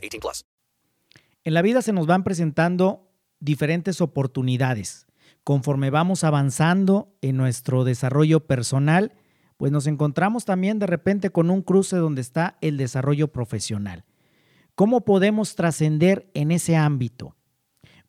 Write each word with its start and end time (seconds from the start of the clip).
18 0.00 0.20
plus. 0.20 0.44
En 1.44 1.54
la 1.54 1.62
vida 1.62 1.82
se 1.82 1.92
nos 1.92 2.06
van 2.06 2.24
presentando 2.24 3.10
diferentes 3.40 4.00
oportunidades. 4.00 5.06
Conforme 5.44 5.90
vamos 5.90 6.24
avanzando 6.24 7.16
en 7.22 7.36
nuestro 7.36 7.84
desarrollo 7.84 8.46
personal, 8.46 9.14
pues 9.56 9.72
nos 9.72 9.86
encontramos 9.86 10.44
también 10.44 10.78
de 10.78 10.86
repente 10.86 11.30
con 11.30 11.50
un 11.50 11.62
cruce 11.62 11.96
donde 11.96 12.20
está 12.20 12.56
el 12.60 12.76
desarrollo 12.76 13.28
profesional. 13.28 14.04
¿Cómo 14.74 15.04
podemos 15.04 15.54
trascender 15.54 16.30
en 16.34 16.50
ese 16.50 16.76
ámbito? 16.76 17.36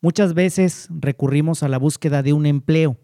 Muchas 0.00 0.34
veces 0.34 0.88
recurrimos 0.90 1.62
a 1.62 1.68
la 1.68 1.78
búsqueda 1.78 2.22
de 2.22 2.32
un 2.32 2.46
empleo 2.46 2.98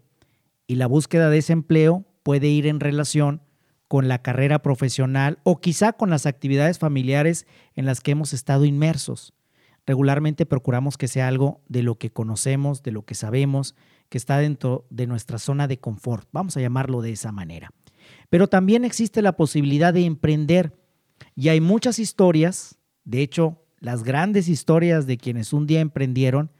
y 0.67 0.75
la 0.75 0.87
búsqueda 0.87 1.29
de 1.29 1.39
ese 1.39 1.53
empleo 1.53 2.05
puede 2.23 2.47
ir 2.47 2.67
en 2.67 2.79
relación 2.79 3.41
con 3.89 4.07
la 4.07 4.21
carrera 4.21 4.59
profesional 4.59 5.39
o 5.43 5.59
quizá 5.59 5.93
con 5.93 6.11
las 6.11 6.27
actividades 6.27 6.77
familiares 6.77 7.47
en 7.75 7.87
las 7.87 8.01
que 8.01 8.11
hemos 8.11 8.33
estado 8.33 8.63
inmersos. 8.63 9.33
Regularmente 9.87 10.45
procuramos 10.45 10.95
que 10.95 11.07
sea 11.07 11.27
algo 11.27 11.61
de 11.67 11.81
lo 11.81 11.97
que 11.97 12.11
conocemos, 12.11 12.83
de 12.83 12.91
lo 12.91 13.03
que 13.03 13.15
sabemos, 13.15 13.75
que 14.07 14.19
está 14.19 14.37
dentro 14.37 14.85
de 14.91 15.07
nuestra 15.07 15.39
zona 15.39 15.67
de 15.67 15.79
confort. 15.79 16.29
Vamos 16.31 16.55
a 16.55 16.61
llamarlo 16.61 17.01
de 17.01 17.13
esa 17.13 17.31
manera. 17.31 17.71
Pero 18.29 18.47
también 18.47 18.85
existe 18.85 19.23
la 19.23 19.35
posibilidad 19.35 19.91
de 19.91 20.05
emprender 20.05 20.77
y 21.35 21.49
hay 21.49 21.59
muchas 21.59 21.97
historias, 21.97 22.77
de 23.05 23.23
hecho, 23.23 23.65
las 23.79 24.03
grandes 24.03 24.49
historias 24.49 25.07
de 25.07 25.17
quienes 25.17 25.51
un 25.51 25.65
día 25.65 25.79
emprendieron, 25.79 26.51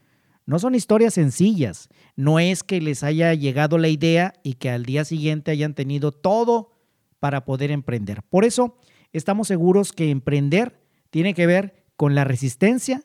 no 0.48 0.58
son 0.58 0.74
historias 0.74 1.14
sencillas. 1.14 1.90
No 2.16 2.40
es 2.40 2.64
que 2.64 2.82
les 2.82 3.04
haya 3.04 3.36
llegado 3.36 3.78
la 3.78 3.90
idea 3.90 4.34
y 4.42 4.56
que 4.56 4.72
al 4.72 4.84
día 4.84 5.06
siguiente 5.06 5.52
hayan 5.52 5.76
tenido 5.76 6.12
todo 6.12 6.79
para 7.20 7.46
poder 7.46 7.72
emprender. 7.72 8.24
Por 8.24 8.46
eso 8.46 8.78
estamos 9.14 9.48
seguros 9.48 9.94
que 9.94 10.10
emprender 10.10 10.80
tiene 11.10 11.34
que 11.34 11.48
ver 11.48 11.86
con 11.96 12.16
la 12.16 12.24
resistencia 12.24 13.04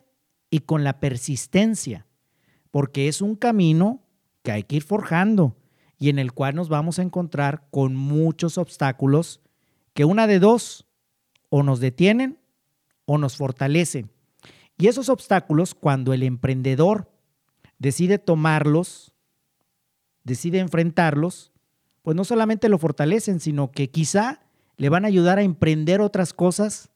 y 0.51 0.61
con 0.61 0.85
la 0.85 1.01
persistencia, 1.01 2.07
porque 2.71 3.09
es 3.09 3.21
un 3.21 3.35
camino 3.35 4.03
que 4.43 4.53
hay 4.53 4.63
que 4.63 4.77
ir 4.77 4.83
forjando 4.83 5.57
y 5.99 6.11
en 6.11 6.19
el 6.19 6.33
cual 6.33 6.55
nos 6.55 6.69
vamos 6.69 6.99
a 6.99 7.03
encontrar 7.03 7.67
con 7.71 7.97
muchos 7.97 8.59
obstáculos 8.59 9.41
que 9.95 10.05
una 10.05 10.27
de 10.27 10.39
dos 10.39 10.87
o 11.49 11.63
nos 11.63 11.81
detienen 11.81 12.39
o 13.07 13.19
nos 13.19 13.37
fortalecen. 13.37 14.11
Y 14.77 14.89
esos 14.89 15.09
obstáculos, 15.09 15.75
cuando 15.75 16.13
el 16.13 16.23
emprendedor 16.23 17.11
decide 17.79 18.19
tomarlos, 18.19 19.15
decide 20.25 20.59
enfrentarlos, 20.59 21.54
pues 22.05 22.15
no 22.15 22.25
solamente 22.25 22.69
lo 22.69 22.79
fortalecen, 22.79 23.41
sino 23.41 23.73
que 23.73 23.89
quizá 23.89 24.43
le 24.77 24.91
van 24.91 25.07
a 25.07 25.09
ayudar 25.09 25.39
a 25.39 25.43
emprender 25.43 26.03
otras 26.03 26.35
cosas 26.35 26.91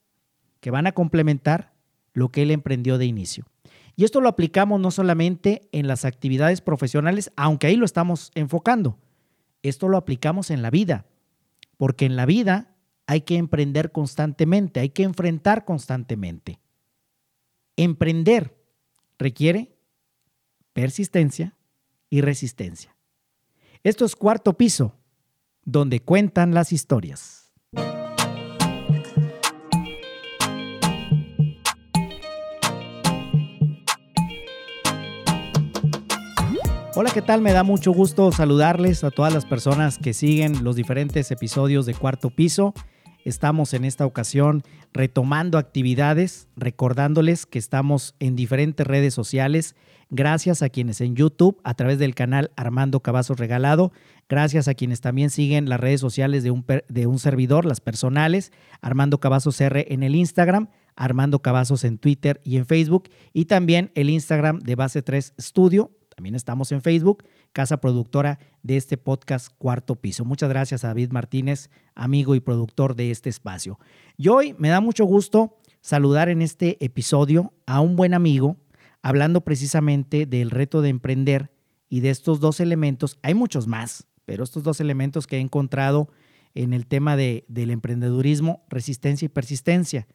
que 0.60 0.70
van 0.70 0.86
a 0.86 0.92
complementar 0.92 1.72
lo 2.12 2.28
que 2.28 2.42
él 2.42 2.50
emprendió 2.50 2.98
de 2.98 3.06
inicio. 3.06 3.46
Y 3.96 4.04
esto 4.04 4.20
lo 4.20 4.28
aplicamos 4.28 4.80
no 4.80 4.90
solamente 4.90 5.70
en 5.72 5.88
las 5.88 6.04
actividades 6.04 6.60
profesionales, 6.60 7.32
aunque 7.36 7.68
ahí 7.68 7.76
lo 7.76 7.86
estamos 7.86 8.30
enfocando. 8.34 8.98
Esto 9.62 9.88
lo 9.88 9.96
aplicamos 9.96 10.50
en 10.50 10.60
la 10.60 10.68
vida, 10.68 11.06
porque 11.78 12.04
en 12.04 12.14
la 12.14 12.26
vida 12.26 12.76
hay 13.06 13.22
que 13.22 13.36
emprender 13.36 13.92
constantemente, 13.92 14.80
hay 14.80 14.90
que 14.90 15.04
enfrentar 15.04 15.64
constantemente. 15.64 16.60
Emprender 17.76 18.62
requiere 19.18 19.74
persistencia 20.74 21.56
y 22.10 22.20
resistencia. 22.20 22.94
Esto 23.82 24.04
es 24.04 24.16
cuarto 24.16 24.56
piso, 24.56 24.96
donde 25.70 26.00
cuentan 26.00 26.54
las 26.54 26.72
historias. 26.72 27.52
Hola, 36.94 37.10
¿qué 37.12 37.20
tal? 37.20 37.42
Me 37.42 37.52
da 37.52 37.64
mucho 37.64 37.92
gusto 37.92 38.32
saludarles 38.32 39.04
a 39.04 39.10
todas 39.10 39.34
las 39.34 39.44
personas 39.44 39.98
que 39.98 40.14
siguen 40.14 40.64
los 40.64 40.74
diferentes 40.74 41.30
episodios 41.30 41.84
de 41.84 41.92
Cuarto 41.92 42.30
Piso. 42.30 42.72
Estamos 43.28 43.74
en 43.74 43.84
esta 43.84 44.06
ocasión 44.06 44.62
retomando 44.94 45.58
actividades, 45.58 46.48
recordándoles 46.56 47.44
que 47.44 47.58
estamos 47.58 48.14
en 48.20 48.36
diferentes 48.36 48.86
redes 48.86 49.12
sociales. 49.12 49.76
Gracias 50.08 50.62
a 50.62 50.70
quienes 50.70 51.02
en 51.02 51.14
YouTube, 51.14 51.60
a 51.62 51.74
través 51.74 51.98
del 51.98 52.14
canal 52.14 52.52
Armando 52.56 53.00
Cavazos 53.00 53.38
Regalado. 53.38 53.92
Gracias 54.30 54.66
a 54.66 54.72
quienes 54.72 55.02
también 55.02 55.28
siguen 55.28 55.68
las 55.68 55.78
redes 55.78 56.00
sociales 56.00 56.42
de 56.42 56.50
un, 56.50 56.64
de 56.88 57.06
un 57.06 57.18
servidor, 57.18 57.66
las 57.66 57.82
personales. 57.82 58.50
Armando 58.80 59.20
Cavazos 59.20 59.60
R 59.60 59.84
en 59.92 60.02
el 60.02 60.14
Instagram, 60.14 60.70
Armando 60.96 61.42
Cavazos 61.42 61.84
en 61.84 61.98
Twitter 61.98 62.40
y 62.44 62.56
en 62.56 62.64
Facebook. 62.64 63.10
Y 63.34 63.44
también 63.44 63.90
el 63.94 64.08
Instagram 64.08 64.60
de 64.60 64.74
Base 64.74 65.02
3 65.02 65.34
Studio. 65.38 65.90
También 66.18 66.34
estamos 66.34 66.72
en 66.72 66.82
Facebook, 66.82 67.22
casa 67.52 67.80
productora 67.80 68.40
de 68.64 68.76
este 68.76 68.96
podcast 68.96 69.54
Cuarto 69.56 69.94
Piso. 69.94 70.24
Muchas 70.24 70.48
gracias 70.48 70.82
a 70.82 70.88
David 70.88 71.12
Martínez, 71.12 71.70
amigo 71.94 72.34
y 72.34 72.40
productor 72.40 72.96
de 72.96 73.12
este 73.12 73.30
espacio. 73.30 73.78
Y 74.16 74.26
hoy 74.26 74.52
me 74.58 74.68
da 74.68 74.80
mucho 74.80 75.04
gusto 75.04 75.60
saludar 75.80 76.28
en 76.28 76.42
este 76.42 76.84
episodio 76.84 77.52
a 77.66 77.80
un 77.80 77.94
buen 77.94 78.14
amigo, 78.14 78.56
hablando 79.00 79.42
precisamente 79.42 80.26
del 80.26 80.50
reto 80.50 80.82
de 80.82 80.88
emprender 80.88 81.52
y 81.88 82.00
de 82.00 82.10
estos 82.10 82.40
dos 82.40 82.58
elementos. 82.58 83.20
Hay 83.22 83.34
muchos 83.34 83.68
más, 83.68 84.08
pero 84.24 84.42
estos 84.42 84.64
dos 84.64 84.80
elementos 84.80 85.28
que 85.28 85.36
he 85.36 85.40
encontrado 85.40 86.08
en 86.52 86.72
el 86.72 86.88
tema 86.88 87.16
de, 87.16 87.44
del 87.46 87.70
emprendedurismo, 87.70 88.64
resistencia 88.68 89.26
y 89.26 89.28
persistencia. 89.28 90.08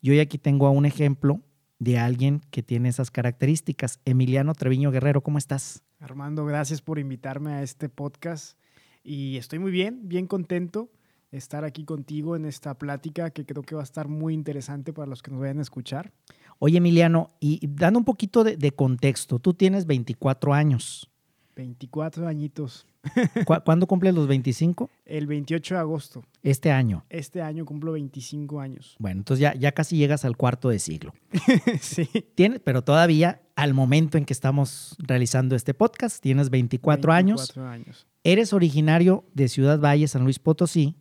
Y 0.00 0.08
hoy 0.08 0.20
aquí 0.20 0.38
tengo 0.38 0.66
a 0.66 0.70
un 0.70 0.86
ejemplo 0.86 1.42
de 1.80 1.98
alguien 1.98 2.42
que 2.50 2.62
tiene 2.62 2.90
esas 2.90 3.10
características. 3.10 3.98
Emiliano 4.04 4.54
Treviño 4.54 4.92
Guerrero, 4.92 5.22
¿cómo 5.22 5.38
estás? 5.38 5.82
Armando, 5.98 6.44
gracias 6.44 6.82
por 6.82 6.98
invitarme 6.98 7.54
a 7.54 7.62
este 7.62 7.88
podcast 7.88 8.56
y 9.02 9.38
estoy 9.38 9.58
muy 9.58 9.72
bien, 9.72 10.08
bien 10.08 10.26
contento 10.26 10.90
de 11.32 11.38
estar 11.38 11.64
aquí 11.64 11.84
contigo 11.84 12.36
en 12.36 12.44
esta 12.44 12.74
plática 12.74 13.30
que 13.30 13.46
creo 13.46 13.62
que 13.62 13.74
va 13.74 13.80
a 13.80 13.84
estar 13.84 14.08
muy 14.08 14.34
interesante 14.34 14.92
para 14.92 15.06
los 15.06 15.22
que 15.22 15.30
nos 15.30 15.40
vayan 15.40 15.58
a 15.58 15.62
escuchar. 15.62 16.12
Oye, 16.58 16.78
Emiliano, 16.78 17.30
y 17.40 17.66
dando 17.66 17.98
un 17.98 18.04
poquito 18.04 18.44
de, 18.44 18.56
de 18.56 18.72
contexto, 18.72 19.38
tú 19.38 19.54
tienes 19.54 19.86
24 19.86 20.52
años. 20.52 21.10
24 21.56 22.26
añitos. 22.26 22.86
¿Cu 23.46 23.54
¿Cuándo 23.64 23.86
cumples 23.86 24.14
los 24.14 24.26
25? 24.26 24.90
El 25.06 25.26
28 25.26 25.74
de 25.74 25.80
agosto. 25.80 26.22
Este 26.42 26.70
año. 26.70 27.04
Este 27.08 27.40
año 27.42 27.64
cumplo 27.64 27.92
25 27.92 28.60
años. 28.60 28.96
Bueno, 28.98 29.20
entonces 29.20 29.40
ya, 29.42 29.54
ya 29.54 29.72
casi 29.72 29.96
llegas 29.96 30.24
al 30.24 30.36
cuarto 30.36 30.68
de 30.68 30.78
siglo. 30.78 31.12
sí. 31.80 32.08
Tienes, 32.34 32.60
pero 32.60 32.82
todavía 32.82 33.40
al 33.56 33.74
momento 33.74 34.18
en 34.18 34.24
que 34.24 34.32
estamos 34.32 34.96
realizando 34.98 35.54
este 35.56 35.74
podcast, 35.74 36.22
tienes 36.22 36.50
24, 36.50 37.12
24 37.12 37.12
años. 37.12 37.56
años. 37.58 38.06
Eres 38.24 38.52
originario 38.52 39.24
de 39.34 39.48
Ciudad 39.48 39.78
Valle, 39.80 40.06
San 40.08 40.24
Luis 40.24 40.38
Potosí. 40.38 40.96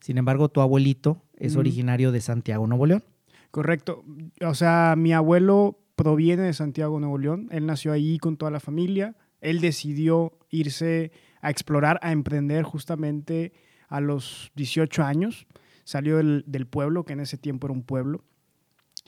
Sin 0.00 0.18
embargo, 0.18 0.48
tu 0.48 0.60
abuelito 0.60 1.22
es 1.38 1.54
Mm. 1.56 1.58
originario 1.58 2.12
de 2.12 2.20
Santiago, 2.20 2.66
Nuevo 2.66 2.86
León. 2.86 3.04
Correcto. 3.50 4.04
O 4.44 4.54
sea, 4.54 4.94
mi 4.96 5.12
abuelo 5.12 5.78
proviene 5.96 6.42
de 6.42 6.54
Santiago, 6.54 6.98
Nuevo 6.98 7.18
León. 7.18 7.48
Él 7.50 7.66
nació 7.66 7.92
ahí 7.92 8.18
con 8.18 8.36
toda 8.38 8.50
la 8.50 8.60
familia. 8.60 9.14
Él 9.42 9.60
decidió 9.60 10.32
irse 10.50 11.12
a 11.42 11.50
explorar, 11.50 11.98
a 12.02 12.12
emprender 12.12 12.62
justamente 12.62 13.52
a 13.88 14.00
los 14.00 14.50
18 14.54 15.02
años. 15.02 15.46
Salió 15.84 16.16
del, 16.16 16.66
pueblo, 16.66 17.04
que 17.04 17.12
en 17.12 17.20
ese 17.20 17.36
tiempo 17.36 17.66
era 17.66 17.74
un 17.74 17.82
pueblo, 17.82 18.24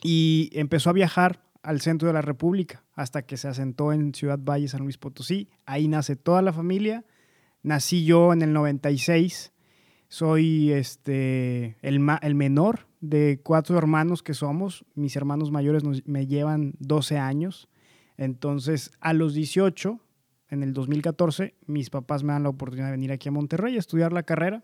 y 0.03 0.49
empezó 0.53 0.89
a 0.89 0.93
viajar 0.93 1.41
al 1.63 1.81
centro 1.81 2.07
de 2.07 2.13
la 2.13 2.21
República 2.21 2.83
hasta 2.93 3.23
que 3.23 3.37
se 3.37 3.47
asentó 3.47 3.93
en 3.93 4.13
Ciudad 4.13 4.37
Valle, 4.37 4.67
San 4.67 4.81
Luis 4.81 4.97
Potosí. 4.97 5.49
Ahí 5.65 5.87
nace 5.87 6.15
toda 6.15 6.41
la 6.41 6.53
familia. 6.53 7.05
Nací 7.63 8.05
yo 8.05 8.33
en 8.33 8.41
el 8.41 8.53
96. 8.53 9.53
Soy 10.07 10.71
este, 10.71 11.77
el, 11.81 12.05
el 12.21 12.35
menor 12.35 12.87
de 12.99 13.39
cuatro 13.41 13.77
hermanos 13.77 14.21
que 14.21 14.33
somos. 14.33 14.85
Mis 14.93 15.15
hermanos 15.15 15.49
mayores 15.49 15.83
me 16.05 16.27
llevan 16.27 16.75
12 16.79 17.17
años. 17.17 17.69
Entonces, 18.17 18.91
a 18.99 19.13
los 19.13 19.33
18, 19.33 19.99
en 20.49 20.63
el 20.63 20.73
2014, 20.73 21.55
mis 21.65 21.89
papás 21.89 22.23
me 22.23 22.33
dan 22.33 22.43
la 22.43 22.49
oportunidad 22.49 22.87
de 22.87 22.91
venir 22.91 23.11
aquí 23.11 23.29
a 23.29 23.31
Monterrey 23.31 23.75
a 23.75 23.79
estudiar 23.79 24.13
la 24.13 24.23
carrera. 24.23 24.63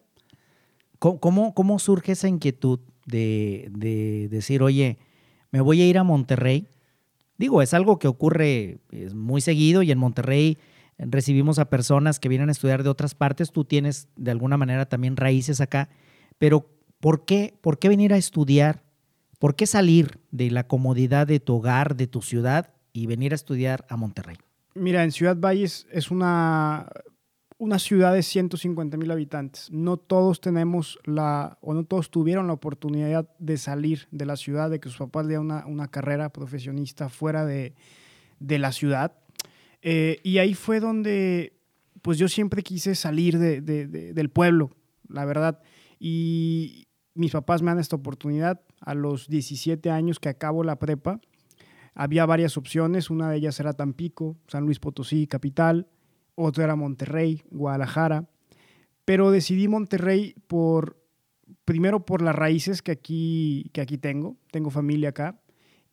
¿Cómo, 0.99 1.79
surge 1.79 2.11
esa 2.11 2.27
inquietud 2.27 2.79
de, 3.07 3.69
de 3.71 4.27
decir, 4.29 4.61
oye, 4.61 4.99
me 5.51 5.61
voy 5.61 5.81
a 5.81 5.87
ir 5.87 5.97
a 5.97 6.03
Monterrey. 6.03 6.67
Digo, 7.37 7.61
es 7.61 7.73
algo 7.73 7.99
que 7.99 8.07
ocurre 8.07 8.79
muy 9.13 9.41
seguido 9.41 9.83
y 9.83 9.91
en 9.91 9.97
Monterrey 9.97 10.57
recibimos 10.97 11.59
a 11.59 11.69
personas 11.69 12.19
que 12.19 12.29
vienen 12.29 12.49
a 12.49 12.51
estudiar 12.51 12.83
de 12.83 12.89
otras 12.89 13.15
partes. 13.15 13.51
Tú 13.51 13.65
tienes 13.65 14.07
de 14.15 14.31
alguna 14.31 14.57
manera 14.57 14.85
también 14.85 15.17
raíces 15.17 15.59
acá, 15.59 15.89
pero 16.37 16.69
¿por 16.99 17.25
qué, 17.25 17.57
por 17.61 17.79
qué 17.79 17.89
venir 17.89 18.13
a 18.13 18.17
estudiar? 18.17 18.83
¿Por 19.39 19.55
qué 19.55 19.65
salir 19.65 20.19
de 20.29 20.51
la 20.51 20.67
comodidad 20.67 21.25
de 21.25 21.39
tu 21.39 21.55
hogar, 21.55 21.95
de 21.95 22.07
tu 22.07 22.21
ciudad 22.21 22.73
y 22.93 23.07
venir 23.07 23.31
a 23.31 23.35
estudiar 23.35 23.85
a 23.89 23.97
Monterrey? 23.97 24.37
Mira, 24.73 25.03
en 25.03 25.11
Ciudad 25.11 25.37
Valles 25.37 25.87
es 25.91 26.11
una, 26.11 26.87
una 27.57 27.77
ciudad 27.77 28.13
de 28.13 28.23
150 28.23 28.97
mil 28.97 29.11
habitantes. 29.11 29.69
No 29.71 29.97
todos 29.97 30.39
tenemos 30.39 30.97
la, 31.03 31.57
o 31.61 31.73
no 31.73 31.83
todos 31.83 32.09
tuvieron 32.09 32.47
la 32.47 32.53
oportunidad 32.53 33.29
de 33.37 33.57
salir 33.57 34.07
de 34.11 34.25
la 34.25 34.37
ciudad, 34.37 34.69
de 34.69 34.79
que 34.79 34.89
sus 34.89 34.97
papás 34.97 35.25
le 35.25 35.37
una, 35.37 35.65
una 35.65 35.89
carrera 35.89 36.31
profesionista 36.31 37.09
fuera 37.09 37.45
de, 37.45 37.75
de 38.39 38.59
la 38.59 38.71
ciudad. 38.71 39.13
Eh, 39.81 40.19
y 40.23 40.37
ahí 40.37 40.53
fue 40.53 40.79
donde, 40.79 41.53
pues 42.01 42.17
yo 42.17 42.27
siempre 42.27 42.63
quise 42.63 42.95
salir 42.95 43.37
de, 43.37 43.61
de, 43.61 43.87
del 43.87 44.29
pueblo, 44.29 44.71
la 45.09 45.25
verdad. 45.25 45.61
Y 45.99 46.87
mis 47.13 47.31
papás 47.31 47.61
me 47.61 47.71
dan 47.71 47.79
esta 47.79 47.95
oportunidad 47.95 48.61
a 48.79 48.95
los 48.95 49.27
17 49.27 49.91
años 49.91 50.19
que 50.19 50.29
acabo 50.29 50.63
la 50.63 50.79
prepa 50.79 51.19
había 51.93 52.25
varias 52.25 52.57
opciones, 52.57 53.09
una 53.09 53.29
de 53.29 53.37
ellas 53.37 53.59
era 53.59 53.73
Tampico, 53.73 54.37
San 54.47 54.65
Luis 54.65 54.79
Potosí, 54.79 55.27
capital, 55.27 55.87
otra 56.35 56.63
era 56.63 56.75
Monterrey, 56.75 57.43
Guadalajara, 57.51 58.29
pero 59.05 59.31
decidí 59.31 59.67
Monterrey 59.67 60.35
por, 60.47 60.97
primero 61.65 62.05
por 62.05 62.21
las 62.21 62.35
raíces 62.35 62.81
que 62.81 62.91
aquí, 62.91 63.69
que 63.73 63.81
aquí 63.81 63.97
tengo, 63.97 64.37
tengo 64.51 64.69
familia 64.69 65.09
acá, 65.09 65.41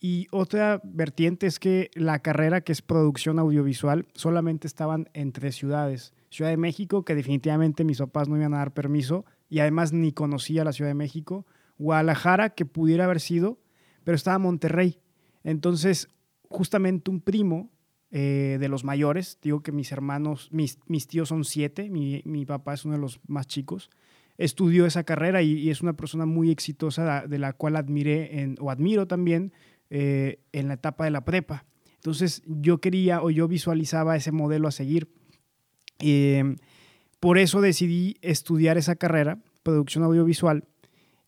y 0.01 0.29
otra 0.31 0.81
vertiente 0.85 1.47
es 1.47 1.59
que 1.59 1.91
la 1.95 2.21
carrera 2.21 2.61
que 2.61 2.71
es 2.73 2.83
producción 2.83 3.39
audiovisual 3.39 4.07
solamente 4.15 4.69
estaban 4.69 5.09
entre 5.13 5.51
ciudades. 5.51 6.15
Ciudad 6.31 6.51
de 6.51 6.57
México, 6.57 7.05
que 7.05 7.17
definitivamente 7.17 7.85
mis 7.85 7.99
papás 7.99 8.29
no 8.29 8.37
iban 8.37 8.55
a 8.55 8.59
dar 8.59 8.73
permiso 8.73 9.25
y 9.49 9.59
además 9.59 9.93
ni 9.93 10.13
conocía 10.13 10.63
la 10.63 10.73
Ciudad 10.73 10.91
de 10.91 10.95
México. 10.95 11.47
Guadalajara, 11.79 12.51
que 12.51 12.65
pudiera 12.65 13.05
haber 13.05 13.19
sido, 13.19 13.59
pero 14.05 14.15
estaba 14.15 14.39
Monterrey. 14.39 15.01
Entonces, 15.49 16.11
justamente 16.51 17.11
un 17.11 17.23
primo 17.23 17.71
eh, 18.11 18.59
de 18.61 18.69
los 18.69 18.85
mayores, 18.85 19.39
digo 19.41 19.63
que 19.63 19.73
mis 19.73 19.93
hermanos, 19.93 20.51
mis, 20.53 20.79
mis 20.87 21.07
tíos 21.07 21.31
son 21.31 21.45
siete, 21.45 21.89
mi, 21.89 22.21
mi, 22.27 22.45
papá 22.45 22.75
es 22.75 22.85
uno 22.85 22.97
de 22.97 23.01
los 23.01 23.19
más 23.27 23.47
chicos, 23.47 23.89
estudió 24.37 24.85
esa 24.85 25.05
carrera 25.05 25.41
y, 25.41 25.71
es 25.71 25.81
una 25.81 25.95
persona 25.95 26.27
muy 26.27 26.51
exitosa 26.51 27.27
de 27.27 27.39
la 27.39 27.55
cual 27.55 27.77
admiré 27.77 28.57
o 28.61 28.71
admiro 28.71 29.07
también 29.07 29.55
eh, 29.89 30.41
en 30.53 30.69
la 30.69 30.75
etapa 30.75 31.07
de 31.07 31.13
la 31.13 31.25
prepa. 31.25 31.65
Entonces 31.95 32.43
yo 32.47 32.83
quería 32.83 33.23
o 33.23 33.31
yo 33.31 33.49
visualizaba 33.49 34.17
ese 34.17 34.33
modelo 34.33 34.69
a 34.69 34.71
seguir. 34.71 35.09
Eh, 35.99 36.57
por 37.21 37.39
eso 37.39 37.63
decidí 37.63 38.19
estudiar 38.21 38.77
esa 38.77 38.97
carrera, 38.97 39.39
producción 39.63 40.05
audiovisual, 40.05 40.65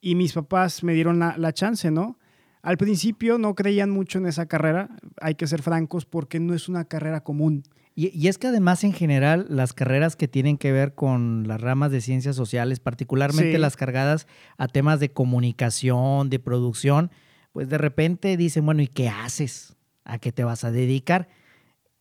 y 0.03 0.15
mis 0.15 0.35
papás 0.35 0.85
me 0.85 0.93
dieron 0.93 1.19
la, 1.19 1.39
la 1.39 1.55
chance, 1.55 1.91
¿no? 1.91 2.20
Al 2.63 2.77
principio 2.77 3.39
no 3.39 3.55
creían 3.55 3.91
mucho 3.91 4.19
en 4.19 4.27
esa 4.27 4.47
carrera, 4.47 4.91
hay 5.21 5.35
que 5.35 5.47
ser 5.47 5.63
francos, 5.63 6.05
porque 6.05 6.41
no 6.41 6.55
es 6.55 6.69
una 6.69 6.85
carrera 6.85 7.23
común. 7.23 7.63
Y, 7.95 8.29
es 8.29 8.39
que 8.39 8.47
además 8.47 8.85
en 8.85 8.93
general 8.93 9.47
las 9.49 9.73
carreras 9.73 10.17
que 10.17 10.29
tienen 10.29 10.57
que 10.57 10.73
ver 10.73 10.95
con 10.95 11.47
las 11.47 11.61
ramas 11.61 11.91
de 11.91 12.01
ciencias 12.01 12.37
sociales, 12.37 12.81
particularmente 12.81 13.59
las 13.59 13.77
cargadas 13.77 14.27
a 14.57 14.69
temas 14.69 15.01
de 15.01 15.11
comunicación, 15.11 16.31
de 16.31 16.39
producción, 16.39 17.11
pues 17.53 17.69
de 17.69 17.79
repente 17.79 18.37
dicen, 18.37 18.65
bueno, 18.65 18.81
¿y 18.81 18.89
qué 18.89 19.09
haces? 19.09 19.77
¿A 20.05 20.19
qué 20.19 20.33
te 20.33 20.45
vas 20.45 20.65
a 20.65 20.71
dedicar? 20.71 21.29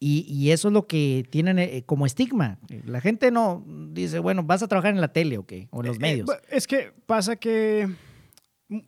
Y, 0.01 0.51
eso 0.51 0.69
es 0.69 0.73
lo 0.73 0.88
que 0.88 1.25
tienen 1.29 1.59
eh, 1.59 1.83
como 1.85 2.05
estigma. 2.05 2.57
La 2.85 3.01
gente 3.01 3.31
no 3.31 3.65
dice, 3.91 4.19
bueno, 4.19 4.44
vas 4.44 4.63
a 4.63 4.69
trabajar 4.69 4.94
en 4.94 5.01
la 5.01 5.12
tele 5.12 5.38
o 5.38 5.45
qué, 5.45 5.67
o 5.71 5.81
en 5.81 5.88
los 5.88 5.97
eh, 5.97 6.00
medios. 6.00 6.29
es 6.50 6.67
que 6.67 6.94
pasa 7.05 7.35
que 7.35 7.89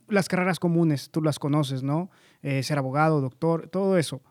las 0.08 0.28
carreras 0.28 0.58
comunes, 0.58 1.10
tú 1.10 1.22
las 1.22 1.38
conoces, 1.38 1.82
¿no? 1.82 2.10
Eh, 2.42 2.62
ser 2.62 2.78
abogado, 2.78 3.20
doctor, 3.20 3.68
todo 3.68 3.98
eso. 3.98 4.22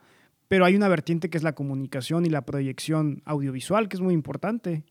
Pero 0.48 0.65
hay 0.65 0.75
una 0.75 0.88
vertiente 0.88 1.30
que 1.30 1.38
es 1.38 1.44
la 1.44 1.56
comunicación 1.56 2.25
y 2.25 2.30
la 2.30 2.45
proyección 2.45 3.21
audiovisual, 3.25 3.88
que 3.88 3.98
es 3.98 4.01
muy 4.01 4.13
importante. 4.13 4.83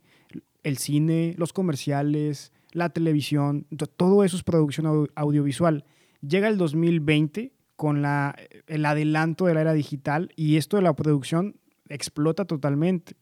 El 0.63 0.79
cine, 0.79 1.35
los 1.37 1.53
comerciales, 1.53 2.53
la 2.73 2.91
televisión, 2.91 3.67
todo 3.97 4.25
eso 4.25 4.37
es 4.37 4.43
producción 4.43 5.09
audiovisual. 5.15 5.85
Llega 6.21 6.49
el 6.49 6.57
2020 6.57 7.53
con 7.77 8.03
la, 8.03 8.37
el 8.67 8.85
adelanto 8.85 9.47
de 9.47 9.55
la 9.55 9.63
era 9.63 9.73
digital 9.73 10.31
y 10.37 10.57
esto 10.57 10.77
de 10.77 10.83
la 10.83 10.95
producción 10.95 11.57
explota 11.89 12.45
totalmente. 12.45 13.17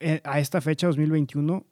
Eh, 0.00 0.20
a 0.24 0.40
esta 0.40 0.60
fecha, 0.60 0.86
2021, 0.86 1.64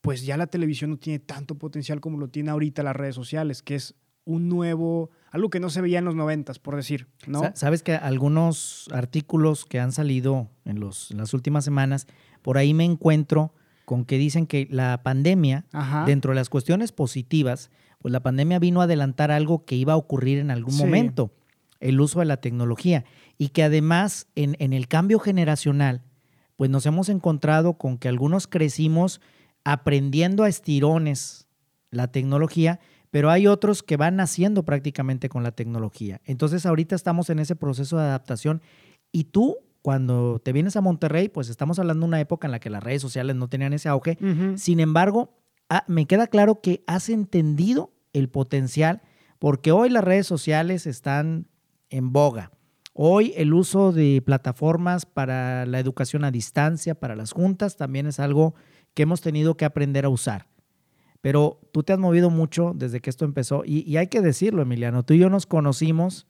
pues 0.00 0.24
ya 0.24 0.36
la 0.36 0.46
televisión 0.46 0.90
no 0.90 0.96
tiene 0.98 1.18
tanto 1.18 1.56
potencial 1.56 2.00
como 2.00 2.18
lo 2.18 2.28
tiene 2.28 2.50
ahorita 2.50 2.82
las 2.82 2.96
redes 2.96 3.14
sociales, 3.14 3.62
que 3.62 3.76
es 3.76 3.94
un 4.26 4.48
nuevo, 4.48 5.10
algo 5.30 5.48
que 5.48 5.60
no 5.60 5.70
se 5.70 5.80
veía 5.80 6.00
en 6.00 6.04
los 6.04 6.14
noventas, 6.14 6.58
por 6.58 6.76
decir, 6.76 7.06
¿no? 7.26 7.42
Sabes 7.54 7.82
que 7.82 7.94
algunos 7.94 8.88
artículos 8.92 9.64
que 9.64 9.80
han 9.80 9.92
salido 9.92 10.50
en, 10.66 10.80
los, 10.80 11.12
las 11.12 11.32
últimas 11.32 11.64
semanas, 11.64 12.06
por 12.42 12.58
ahí 12.58 12.74
me 12.74 12.84
encuentro 12.84 13.54
con 13.86 14.04
que 14.04 14.18
dicen 14.18 14.46
que 14.46 14.66
la 14.68 15.00
pandemia, 15.04 15.64
dentro 16.06 16.32
de 16.32 16.34
las 16.34 16.50
cuestiones 16.50 16.90
positivas, 16.90 17.70
pues 18.02 18.10
la 18.10 18.20
pandemia 18.20 18.58
vino 18.58 18.80
a 18.80 18.84
adelantar 18.84 19.30
algo 19.30 19.64
que 19.64 19.76
iba 19.76 19.92
a 19.92 19.96
ocurrir 19.96 20.38
en 20.38 20.50
algún 20.50 20.76
momento, 20.76 21.32
el 21.78 22.00
uso 22.00 22.18
de 22.18 22.26
la 22.26 22.38
tecnología, 22.38 23.04
y 23.38 23.50
que 23.50 23.62
además 23.62 24.26
en, 24.34 24.56
en 24.58 24.72
el 24.72 24.88
cambio 24.88 25.20
generacional, 25.20 26.02
pues 26.56 26.68
nos 26.68 26.84
hemos 26.84 27.08
encontrado 27.08 27.74
con 27.74 27.96
que 27.96 28.08
algunos 28.08 28.48
crecimos 28.48 29.20
aprendiendo 29.62 30.42
a 30.42 30.48
estirones 30.48 31.46
la 31.90 32.08
tecnología, 32.08 32.80
pero 33.16 33.30
hay 33.30 33.46
otros 33.46 33.82
que 33.82 33.96
van 33.96 34.16
naciendo 34.16 34.66
prácticamente 34.66 35.30
con 35.30 35.42
la 35.42 35.52
tecnología. 35.52 36.20
Entonces 36.26 36.66
ahorita 36.66 36.94
estamos 36.94 37.30
en 37.30 37.38
ese 37.38 37.56
proceso 37.56 37.96
de 37.96 38.02
adaptación 38.02 38.60
y 39.10 39.24
tú 39.24 39.56
cuando 39.80 40.38
te 40.38 40.52
vienes 40.52 40.76
a 40.76 40.82
Monterrey, 40.82 41.30
pues 41.30 41.48
estamos 41.48 41.78
hablando 41.78 42.04
de 42.04 42.08
una 42.08 42.20
época 42.20 42.46
en 42.46 42.52
la 42.52 42.60
que 42.60 42.68
las 42.68 42.82
redes 42.82 43.00
sociales 43.00 43.34
no 43.34 43.48
tenían 43.48 43.72
ese 43.72 43.88
auge. 43.88 44.18
Sin 44.56 44.80
embargo, 44.80 45.34
ah, 45.70 45.82
me 45.86 46.04
queda 46.04 46.26
claro 46.26 46.60
que 46.60 46.84
has 46.86 47.08
entendido 47.08 47.90
el 48.12 48.28
potencial 48.28 49.00
porque 49.38 49.72
hoy 49.72 49.88
las 49.88 50.04
redes 50.04 50.26
sociales 50.26 50.86
están 50.86 51.48
en 51.88 52.12
boga. 52.12 52.52
Hoy 52.92 53.32
el 53.38 53.54
uso 53.54 53.92
de 53.92 54.20
plataformas 54.20 55.06
para 55.06 55.64
la 55.64 55.80
educación 55.80 56.22
a 56.22 56.30
distancia, 56.30 56.94
para 56.94 57.16
las 57.16 57.32
juntas, 57.32 57.78
también 57.78 58.06
es 58.08 58.20
algo 58.20 58.54
que 58.92 59.04
hemos 59.04 59.22
tenido 59.22 59.56
que 59.56 59.64
aprender 59.64 60.04
a 60.04 60.10
usar. 60.10 60.48
Pero 61.20 61.60
tú 61.72 61.82
te 61.82 61.92
has 61.92 61.98
movido 61.98 62.30
mucho 62.30 62.72
desde 62.74 63.00
que 63.00 63.10
esto 63.10 63.24
empezó 63.24 63.62
y, 63.64 63.96
hay 63.96 64.08
que 64.08 64.20
decirlo, 64.20 64.62
Emiliano, 64.62 65.04
tú 65.04 65.14
y 65.14 65.18
yo 65.18 65.30
nos 65.30 65.46
conocimos 65.46 66.26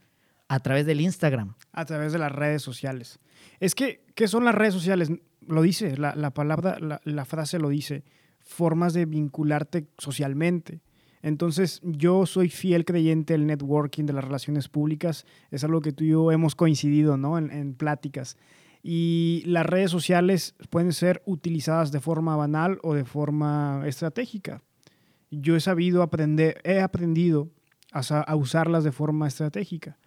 a 0.49 0.61
través 0.61 0.87
del 0.87 1.00
Instagram. 1.00 1.55
A 1.73 1.85
través 1.85 2.12
de 2.12 2.19
las 2.19 2.33
redes 2.33 2.62
sociales. 2.62 3.19
Es 3.61 3.75
que, 3.75 4.05
¿qué 4.14 4.28
son 4.28 4.45
las 4.45 4.55
redes 4.55 4.75
sociales? 4.75 5.11
Lo 5.47 5.62
dice, 5.62 5.97
la, 5.97 6.31
palabra, 6.31 6.78
la, 6.81 7.25
frase 7.25 7.59
lo 7.59 7.69
dice, 7.69 8.05
formas 8.40 8.95
de 8.95 9.07
vincularte 9.07 9.88
socialmente. 9.99 10.81
Entonces, 11.23 11.81
yo 11.83 12.25
soy 12.26 12.49
fiel 12.49 12.85
creyente 12.85 13.33
del 13.35 13.47
networking, 13.47 14.05
de 14.05 14.12
las 14.12 14.25
relaciones 14.25 14.69
públicas. 14.69 15.26
Es 15.50 15.64
algo 15.64 15.81
que 15.81 15.93
tú 15.93 16.05
y 16.05 16.09
yo 16.11 16.31
hemos 16.31 16.55
coincidido, 16.55 17.16
¿no? 17.16 17.38
En, 17.38 17.50
en, 17.50 17.75
pláticas. 17.75 18.37
Y 18.83 19.43
las 19.47 19.66
redes 19.66 19.90
sociales 19.90 20.55
pueden 20.71 20.93
ser 20.93 21.23
utilizadas 21.26 21.90
de 21.90 22.00
forma 22.00 22.37
banal 22.37 22.78
o 22.83 22.95
de 22.95 23.05
forma 23.05 23.83
estratégica 23.87 24.62
yo 25.30 25.56
he 25.56 25.61
sabido 25.61 26.02
aprender, 26.02 26.61
he 26.64 26.80
aprendido 26.80 27.50
a, 27.92 28.35
usarlas 28.37 28.85
de 28.85 28.92
forma 28.92 29.26
estratégica. 29.26 29.99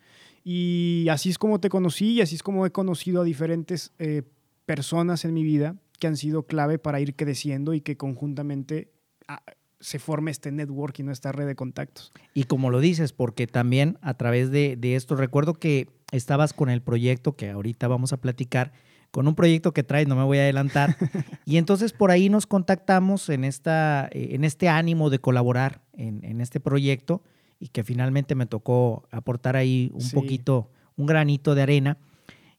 Y 0.44 1.08
así 1.10 1.30
es 1.30 1.38
como 1.38 1.60
te 1.60 1.70
conocí 1.70 2.14
y 2.14 2.22
así 2.22 2.36
es 2.36 2.44
como 2.44 2.66
he 2.66 2.72
conocido 2.72 3.22
a 3.22 3.26
diferentes 3.26 3.94
eh, 4.00 4.24
personas 4.66 5.26
en 5.26 5.34
mi 5.34 5.44
vida 5.44 5.76
que 6.00 6.08
han 6.08 6.16
sido 6.16 6.44
clave 6.44 6.80
para 6.80 7.00
ir 7.02 7.16
creciendo 7.16 7.74
y 7.74 7.82
que 7.82 7.98
conjuntamente 7.98 8.92
ah, 9.28 9.44
se 9.80 10.00
forme 10.00 10.32
este 10.32 10.52
networking, 10.52 11.10
esta 11.10 11.32
red 11.32 11.46
de 11.46 11.56
contactos. 11.56 12.14
Y 12.34 12.46
como 12.46 12.70
lo 12.70 12.80
dices, 12.80 13.12
porque 13.12 13.48
también 13.48 13.98
a 14.02 14.14
través 14.16 14.52
de, 14.52 14.76
de 14.78 14.96
esto, 14.96 15.16
recuerdo 15.16 15.54
que 15.54 15.90
estabas 16.12 16.54
con 16.54 16.70
el 16.70 16.82
proyecto 16.82 17.36
que 17.36 17.50
ahorita 17.50 17.88
vamos 17.88 18.14
a 18.14 18.18
platicar, 18.18 18.72
con 19.12 19.28
un 19.28 19.36
proyecto 19.36 19.74
que 19.74 19.84
traes, 19.84 20.08
no 20.08 20.16
me 20.16 20.24
voy 20.24 20.38
a 20.38 20.42
adelantar. 20.42 20.96
y 21.46 21.58
entonces 21.58 21.94
por 21.94 22.12
ahí 22.12 22.30
nos 22.30 22.46
contactamos 22.48 23.30
en, 23.30 23.44
esta, 23.44 24.08
eh, 24.12 24.30
en 24.32 24.44
este 24.44 24.70
ánimo 24.70 25.10
de 25.10 25.20
colaborar 25.20 25.82
en, 25.94 26.40
este 26.42 26.60
proyecto 26.60 27.22
y 27.60 27.68
que 27.70 27.84
finalmente 27.84 28.36
me 28.36 28.46
tocó 28.46 29.08
aportar 29.12 29.56
ahí 29.58 29.92
un 29.94 30.10
poquito, 30.12 30.72
un 30.96 31.06
granito 31.06 31.56
de 31.56 31.62
arena. 31.62 31.98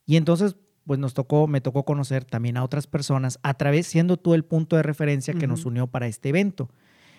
Y 0.04 0.16
entonces 0.16 0.56
pues 0.84 0.98
nos 0.98 1.14
tocó, 1.14 1.46
me 1.46 1.60
tocó 1.60 1.84
conocer 1.84 2.24
también 2.24 2.56
a 2.56 2.64
otras 2.64 2.86
personas 2.86 3.38
a 3.42 3.54
través, 3.54 3.86
siendo 3.86 4.16
tú 4.16 4.34
el 4.34 4.44
punto 4.44 4.76
de 4.76 4.82
referencia 4.82 5.34
que 5.34 5.46
nos 5.46 5.64
unió 5.64 5.86
para 5.86 6.08
este 6.08 6.30
evento. 6.30 6.68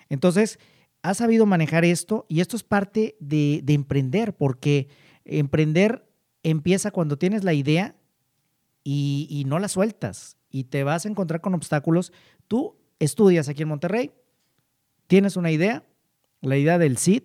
Entonces, 0.09 0.59
has 1.03 1.17
sabido 1.17 1.45
manejar 1.45 1.85
esto 1.85 2.25
y 2.27 2.41
esto 2.41 2.57
es 2.57 2.63
parte 2.63 3.15
de, 3.19 3.61
de 3.63 3.73
emprender 3.73 4.35
porque 4.35 4.89
Emprender 5.25 6.07
empieza 6.43 6.91
cuando 6.91 7.17
tienes 7.17 7.43
la 7.43 7.53
idea 7.53 7.95
y, 8.83 9.27
y 9.29 9.45
no 9.45 9.59
la 9.59 9.67
sueltas 9.67 10.37
y 10.51 10.65
te 10.65 10.83
vas 10.83 11.05
a 11.05 11.09
encontrar 11.09 11.41
con 11.41 11.55
obstáculos. 11.55 12.11
Tú 12.47 12.75
estudias 12.99 13.49
aquí 13.49 13.63
en 13.63 13.69
Monterrey, 13.69 14.11
tienes 15.07 15.37
una 15.37 15.51
idea, 15.51 15.83
la 16.41 16.57
idea 16.57 16.77
del 16.77 16.97
CID, 16.97 17.23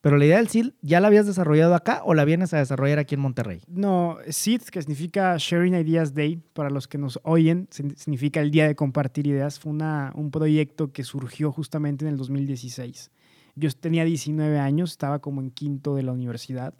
pero 0.00 0.18
la 0.18 0.26
idea 0.26 0.38
del 0.38 0.48
CID 0.48 0.72
ya 0.82 1.00
la 1.00 1.08
habías 1.08 1.26
desarrollado 1.26 1.74
acá 1.74 2.02
o 2.04 2.14
la 2.14 2.24
vienes 2.24 2.52
a 2.52 2.58
desarrollar 2.58 2.98
aquí 2.98 3.14
en 3.14 3.20
Monterrey. 3.20 3.62
No, 3.68 4.18
SID, 4.28 4.62
que 4.62 4.80
significa 4.82 5.36
Sharing 5.38 5.74
Ideas 5.74 6.14
Day, 6.14 6.42
para 6.52 6.70
los 6.70 6.88
que 6.88 6.98
nos 6.98 7.20
oyen, 7.22 7.68
significa 7.70 8.40
el 8.40 8.50
Día 8.50 8.66
de 8.66 8.74
Compartir 8.74 9.26
Ideas. 9.26 9.60
Fue 9.60 9.70
una, 9.70 10.12
un 10.16 10.30
proyecto 10.30 10.92
que 10.92 11.04
surgió 11.04 11.52
justamente 11.52 12.04
en 12.04 12.10
el 12.10 12.18
2016. 12.18 13.10
Yo 13.54 13.70
tenía 13.72 14.04
19 14.04 14.58
años, 14.58 14.92
estaba 14.92 15.20
como 15.20 15.40
en 15.40 15.50
quinto 15.50 15.94
de 15.94 16.02
la 16.02 16.12
universidad. 16.12 16.74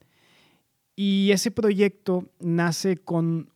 Y 0.97 1.31
ese 1.31 1.51
proyecto 1.51 2.29
nace 2.41 2.97
con 2.97 3.52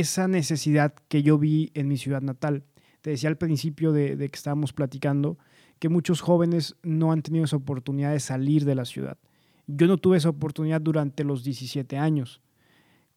esa 0.00 0.28
necesidad 0.28 0.94
que 1.08 1.22
yo 1.22 1.38
vi 1.38 1.70
en 1.74 1.88
mi 1.88 1.96
ciudad 1.96 2.22
natal. 2.22 2.64
Te 3.02 3.10
decía 3.10 3.28
al 3.28 3.36
principio 3.36 3.92
de, 3.92 4.16
de 4.16 4.28
que 4.28 4.36
estábamos 4.36 4.72
platicando 4.72 5.38
que 5.78 5.88
muchos 5.88 6.20
jóvenes 6.20 6.76
no 6.82 7.12
han 7.12 7.22
tenido 7.22 7.44
esa 7.44 7.56
oportunidad 7.56 8.12
de 8.12 8.20
salir 8.20 8.64
de 8.64 8.74
la 8.74 8.84
ciudad. 8.84 9.18
Yo 9.66 9.86
no 9.86 9.98
tuve 9.98 10.16
esa 10.18 10.28
oportunidad 10.28 10.80
durante 10.80 11.24
los 11.24 11.42
17 11.44 11.96
años. 11.98 12.40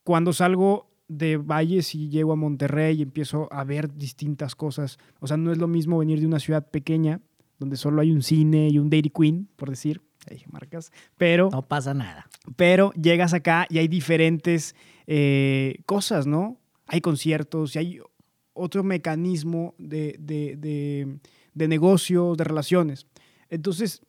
Cuando 0.04 0.34
salgo 0.34 0.90
de 1.08 1.38
Valles 1.38 1.96
y 1.96 2.10
llego 2.10 2.34
a 2.34 2.36
Monterrey 2.36 3.00
y 3.00 3.02
empiezo 3.04 3.48
a 3.52 3.64
ver 3.64 3.94
distintas 3.94 4.56
cosas, 4.56 4.98
o 5.20 5.28
sea, 5.28 5.38
no 5.38 5.52
es 5.52 5.58
lo 5.58 5.68
mismo 5.68 5.98
venir 6.00 6.20
de 6.20 6.26
una 6.28 6.40
ciudad 6.40 6.70
pequeña 6.70 7.22
donde 7.60 7.76
solo 7.78 8.02
hay 8.02 8.12
un 8.12 8.22
cine 8.22 8.70
y 8.70 8.78
un 8.78 8.90
Dairy 8.90 9.10
Queen, 9.10 9.48
por 9.56 9.70
decir, 9.70 10.02
dije 10.30 10.46
marcas, 10.52 10.92
pero 11.18 11.50
No 11.52 11.62
pasa 11.62 11.94
nada. 11.94 12.28
pero 12.56 12.92
llegas 12.94 13.34
acá 13.34 13.66
y 13.70 13.78
hay 13.78 13.88
diferentes 13.88 14.76
eh, 15.08 15.80
cosas, 15.86 16.28
¿no? 16.28 16.60
Hay 16.88 17.02
conciertos 17.02 17.76
y 17.76 17.80
hay 17.80 18.00
otro 18.54 18.84
mecanismo 18.84 19.76
de, 19.78 20.16
de, 20.20 20.56
de, 20.58 21.20
de 21.54 21.68
negocio, 21.68 22.36
de 22.36 22.44
relaciones. 22.44 23.06
Entonces, 23.50 24.02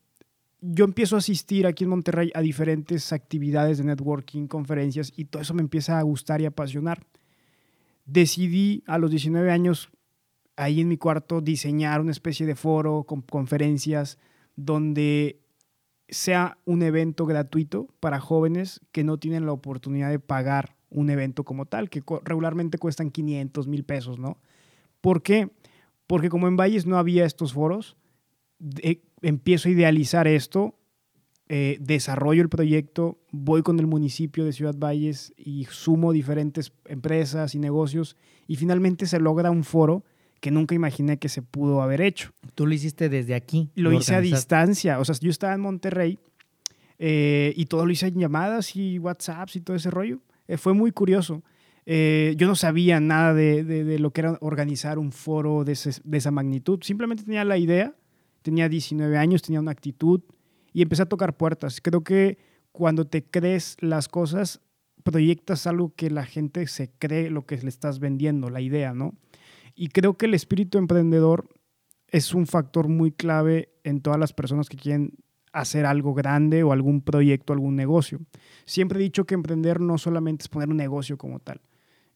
yo 0.60 0.84
empiezo 0.84 1.16
a 1.16 1.20
asistir 1.20 1.66
aquí 1.66 1.84
en 1.84 1.90
Monterrey 1.90 2.30
a 2.34 2.40
diferentes 2.40 3.12
actividades 3.12 3.78
de 3.78 3.84
networking, 3.84 4.46
conferencias, 4.46 5.12
y 5.16 5.26
todo 5.26 5.42
eso 5.42 5.54
me 5.54 5.62
empieza 5.62 5.98
a 5.98 6.02
gustar 6.02 6.40
y 6.40 6.46
apasionar. 6.46 7.06
Decidí 8.06 8.82
a 8.86 8.98
los 8.98 9.10
19 9.10 9.50
años, 9.50 9.90
ahí 10.56 10.80
en 10.80 10.88
mi 10.88 10.96
cuarto, 10.96 11.40
diseñar 11.40 12.00
una 12.00 12.10
especie 12.10 12.46
de 12.46 12.56
foro 12.56 13.04
con 13.04 13.22
conferencias 13.22 14.18
donde 14.56 15.40
sea 16.08 16.58
un 16.64 16.82
evento 16.82 17.26
gratuito 17.26 17.88
para 18.00 18.18
jóvenes 18.18 18.80
que 18.92 19.04
no 19.04 19.18
tienen 19.18 19.46
la 19.46 19.52
oportunidad 19.52 20.10
de 20.10 20.18
pagar 20.18 20.77
un 20.90 21.10
evento 21.10 21.44
como 21.44 21.66
tal, 21.66 21.90
que 21.90 22.02
regularmente 22.24 22.78
cuestan 22.78 23.10
500 23.10 23.66
mil 23.66 23.84
pesos, 23.84 24.18
¿no? 24.18 24.38
¿Por 25.00 25.22
qué? 25.22 25.50
Porque 26.06 26.28
como 26.30 26.48
en 26.48 26.56
Valles 26.56 26.86
no 26.86 26.96
había 26.98 27.24
estos 27.26 27.52
foros, 27.52 27.96
de- 28.58 29.02
empiezo 29.22 29.68
a 29.68 29.72
idealizar 29.72 30.26
esto, 30.26 30.74
eh, 31.50 31.78
desarrollo 31.80 32.42
el 32.42 32.48
proyecto, 32.48 33.18
voy 33.32 33.62
con 33.62 33.78
el 33.78 33.86
municipio 33.86 34.44
de 34.44 34.52
Ciudad 34.52 34.74
Valles 34.76 35.32
y 35.36 35.64
sumo 35.70 36.12
diferentes 36.12 36.72
empresas 36.86 37.54
y 37.54 37.58
negocios 37.58 38.16
y 38.46 38.56
finalmente 38.56 39.06
se 39.06 39.18
logra 39.20 39.50
un 39.50 39.64
foro 39.64 40.04
que 40.40 40.50
nunca 40.50 40.74
imaginé 40.74 41.18
que 41.18 41.28
se 41.28 41.42
pudo 41.42 41.80
haber 41.82 42.00
hecho 42.00 42.30
Tú 42.54 42.66
lo 42.66 42.74
hiciste 42.74 43.08
desde 43.08 43.34
aquí. 43.34 43.70
lo 43.74 43.92
hice 43.92 44.14
a 44.14 44.20
distancia. 44.20 45.00
O 45.00 45.04
sea, 45.04 45.14
yo 45.20 45.30
estaba 45.30 45.54
en 45.54 45.60
Monterrey 45.60 46.18
eh, 46.98 47.52
y 47.56 47.66
todo 47.66 47.86
lo 47.86 47.92
hice 47.92 48.06
en 48.08 48.18
llamadas 48.18 48.74
y 48.76 48.98
WhatsApps 48.98 49.56
y 49.56 49.60
todo 49.60 49.76
ese 49.76 49.90
rollo. 49.90 50.20
Eh, 50.48 50.56
fue 50.56 50.72
muy 50.74 50.90
curioso. 50.90 51.44
Eh, 51.86 52.34
yo 52.36 52.46
no 52.46 52.54
sabía 52.54 53.00
nada 53.00 53.32
de, 53.32 53.64
de- 53.64 53.98
lo 53.98 54.10
que 54.12 54.20
era 54.22 54.36
organizar 54.40 54.98
un 54.98 55.12
foro 55.12 55.64
de, 55.64 55.78
de 56.04 56.18
esa 56.18 56.30
magnitud. 56.30 56.80
Simplemente 56.82 57.24
tenía 57.24 57.44
la 57.44 57.56
idea, 57.56 57.94
tenía 58.42 58.68
19 58.68 59.16
años, 59.16 59.42
tenía 59.42 59.60
una 59.60 59.70
actitud 59.70 60.20
y 60.72 60.82
empecé 60.82 61.02
a 61.02 61.06
tocar 61.06 61.36
puertas. 61.36 61.80
Creo 61.80 62.02
que 62.04 62.38
cuando 62.72 63.06
te 63.06 63.24
crees 63.24 63.76
las 63.80 64.08
cosas, 64.08 64.60
proyectas 65.02 65.66
algo 65.66 65.94
que 65.94 66.10
la 66.10 66.24
gente 66.26 66.66
se 66.66 66.90
cree 66.98 67.30
lo 67.30 67.46
que 67.46 67.56
le 67.56 67.68
estás 67.68 67.98
vendiendo, 68.00 68.50
la 68.50 68.60
idea, 68.60 68.92
¿no? 68.92 69.14
Y 69.74 69.88
creo 69.88 70.18
que 70.18 70.26
el 70.26 70.34
espíritu 70.34 70.76
emprendedor 70.76 71.48
es 72.08 72.34
un 72.34 72.46
factor 72.46 72.88
muy 72.88 73.12
clave 73.12 73.70
en 73.84 74.00
todas 74.02 74.18
las 74.18 74.32
personas 74.32 74.68
que 74.68 74.76
quieren 74.76 75.14
hacer 75.60 75.86
algo 75.86 76.14
grande 76.14 76.62
o 76.62 76.72
algún 76.72 77.00
proyecto, 77.00 77.52
algún 77.52 77.76
negocio. 77.76 78.20
Siempre 78.64 78.98
he 78.98 79.02
dicho 79.02 79.24
que 79.24 79.34
emprender 79.34 79.80
no 79.80 79.98
solamente 79.98 80.42
es 80.44 80.48
poner 80.48 80.68
un 80.68 80.76
negocio 80.76 81.16
como 81.18 81.38
tal. 81.40 81.60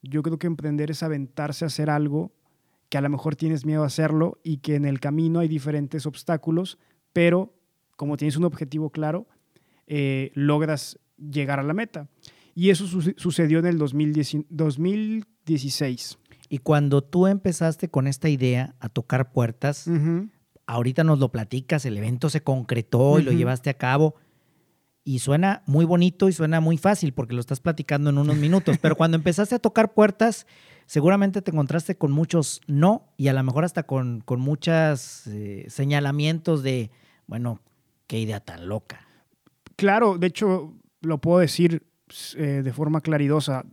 Yo 0.01 0.21
creo 0.23 0.37
que 0.37 0.47
emprender 0.47 0.91
es 0.91 1.01
aventarse 1.03 1.65
a 1.65 1.67
hacer 1.67 1.89
algo 1.89 2.31
que 2.89 2.97
a 2.97 3.01
lo 3.01 3.09
mejor 3.09 3.35
tienes 3.35 3.65
miedo 3.65 3.83
a 3.83 3.87
hacerlo 3.87 4.37
y 4.43 4.57
que 4.57 4.75
en 4.75 4.85
el 4.85 4.99
camino 4.99 5.39
hay 5.39 5.47
diferentes 5.47 6.05
obstáculos, 6.05 6.77
pero 7.13 7.53
como 7.95 8.17
tienes 8.17 8.35
un 8.37 8.43
objetivo 8.43 8.89
claro, 8.89 9.27
eh, 9.87 10.31
logras 10.35 10.99
llegar 11.17 11.59
a 11.59 11.63
la 11.63 11.73
meta. 11.73 12.07
Y 12.55 12.69
eso 12.69 12.85
su- 12.85 13.13
sucedió 13.17 13.59
en 13.59 13.65
el 13.65 13.77
2010 13.77 14.45
2016. 14.49 16.17
Y 16.49 16.59
cuando 16.59 17.01
tú 17.03 17.27
empezaste 17.27 17.89
con 17.89 18.07
esta 18.07 18.29
idea 18.29 18.75
a 18.79 18.89
tocar 18.89 19.31
puertas, 19.31 19.87
Ujú. 19.87 20.29
Ahorita 20.73 21.03
nos 21.03 21.19
lo 21.19 21.31
platicas, 21.31 21.85
el 21.85 21.97
evento 21.97 22.29
se 22.29 22.41
concretó 22.41 23.19
y 23.19 23.23
lo 23.23 23.31
llevaste 23.31 23.69
a 23.69 23.75
cabo. 23.75 24.15
Y 25.05 25.19
suena 25.19 25.63
muy 25.65 25.85
bonito 25.85 26.29
y 26.29 26.33
suena 26.33 26.61
muy 26.61 26.77
fácil 26.77 27.13
porque 27.13 27.33
lo 27.33 27.41
estás 27.41 27.59
platicando 27.59 28.09
en 28.09 28.17
unos 28.17 28.37
minutos. 28.37 28.77
Pero 28.81 28.95
cuando 28.95 29.17
empezaste 29.17 29.55
a 29.55 29.59
tocar 29.59 29.93
puertas, 29.93 30.47
seguramente 30.85 31.41
te 31.41 31.51
encontraste 31.51 31.95
con 31.97 32.11
muchos 32.11 32.61
no 32.67 33.13
y 33.17 33.27
a 33.27 33.33
lo 33.33 33.43
mejor 33.43 33.65
hasta 33.65 33.83
con, 33.83 34.21
con 34.21 34.39
muchos 34.39 35.29
señalamientos 35.67 36.63
de, 36.63 36.89
bueno, 37.27 37.59
qué 38.07 38.19
idea 38.19 38.39
tan 38.39 38.67
loca. 38.67 39.05
Claro, 39.75 40.17
de 40.17 40.27
hecho, 40.27 40.73
lo 41.01 41.19
puedo 41.19 41.39
decir 41.39 41.83
eh, 42.35 42.61
de 42.63 42.73
forma 42.73 43.01
claridosa. 43.01 43.65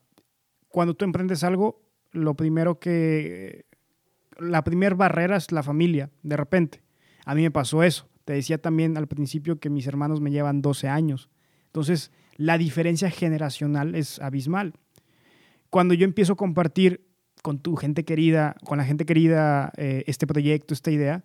Cuando 0.69 0.95
tú 0.95 1.05
emprendes 1.05 1.45
algo, 1.45 1.83
lo 2.13 2.35
primero 2.35 2.79
que. 2.79 3.67
La 4.39 4.65
primera 4.65 4.97
barrera 4.97 5.37
es 5.37 5.53
la 5.53 5.63
familia, 5.63 6.11
de 6.23 6.37
repente. 6.37 6.83
A 7.31 7.35
mí 7.37 7.43
me 7.43 7.53
pasó 7.53 7.85
eso. 7.85 8.09
Te 8.25 8.33
decía 8.33 8.59
también 8.59 8.97
al 8.97 9.07
principio 9.07 9.61
que 9.61 9.71
mis 9.71 9.87
hermanos 9.87 10.21
me 10.21 10.33
llevan 10.33 10.63
12 10.63 10.89
años. 10.89 11.31
Entonces, 11.67 12.11
la 12.35 12.59
diferencia 12.59 13.09
generacional 13.09 13.95
es 13.95 14.19
abismal. 14.19 14.75
Cuando 15.71 15.95
yo 15.95 16.05
empiezo 16.05 16.33
a 16.33 16.37
compartir 16.37 17.07
con 17.41 17.61
tu 17.61 17.77
gente 17.77 18.05
querida, 18.05 18.57
con 18.65 18.79
la 18.79 18.85
gente 18.85 19.07
querida, 19.07 19.71
eh, 19.77 20.03
este 20.09 20.27
proyecto, 20.27 20.75
esta 20.75 20.91
idea, 20.91 21.23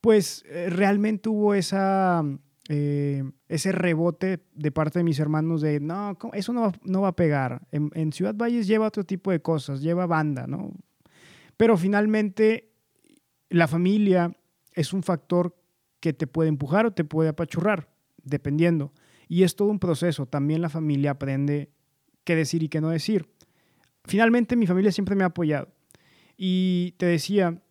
pues 0.00 0.44
eh, 0.46 0.70
realmente 0.70 1.28
hubo 1.28 1.54
esa, 1.54 2.22
eh, 2.68 3.24
ese 3.48 3.72
rebote 3.72 4.44
de 4.54 4.70
parte 4.70 5.00
de 5.00 5.04
mis 5.04 5.18
hermanos 5.18 5.60
de, 5.60 5.80
no, 5.80 6.16
eso 6.34 6.52
no 6.52 6.60
va, 6.60 6.72
no 6.84 7.00
va 7.00 7.08
a 7.08 7.16
pegar. 7.16 7.62
En, 7.72 7.90
en 7.94 8.12
Ciudad 8.12 8.36
Valles 8.36 8.68
lleva 8.68 8.86
otro 8.86 9.02
tipo 9.02 9.32
de 9.32 9.42
cosas, 9.42 9.82
lleva 9.82 10.06
banda, 10.06 10.46
¿no? 10.46 10.72
Pero 11.56 11.76
finalmente 11.76 12.70
la 13.48 13.66
familia 13.66 14.36
es 14.74 14.92
un 14.92 15.02
factor 15.02 15.56
que 16.00 16.12
te 16.12 16.26
puede 16.26 16.48
empujar 16.48 16.86
o 16.86 16.92
te 16.92 17.04
puede 17.04 17.28
apachurrar, 17.28 17.88
dependiendo. 18.22 18.92
Y 19.28 19.44
es 19.44 19.56
todo 19.56 19.68
un 19.68 19.78
proceso. 19.78 20.26
También 20.26 20.60
la 20.60 20.68
familia 20.68 21.12
aprende 21.12 21.70
qué 22.24 22.36
decir 22.36 22.62
y 22.62 22.68
qué 22.68 22.80
no 22.80 22.88
decir. 22.88 23.28
Finalmente 24.04 24.56
mi 24.56 24.66
familia 24.66 24.92
siempre 24.92 25.14
me 25.14 25.24
ha 25.24 25.28
apoyado. 25.28 25.68
Y 26.36 26.94
te 26.98 27.06
decía 27.06 27.62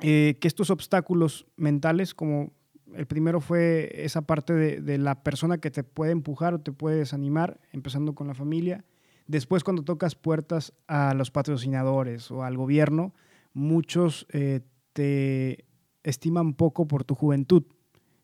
eh, 0.00 0.38
que 0.40 0.48
estos 0.48 0.70
obstáculos 0.70 1.46
mentales, 1.56 2.14
como 2.14 2.52
el 2.94 3.06
primero 3.06 3.40
fue 3.40 3.90
esa 3.94 4.22
parte 4.22 4.52
de, 4.52 4.80
de 4.80 4.98
la 4.98 5.22
persona 5.22 5.58
que 5.58 5.70
te 5.70 5.84
puede 5.84 6.12
empujar 6.12 6.54
o 6.54 6.60
te 6.60 6.72
puede 6.72 6.98
desanimar, 6.98 7.60
empezando 7.72 8.14
con 8.14 8.28
la 8.28 8.34
familia. 8.34 8.84
Después, 9.26 9.62
cuando 9.62 9.84
tocas 9.84 10.14
puertas 10.14 10.72
a 10.88 11.14
los 11.14 11.30
patrocinadores 11.30 12.30
o 12.30 12.42
al 12.42 12.56
gobierno, 12.56 13.14
muchos 13.52 14.26
eh, 14.30 14.60
te 14.92 15.64
estiman 16.02 16.54
poco 16.54 16.86
por 16.86 17.04
tu 17.04 17.14
juventud. 17.14 17.64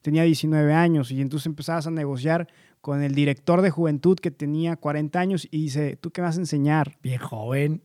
Tenía 0.02 0.22
19 0.22 0.72
años 0.72 1.10
y 1.10 1.20
entonces 1.20 1.46
empezabas 1.46 1.86
a 1.86 1.90
negociar 1.90 2.48
con 2.80 3.02
el 3.02 3.14
director 3.14 3.62
de 3.62 3.70
juventud 3.70 4.18
que 4.18 4.30
tenía 4.30 4.76
40 4.76 5.18
años 5.18 5.48
y 5.50 5.62
dice, 5.62 5.96
¿tú 5.96 6.10
qué 6.10 6.20
vas 6.20 6.36
a 6.36 6.40
enseñar? 6.40 6.98
Bien 7.02 7.18
joven, 7.18 7.82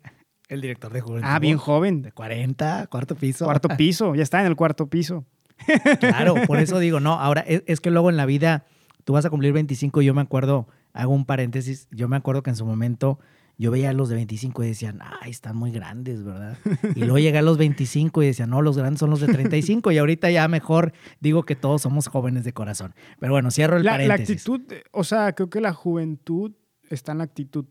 el 0.48 0.62
director 0.62 0.94
de 0.94 1.02
juventud. 1.02 1.30
Ah, 1.30 1.40
bien 1.40 1.58
joven. 1.58 2.04
De 2.04 2.12
40, 2.12 2.88
cuarto 2.88 3.16
piso. 3.16 3.46
Cuarto 3.46 3.70
piso, 3.78 4.14
ya 4.16 4.24
está 4.24 4.42
en 4.42 4.48
el 4.48 4.56
cuarto 4.56 4.88
piso. 4.88 5.26
Claro, 6.00 6.36
por 6.46 6.60
eso 6.60 6.78
digo, 6.80 7.00
no, 7.00 7.14
ahora 7.14 7.42
es, 7.42 7.64
es, 7.66 7.80
que 7.80 7.90
luego 7.90 8.10
en 8.10 8.18
la 8.18 8.26
vida 8.26 8.66
tú 9.04 9.14
vas 9.14 9.26
a 9.26 9.30
cumplir 9.30 9.54
25 9.54 10.02
y 10.02 10.06
yo 10.06 10.14
me 10.14 10.22
acuerdo 10.22 10.68
hago 10.94 11.14
un 11.14 11.26
paréntesis. 11.26 11.88
Yo 11.92 12.08
me 12.08 12.16
acuerdo 12.16 12.44
que 12.44 12.50
en 12.50 12.56
su 12.56 12.66
momento 12.66 13.20
yo 13.58 13.70
veía 13.72 13.92
a 13.92 13.94
los 13.94 14.10
de 14.10 14.16
25 14.16 14.64
y 14.64 14.68
decían, 14.68 15.00
ay, 15.22 15.30
están 15.32 15.56
muy 15.56 15.72
grandes, 15.72 16.24
¿verdad? 16.24 16.58
Y 16.96 17.02
luego 17.02 17.20
llegué 17.20 17.38
a 17.38 17.42
los 17.44 17.58
25 17.58 18.24
y 18.24 18.26
decían, 18.28 18.50
no, 18.50 18.62
los 18.62 18.78
grandes 18.78 19.00
son 19.00 19.10
los 19.12 19.20
de 19.22 19.28
35. 19.28 19.92
Y 19.92 19.98
ahorita 20.00 20.32
ya 20.32 20.48
mejor 20.48 20.94
digo 21.20 21.44
que 21.44 21.56
todos 21.56 21.82
somos 21.84 22.08
jóvenes 22.08 22.44
de 22.44 22.54
corazón. 22.54 22.94
Pero 23.20 23.34
bueno, 23.34 23.52
cierro 23.52 23.78
el 23.78 23.84
La, 23.84 23.98
la 23.98 24.08
paréntesis. 24.08 24.38
actitud, 24.48 24.74
eh, 24.74 24.84
o 24.92 25.04
sea, 25.04 25.34
creo 25.34 25.50
que 25.50 25.62
la 25.62 25.74
juventud 25.74 26.52
está 26.90 27.12
en 27.12 27.20
la 27.20 27.24
actitud, 27.26 27.66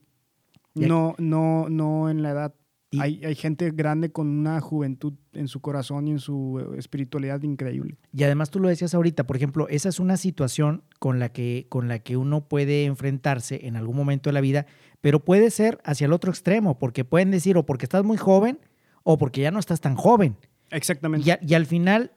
no, 0.74 1.14
no, 1.18 1.68
no 1.68 2.08
en 2.10 2.22
la 2.22 2.30
edad. 2.30 2.54
Y- 2.92 2.98
Hay, 3.00 3.24
hay 3.24 3.36
gente 3.36 3.70
grande 3.70 4.10
con 4.10 4.26
una 4.26 4.60
juventud 4.60 5.14
en 5.32 5.46
su 5.46 5.60
corazón 5.60 6.08
y 6.08 6.10
en 6.10 6.18
su 6.18 6.58
eh, 6.74 6.76
espiritualidad 6.78 7.40
increíble. 7.42 7.98
Y 8.12 8.24
además 8.24 8.50
tú 8.50 8.58
lo 8.58 8.68
decías 8.68 8.94
ahorita, 8.94 9.28
por 9.28 9.36
ejemplo, 9.36 9.68
esa 9.68 9.88
es 9.88 10.00
una 10.00 10.16
situación 10.16 10.82
con 10.98 11.20
la 11.20 11.28
que, 11.30 11.66
con 11.68 11.86
la 11.86 12.00
que 12.00 12.16
uno 12.16 12.48
puede 12.48 12.86
enfrentarse 12.86 13.64
en 13.68 13.76
algún 13.76 13.94
momento 13.96 14.28
de 14.30 14.34
la 14.34 14.40
vida, 14.40 14.66
pero 15.00 15.20
puede 15.24 15.50
ser 15.50 15.80
hacia 15.84 16.06
el 16.06 16.12
otro 16.12 16.30
extremo, 16.30 16.78
porque 16.78 17.04
pueden 17.04 17.30
decir 17.30 17.56
o 17.56 17.64
porque 17.66 17.86
estás 17.86 18.04
muy 18.04 18.16
joven 18.16 18.58
o 19.02 19.16
porque 19.18 19.40
ya 19.40 19.50
no 19.50 19.58
estás 19.58 19.80
tan 19.80 19.94
joven. 19.96 20.36
Exactamente. 20.70 21.26
Y, 21.28 21.30
a- 21.32 21.38
y 21.42 21.54
al 21.54 21.66
final, 21.66 22.12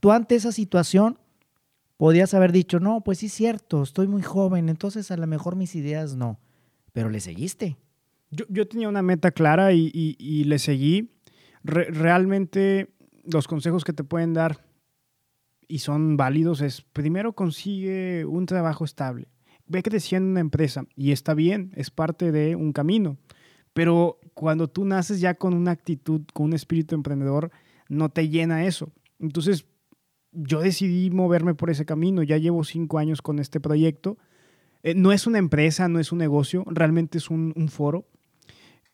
tú 0.00 0.12
ante 0.12 0.34
esa 0.36 0.52
situación 0.52 1.18
podías 1.96 2.32
haber 2.34 2.52
dicho, 2.52 2.80
no, 2.80 3.02
pues 3.02 3.18
sí 3.18 3.26
es 3.26 3.32
cierto, 3.32 3.82
estoy 3.82 4.06
muy 4.08 4.22
joven, 4.22 4.68
entonces 4.68 5.10
a 5.10 5.16
lo 5.16 5.26
mejor 5.26 5.56
mis 5.56 5.74
ideas 5.74 6.16
no, 6.16 6.38
pero 6.92 7.10
le 7.10 7.20
seguiste. 7.20 7.76
Yo, 8.30 8.44
yo 8.48 8.66
tenía 8.68 8.88
una 8.88 9.02
meta 9.02 9.32
clara 9.32 9.72
y, 9.72 9.90
y- 9.92 10.16
y 10.18 10.44
le 10.44 10.58
seguí. 10.58 11.10
Re- 11.64 11.90
realmente 11.90 12.94
los 13.24 13.48
consejos 13.48 13.84
que 13.84 13.92
te 13.92 14.04
pueden 14.04 14.32
dar 14.32 14.64
y 15.68 15.80
son 15.80 16.16
válidos 16.16 16.62
es, 16.62 16.80
primero 16.82 17.32
consigue 17.34 18.24
un 18.24 18.46
trabajo 18.46 18.84
estable. 18.84 19.28
Ve 19.70 19.84
creciendo 19.84 20.26
en 20.26 20.30
una 20.32 20.40
empresa 20.40 20.84
y 20.96 21.12
está 21.12 21.32
bien, 21.32 21.70
es 21.76 21.90
parte 21.90 22.32
de 22.32 22.56
un 22.56 22.72
camino. 22.72 23.18
Pero 23.72 24.18
cuando 24.34 24.66
tú 24.66 24.84
naces 24.84 25.20
ya 25.20 25.34
con 25.34 25.54
una 25.54 25.70
actitud, 25.70 26.22
con 26.34 26.46
un 26.46 26.54
espíritu 26.54 26.96
emprendedor, 26.96 27.52
no 27.88 28.08
te 28.08 28.28
llena 28.28 28.64
eso. 28.64 28.90
Entonces, 29.20 29.66
yo 30.32 30.58
decidí 30.58 31.10
moverme 31.10 31.54
por 31.54 31.70
ese 31.70 31.84
camino. 31.84 32.24
Ya 32.24 32.36
llevo 32.36 32.64
cinco 32.64 32.98
años 32.98 33.22
con 33.22 33.38
este 33.38 33.60
proyecto. 33.60 34.18
Eh, 34.82 34.94
no 34.96 35.12
es 35.12 35.28
una 35.28 35.38
empresa, 35.38 35.88
no 35.88 36.00
es 36.00 36.10
un 36.10 36.18
negocio, 36.18 36.64
realmente 36.66 37.18
es 37.18 37.30
un, 37.30 37.52
un 37.54 37.68
foro 37.68 38.06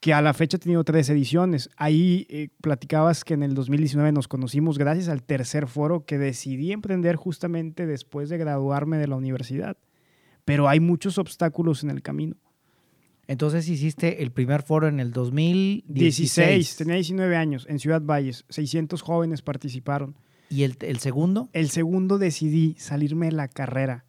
que 0.00 0.12
a 0.12 0.20
la 0.20 0.34
fecha 0.34 0.58
ha 0.58 0.60
tenido 0.60 0.84
tres 0.84 1.08
ediciones. 1.08 1.70
Ahí 1.76 2.26
eh, 2.28 2.50
platicabas 2.60 3.24
que 3.24 3.32
en 3.32 3.42
el 3.42 3.54
2019 3.54 4.12
nos 4.12 4.28
conocimos 4.28 4.76
gracias 4.76 5.08
al 5.08 5.22
tercer 5.22 5.68
foro 5.68 6.04
que 6.04 6.18
decidí 6.18 6.72
emprender 6.72 7.16
justamente 7.16 7.86
después 7.86 8.28
de 8.28 8.36
graduarme 8.36 8.98
de 8.98 9.08
la 9.08 9.16
universidad. 9.16 9.78
Pero 10.46 10.68
hay 10.68 10.80
muchos 10.80 11.18
obstáculos 11.18 11.84
en 11.84 11.90
el 11.90 12.00
camino. 12.00 12.36
Entonces 13.26 13.68
hiciste 13.68 14.22
el 14.22 14.30
primer 14.30 14.62
foro 14.62 14.86
en 14.88 15.00
el 15.00 15.12
2016. 15.12 15.96
16, 16.16 16.76
tenía 16.76 16.94
19 16.94 17.36
años, 17.36 17.66
en 17.68 17.78
Ciudad 17.80 18.00
Valles. 18.00 18.44
600 18.48 19.02
jóvenes 19.02 19.42
participaron. 19.42 20.16
¿Y 20.48 20.62
el, 20.62 20.76
el 20.80 20.98
segundo? 21.00 21.48
El 21.52 21.68
segundo 21.70 22.18
decidí 22.18 22.74
salirme 22.78 23.26
de 23.26 23.32
la 23.32 23.48
carrera 23.48 24.04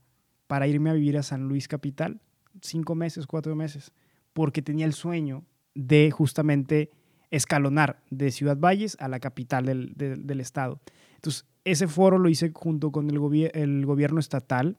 para 0.45 0.67
irme 0.67 0.91
a 0.91 0.93
vivir 0.93 1.17
a 1.17 1.23
San 1.23 1.47
Luis 1.47 1.67
Capital, 1.67 2.21
cinco 2.61 2.93
meses, 2.95 3.25
cuatro 3.25 3.55
meses, 3.55 3.91
porque 4.33 4.61
tenía 4.61 4.85
el 4.85 4.93
sueño 4.93 5.43
de 5.73 6.11
justamente 6.11 6.91
escalonar 7.31 8.03
de 8.11 8.29
Ciudad 8.31 8.57
Valles 8.57 8.95
a 8.99 9.07
la 9.07 9.19
capital 9.19 9.65
del, 9.65 9.93
del- 9.95 10.27
del 10.27 10.39
estado. 10.39 10.79
Entonces, 11.15 11.45
ese 11.65 11.87
foro 11.87 12.19
lo 12.19 12.29
hice 12.29 12.51
junto 12.53 12.91
con 12.91 13.09
el 13.09 13.17
gobierno 13.19 14.19
estatal, 14.19 14.77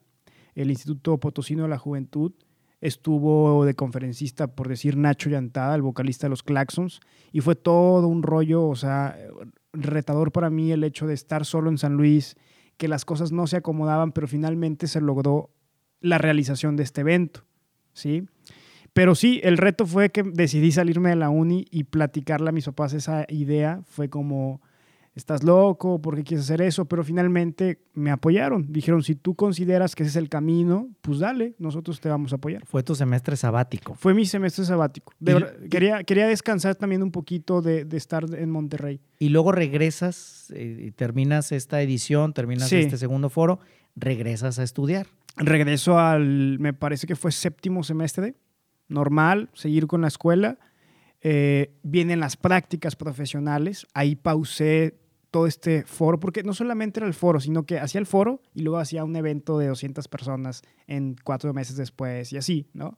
el 0.61 0.71
Instituto 0.71 1.17
Potosino 1.19 1.63
de 1.63 1.69
la 1.69 1.77
Juventud, 1.77 2.33
estuvo 2.81 3.65
de 3.65 3.75
conferencista, 3.75 4.47
por 4.47 4.67
decir, 4.67 4.97
Nacho 4.97 5.29
Llantada, 5.29 5.75
el 5.75 5.81
vocalista 5.81 6.27
de 6.27 6.29
los 6.29 6.43
Claxons, 6.43 6.99
y 7.31 7.41
fue 7.41 7.55
todo 7.55 8.07
un 8.07 8.23
rollo, 8.23 8.67
o 8.67 8.75
sea, 8.75 9.17
retador 9.73 10.31
para 10.31 10.49
mí 10.49 10.71
el 10.71 10.83
hecho 10.83 11.07
de 11.07 11.13
estar 11.13 11.45
solo 11.45 11.69
en 11.69 11.77
San 11.77 11.93
Luis, 11.93 12.35
que 12.77 12.87
las 12.87 13.05
cosas 13.05 13.31
no 13.31 13.47
se 13.47 13.57
acomodaban, 13.57 14.11
pero 14.11 14.27
finalmente 14.27 14.87
se 14.87 15.01
logró 15.01 15.49
la 15.99 16.17
realización 16.17 16.77
de 16.77 16.83
este 16.83 17.01
evento, 17.01 17.45
¿sí? 17.93 18.25
Pero 18.93 19.15
sí, 19.15 19.39
el 19.43 19.57
reto 19.57 19.85
fue 19.85 20.09
que 20.09 20.23
decidí 20.23 20.71
salirme 20.71 21.09
de 21.09 21.15
la 21.15 21.29
uni 21.29 21.65
y 21.69 21.83
platicarle 21.85 22.49
a 22.49 22.53
mis 22.53 22.65
papás 22.65 22.93
esa 22.93 23.25
idea. 23.29 23.81
Fue 23.85 24.09
como, 24.09 24.61
estás 25.15 25.43
loco, 25.43 26.01
¿por 26.01 26.15
qué 26.15 26.23
quieres 26.23 26.45
hacer 26.45 26.61
eso? 26.61 26.85
Pero 26.85 27.03
finalmente 27.03 27.81
me 27.93 28.11
apoyaron. 28.11 28.71
Dijeron, 28.71 29.03
si 29.03 29.15
tú 29.15 29.35
consideras 29.35 29.95
que 29.95 30.03
ese 30.03 30.11
es 30.11 30.15
el 30.15 30.29
camino, 30.29 30.87
pues 31.01 31.19
dale, 31.19 31.55
nosotros 31.59 31.99
te 31.99 32.07
vamos 32.09 32.31
a 32.31 32.37
apoyar. 32.37 32.65
Fue 32.65 32.83
tu 32.83 32.95
semestre 32.95 33.35
sabático. 33.35 33.95
Fue 33.95 34.13
mi 34.13 34.25
semestre 34.25 34.63
sabático. 34.65 35.13
De 35.19 35.31
Y- 35.31 35.35
verdad, 35.35 35.53
quería, 35.69 36.03
quería 36.03 36.27
descansar 36.27 36.75
también 36.75 37.03
un 37.03 37.11
poquito 37.11 37.61
de, 37.61 37.85
de 37.85 37.97
estar 37.97 38.25
en 38.33 38.49
Monterrey. 38.49 39.01
Y 39.19 39.29
luego 39.29 39.51
regresas, 39.51 40.51
eh, 40.55 40.85
y 40.87 40.91
terminas 40.91 41.51
esta 41.51 41.81
edición, 41.81 42.33
terminas 42.33 42.69
Sí. 42.69 42.77
este 42.77 42.97
segundo 42.97 43.29
foro, 43.29 43.59
regresas 43.95 44.59
a 44.59 44.63
estudiar. 44.63 45.07
Regreso 45.35 45.99
al, 45.99 46.59
me 46.59 46.73
parece 46.73 47.07
que 47.07 47.15
fue 47.15 47.31
séptimo 47.31 47.83
semestre, 47.83 48.35
normal, 48.87 49.49
seguir 49.53 49.87
con 49.87 50.01
la 50.01 50.07
escuela. 50.07 50.57
Eh, 51.21 51.75
vienen 51.83 52.19
las 52.19 52.37
prácticas 52.37 52.95
profesionales, 52.95 53.85
ahí 53.93 54.15
pausé 54.15 54.97
todo 55.31 55.45
este 55.47 55.83
foro, 55.83 56.19
porque 56.19 56.43
no 56.43 56.53
solamente 56.53 56.99
era 56.99 57.07
el 57.07 57.13
foro, 57.13 57.39
sino 57.39 57.65
que 57.65 57.77
hacía 57.79 57.99
el 57.99 58.07
foro 58.07 58.41
y 58.55 58.61
luego 58.61 58.79
hacía 58.79 59.03
un 59.03 59.15
evento 59.15 59.59
de 59.59 59.67
200 59.67 60.07
personas 60.07 60.61
en 60.87 61.15
cuatro 61.23 61.53
meses 61.53 61.75
después 61.75 62.33
y 62.33 62.37
así, 62.37 62.67
¿no? 62.73 62.97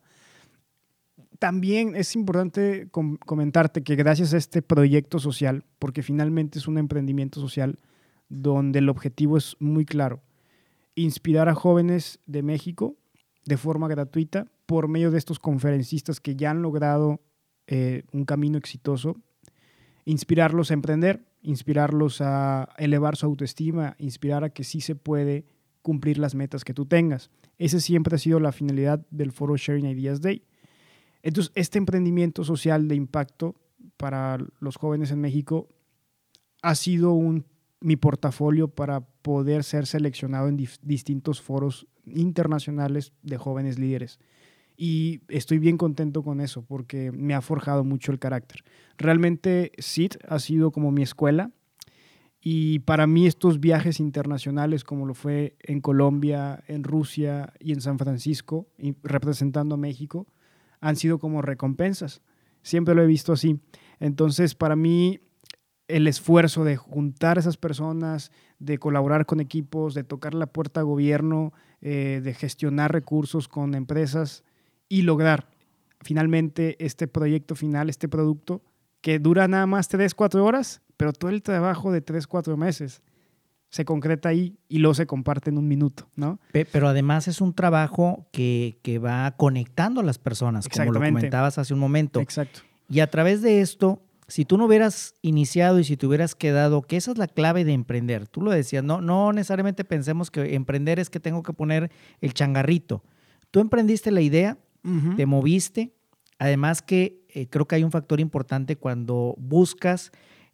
También 1.39 1.95
es 1.95 2.15
importante 2.15 2.87
com- 2.91 3.17
comentarte 3.17 3.83
que 3.83 3.95
gracias 3.95 4.33
a 4.33 4.37
este 4.37 4.61
proyecto 4.61 5.17
social, 5.19 5.65
porque 5.79 6.03
finalmente 6.03 6.59
es 6.59 6.67
un 6.67 6.77
emprendimiento 6.77 7.41
social 7.41 7.79
donde 8.29 8.79
el 8.79 8.89
objetivo 8.89 9.37
es 9.37 9.57
muy 9.59 9.83
claro, 9.85 10.21
inspirar 10.95 11.49
a 11.49 11.55
jóvenes 11.55 12.19
de 12.27 12.43
México 12.43 12.95
de 13.45 13.57
forma 13.57 13.87
gratuita 13.87 14.45
por 14.67 14.87
medio 14.87 15.09
de 15.11 15.17
estos 15.17 15.39
conferencistas 15.39 16.19
que 16.21 16.35
ya 16.35 16.51
han 16.51 16.61
logrado 16.61 17.19
eh, 17.73 18.03
un 18.11 18.25
camino 18.25 18.57
exitoso, 18.57 19.15
inspirarlos 20.03 20.71
a 20.71 20.73
emprender, 20.73 21.23
inspirarlos 21.41 22.19
a 22.19 22.67
elevar 22.77 23.15
su 23.15 23.25
autoestima, 23.25 23.95
inspirar 23.97 24.43
a 24.43 24.49
que 24.49 24.65
sí 24.65 24.81
se 24.81 24.93
puede 24.93 25.45
cumplir 25.81 26.17
las 26.17 26.35
metas 26.35 26.65
que 26.65 26.73
tú 26.73 26.85
tengas. 26.85 27.29
Esa 27.57 27.79
siempre 27.79 28.15
ha 28.15 28.19
sido 28.19 28.41
la 28.41 28.51
finalidad 28.51 29.07
del 29.09 29.31
foro 29.31 29.55
Sharing 29.55 29.85
Ideas 29.85 30.19
Day. 30.19 30.43
Entonces, 31.23 31.53
este 31.55 31.77
emprendimiento 31.77 32.43
social 32.43 32.89
de 32.89 32.95
impacto 32.95 33.55
para 33.95 34.37
los 34.59 34.75
jóvenes 34.75 35.11
en 35.11 35.21
México 35.21 35.69
ha 36.61 36.75
sido 36.75 37.13
un, 37.13 37.45
mi 37.79 37.95
portafolio 37.95 38.67
para 38.67 38.99
poder 38.99 39.63
ser 39.63 39.85
seleccionado 39.87 40.49
en 40.49 40.57
distintos 40.81 41.41
foros 41.41 41.87
internacionales 42.05 43.13
de 43.23 43.37
jóvenes 43.37 43.79
líderes. 43.79 44.19
Y 44.83 45.21
estoy 45.27 45.59
bien 45.59 45.77
contento 45.77 46.23
con 46.23 46.41
eso 46.41 46.63
porque 46.63 47.11
me 47.11 47.35
ha 47.35 47.41
forjado 47.41 47.83
mucho 47.83 48.11
el 48.11 48.17
carácter. 48.17 48.63
Realmente 48.97 49.73
SIT 49.77 50.15
ha 50.27 50.39
sido 50.39 50.71
como 50.71 50.91
mi 50.91 51.03
escuela 51.03 51.51
y 52.41 52.79
para 52.79 53.05
mí 53.05 53.27
estos 53.27 53.59
viajes 53.59 53.99
internacionales 53.99 54.83
como 54.83 55.05
lo 55.05 55.13
fue 55.13 55.55
en 55.59 55.81
Colombia, 55.81 56.63
en 56.65 56.83
Rusia 56.83 57.53
y 57.59 57.73
en 57.73 57.81
San 57.81 57.99
Francisco, 57.99 58.69
representando 59.03 59.75
a 59.75 59.77
México, 59.77 60.25
han 60.79 60.95
sido 60.95 61.19
como 61.19 61.43
recompensas. 61.43 62.23
Siempre 62.63 62.95
lo 62.95 63.03
he 63.03 63.05
visto 63.05 63.33
así. 63.33 63.59
Entonces, 63.99 64.55
para 64.55 64.75
mí, 64.75 65.19
el 65.87 66.07
esfuerzo 66.07 66.63
de 66.63 66.75
juntar 66.75 67.37
a 67.37 67.41
esas 67.41 67.57
personas, 67.57 68.31
de 68.57 68.79
colaborar 68.79 69.27
con 69.27 69.41
equipos, 69.41 69.93
de 69.93 70.03
tocar 70.03 70.33
la 70.33 70.47
puerta 70.47 70.79
a 70.79 70.83
gobierno, 70.83 71.53
eh, 71.81 72.19
de 72.23 72.33
gestionar 72.33 72.91
recursos 72.91 73.47
con 73.47 73.75
empresas 73.75 74.43
y 74.91 75.03
lograr 75.03 75.47
finalmente 76.01 76.75
este 76.83 77.07
proyecto 77.07 77.55
final, 77.55 77.89
este 77.89 78.07
producto, 78.07 78.61
que 79.01 79.19
dura 79.19 79.47
nada 79.47 79.65
más 79.65 79.87
3, 79.87 80.13
4 80.15 80.43
horas, 80.43 80.81
pero 80.97 81.13
todo 81.13 81.31
el 81.31 81.41
trabajo 81.41 81.91
de 81.91 82.01
3, 82.01 82.27
4 82.27 82.57
meses 82.57 83.01
se 83.69 83.85
concreta 83.85 84.29
ahí 84.29 84.57
y 84.67 84.79
luego 84.79 84.93
se 84.93 85.05
comparte 85.05 85.49
en 85.49 85.57
un 85.57 85.67
minuto, 85.67 86.09
¿no? 86.15 86.39
Pe- 86.51 86.65
Pero 86.65 86.89
además 86.89 87.27
es 87.27 87.39
un 87.39 87.53
trabajo 87.53 88.27
que, 88.31 88.79
que 88.83 88.99
va 88.99 89.31
conectando 89.37 90.01
a 90.01 90.03
las 90.03 90.17
personas, 90.17 90.67
como 90.67 90.91
lo 90.91 90.99
comentabas 91.21 91.57
hace 91.57 91.73
un 91.73 91.79
momento. 91.79 92.19
Exacto. 92.19 92.59
Y 92.89 92.99
a 92.99 93.09
través 93.09 93.41
de 93.41 93.61
esto, 93.61 94.01
si 94.27 94.43
tú 94.43 94.57
no 94.57 94.65
hubieras 94.65 95.13
iniciado 95.21 95.79
y 95.79 95.85
si 95.85 95.95
te 95.95 96.05
hubieras 96.05 96.35
quedado, 96.35 96.81
que 96.81 96.97
esa 96.97 97.11
es 97.11 97.17
la 97.17 97.27
clave 97.27 97.63
de 97.63 97.71
emprender, 97.73 98.27
tú 98.27 98.41
lo 98.41 98.51
decías, 98.51 98.83
no, 98.83 98.99
no 98.99 99.31
necesariamente 99.31 99.85
pensemos 99.85 100.29
que 100.31 100.53
emprender 100.55 100.99
es 100.99 101.09
que 101.09 101.19
tengo 101.21 101.41
que 101.41 101.53
poner 101.53 101.91
el 102.19 102.33
changarrito. 102.33 103.03
Tú 103.51 103.61
emprendiste 103.61 104.11
la 104.11 104.21
idea, 104.21 104.57
Te 105.15 105.25
moviste, 105.25 105.93
además 106.39 106.81
que 106.81 107.21
eh, 107.29 107.47
creo 107.47 107.67
que 107.67 107.75
hay 107.75 107.83
un 107.83 107.91
factor 107.91 108.19
importante 108.19 108.75
cuando 108.75 109.35
buscas 109.37 110.11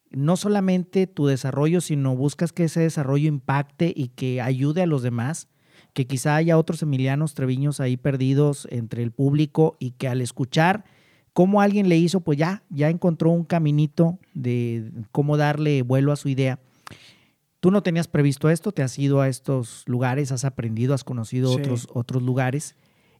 no 0.09 0.37
solamente 0.37 1.07
tu 1.07 1.27
desarrollo, 1.27 1.81
sino 1.81 2.15
buscas 2.15 2.53
que 2.53 2.65
ese 2.65 2.81
desarrollo 2.81 3.27
impacte 3.27 3.93
y 3.95 4.09
que 4.09 4.41
ayude 4.41 4.81
a 4.81 4.85
los 4.87 5.01
demás, 5.01 5.47
que 5.93 6.07
quizá 6.07 6.35
haya 6.35 6.57
otros 6.57 6.81
Emilianos 6.81 7.33
Treviños 7.33 7.79
ahí 7.79 7.97
perdidos 7.97 8.67
entre 8.71 9.03
el 9.03 9.11
público 9.11 9.75
y 9.79 9.91
que 9.91 10.07
al 10.07 10.21
escuchar 10.21 10.85
cómo 11.33 11.61
alguien 11.61 11.87
le 11.89 11.97
hizo, 11.97 12.21
pues 12.21 12.37
ya, 12.37 12.63
ya 12.69 12.89
encontró 12.89 13.31
un 13.31 13.43
caminito 13.43 14.17
de 14.33 14.91
cómo 15.11 15.37
darle 15.37 15.81
vuelo 15.83 16.11
a 16.11 16.15
su 16.15 16.29
idea. 16.29 16.59
Tú 17.59 17.71
no 17.71 17.81
tenías 17.81 18.07
previsto 18.07 18.49
esto, 18.49 18.71
te 18.71 18.83
has 18.83 18.97
ido 18.99 19.19
a 19.21 19.27
estos 19.27 19.83
lugares, 19.87 20.31
has 20.31 20.45
aprendido, 20.45 20.93
has 20.93 21.03
conocido 21.03 21.53
Sí. 21.53 21.59
otros, 21.59 21.87
otros 21.93 22.23
lugares. 22.23 22.75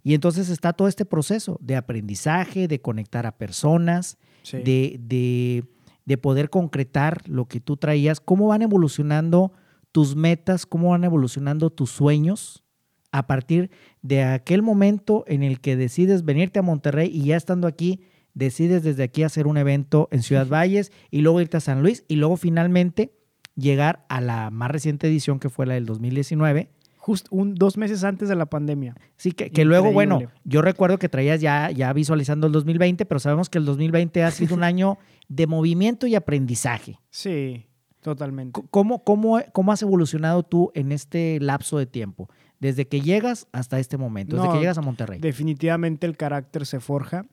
Y 0.08 0.14
entonces 0.14 0.48
está 0.50 0.72
todo 0.72 0.88
este 0.88 1.04
proceso 1.04 1.58
de 1.62 1.76
aprendizaje, 1.76 2.70
de 2.70 2.80
conectar 2.80 3.26
a 3.26 3.38
personas, 3.38 4.18
Sí. 4.42 4.58
de, 4.60 4.98
de- 5.02 5.66
de 6.06 6.18
poder 6.18 6.50
concretar 6.50 7.22
lo 7.28 7.50
que 7.50 7.60
tú 7.60 7.76
traías, 7.76 8.22
cómo 8.22 8.48
van 8.48 8.62
evolucionando 8.62 9.52
tus 9.92 10.16
metas, 10.16 10.66
cómo 10.66 10.92
van 10.92 11.04
evolucionando 11.04 11.70
tus 11.72 11.90
sueños 11.92 12.64
a 13.12 13.28
partir 13.28 13.70
de 14.02 14.24
aquel 14.24 14.62
momento 14.62 15.26
en 15.28 15.44
el 15.44 15.60
que 15.60 15.76
decides 15.76 16.24
venirte 16.24 16.60
a 16.60 16.62
Monterrey 16.62 17.10
y 17.14 17.26
ya 17.26 17.36
estando 17.36 17.68
aquí, 17.68 18.00
decides 18.34 18.84
desde 18.84 19.04
aquí 19.04 19.24
hacer 19.24 19.46
un 19.48 19.58
evento 19.58 20.08
en 20.12 20.24
Ciudad 20.24 20.48
Valles 20.48 20.94
y 21.12 21.20
luego 21.20 21.42
irte 21.42 21.58
a 21.58 21.60
San 21.60 21.82
Luis 21.82 22.06
y 22.08 22.16
luego 22.16 22.38
finalmente 22.38 23.12
llegar 23.56 24.06
a 24.08 24.22
la 24.22 24.50
más 24.52 24.72
reciente 24.72 25.08
edición 25.08 25.40
que 25.40 25.50
fue 25.50 25.66
la 25.66 25.74
del 25.74 25.86
2019. 25.86 26.70
Justo 27.08 27.30
un, 27.34 27.56
dos 27.56 27.78
meses 27.78 28.04
antes 28.04 28.28
de 28.28 28.36
la 28.36 28.48
pandemia. 28.48 28.94
Sí, 29.16 29.32
que, 29.32 29.50
que 29.50 29.64
luego, 29.64 29.94
bueno, 29.94 30.20
yo 30.44 30.62
recuerdo 30.62 31.00
que 31.00 31.08
traías 31.08 31.40
ya, 31.40 31.72
ya 31.72 31.94
visualizando 31.94 32.48
el 32.48 32.52
2020, 32.54 33.06
pero 33.06 33.20
sabemos 33.20 33.50
que 33.50 33.60
el 33.60 33.64
2020 33.66 34.24
ha 34.26 34.32
sido 34.32 34.56
un 34.56 34.64
año 34.72 34.98
de 35.30 35.48
movimiento 35.48 36.06
y 36.06 36.16
aprendizaje. 36.16 37.00
Sí, 37.10 37.66
totalmente. 38.02 38.60
¿Cómo, 38.72 39.06
cómo, 39.06 39.40
¿Cómo 39.54 39.72
has 39.72 39.82
evolucionado 39.82 40.44
tú 40.44 40.70
en 40.76 40.92
este 40.92 41.40
lapso 41.40 41.78
de 41.78 41.86
tiempo? 41.86 42.30
Desde 42.60 42.88
que 42.90 43.00
llegas 43.00 43.48
hasta 43.54 43.80
este 43.80 43.98
momento, 43.98 44.36
desde 44.36 44.48
No, 44.50 44.54
que 44.56 44.60
llegas 44.60 44.78
a 44.78 44.82
Monterrey. 44.82 45.20
Definitivamente 45.22 46.08
el 46.08 46.18
carácter 46.18 46.66
se 46.66 46.82
forja. 46.82 47.26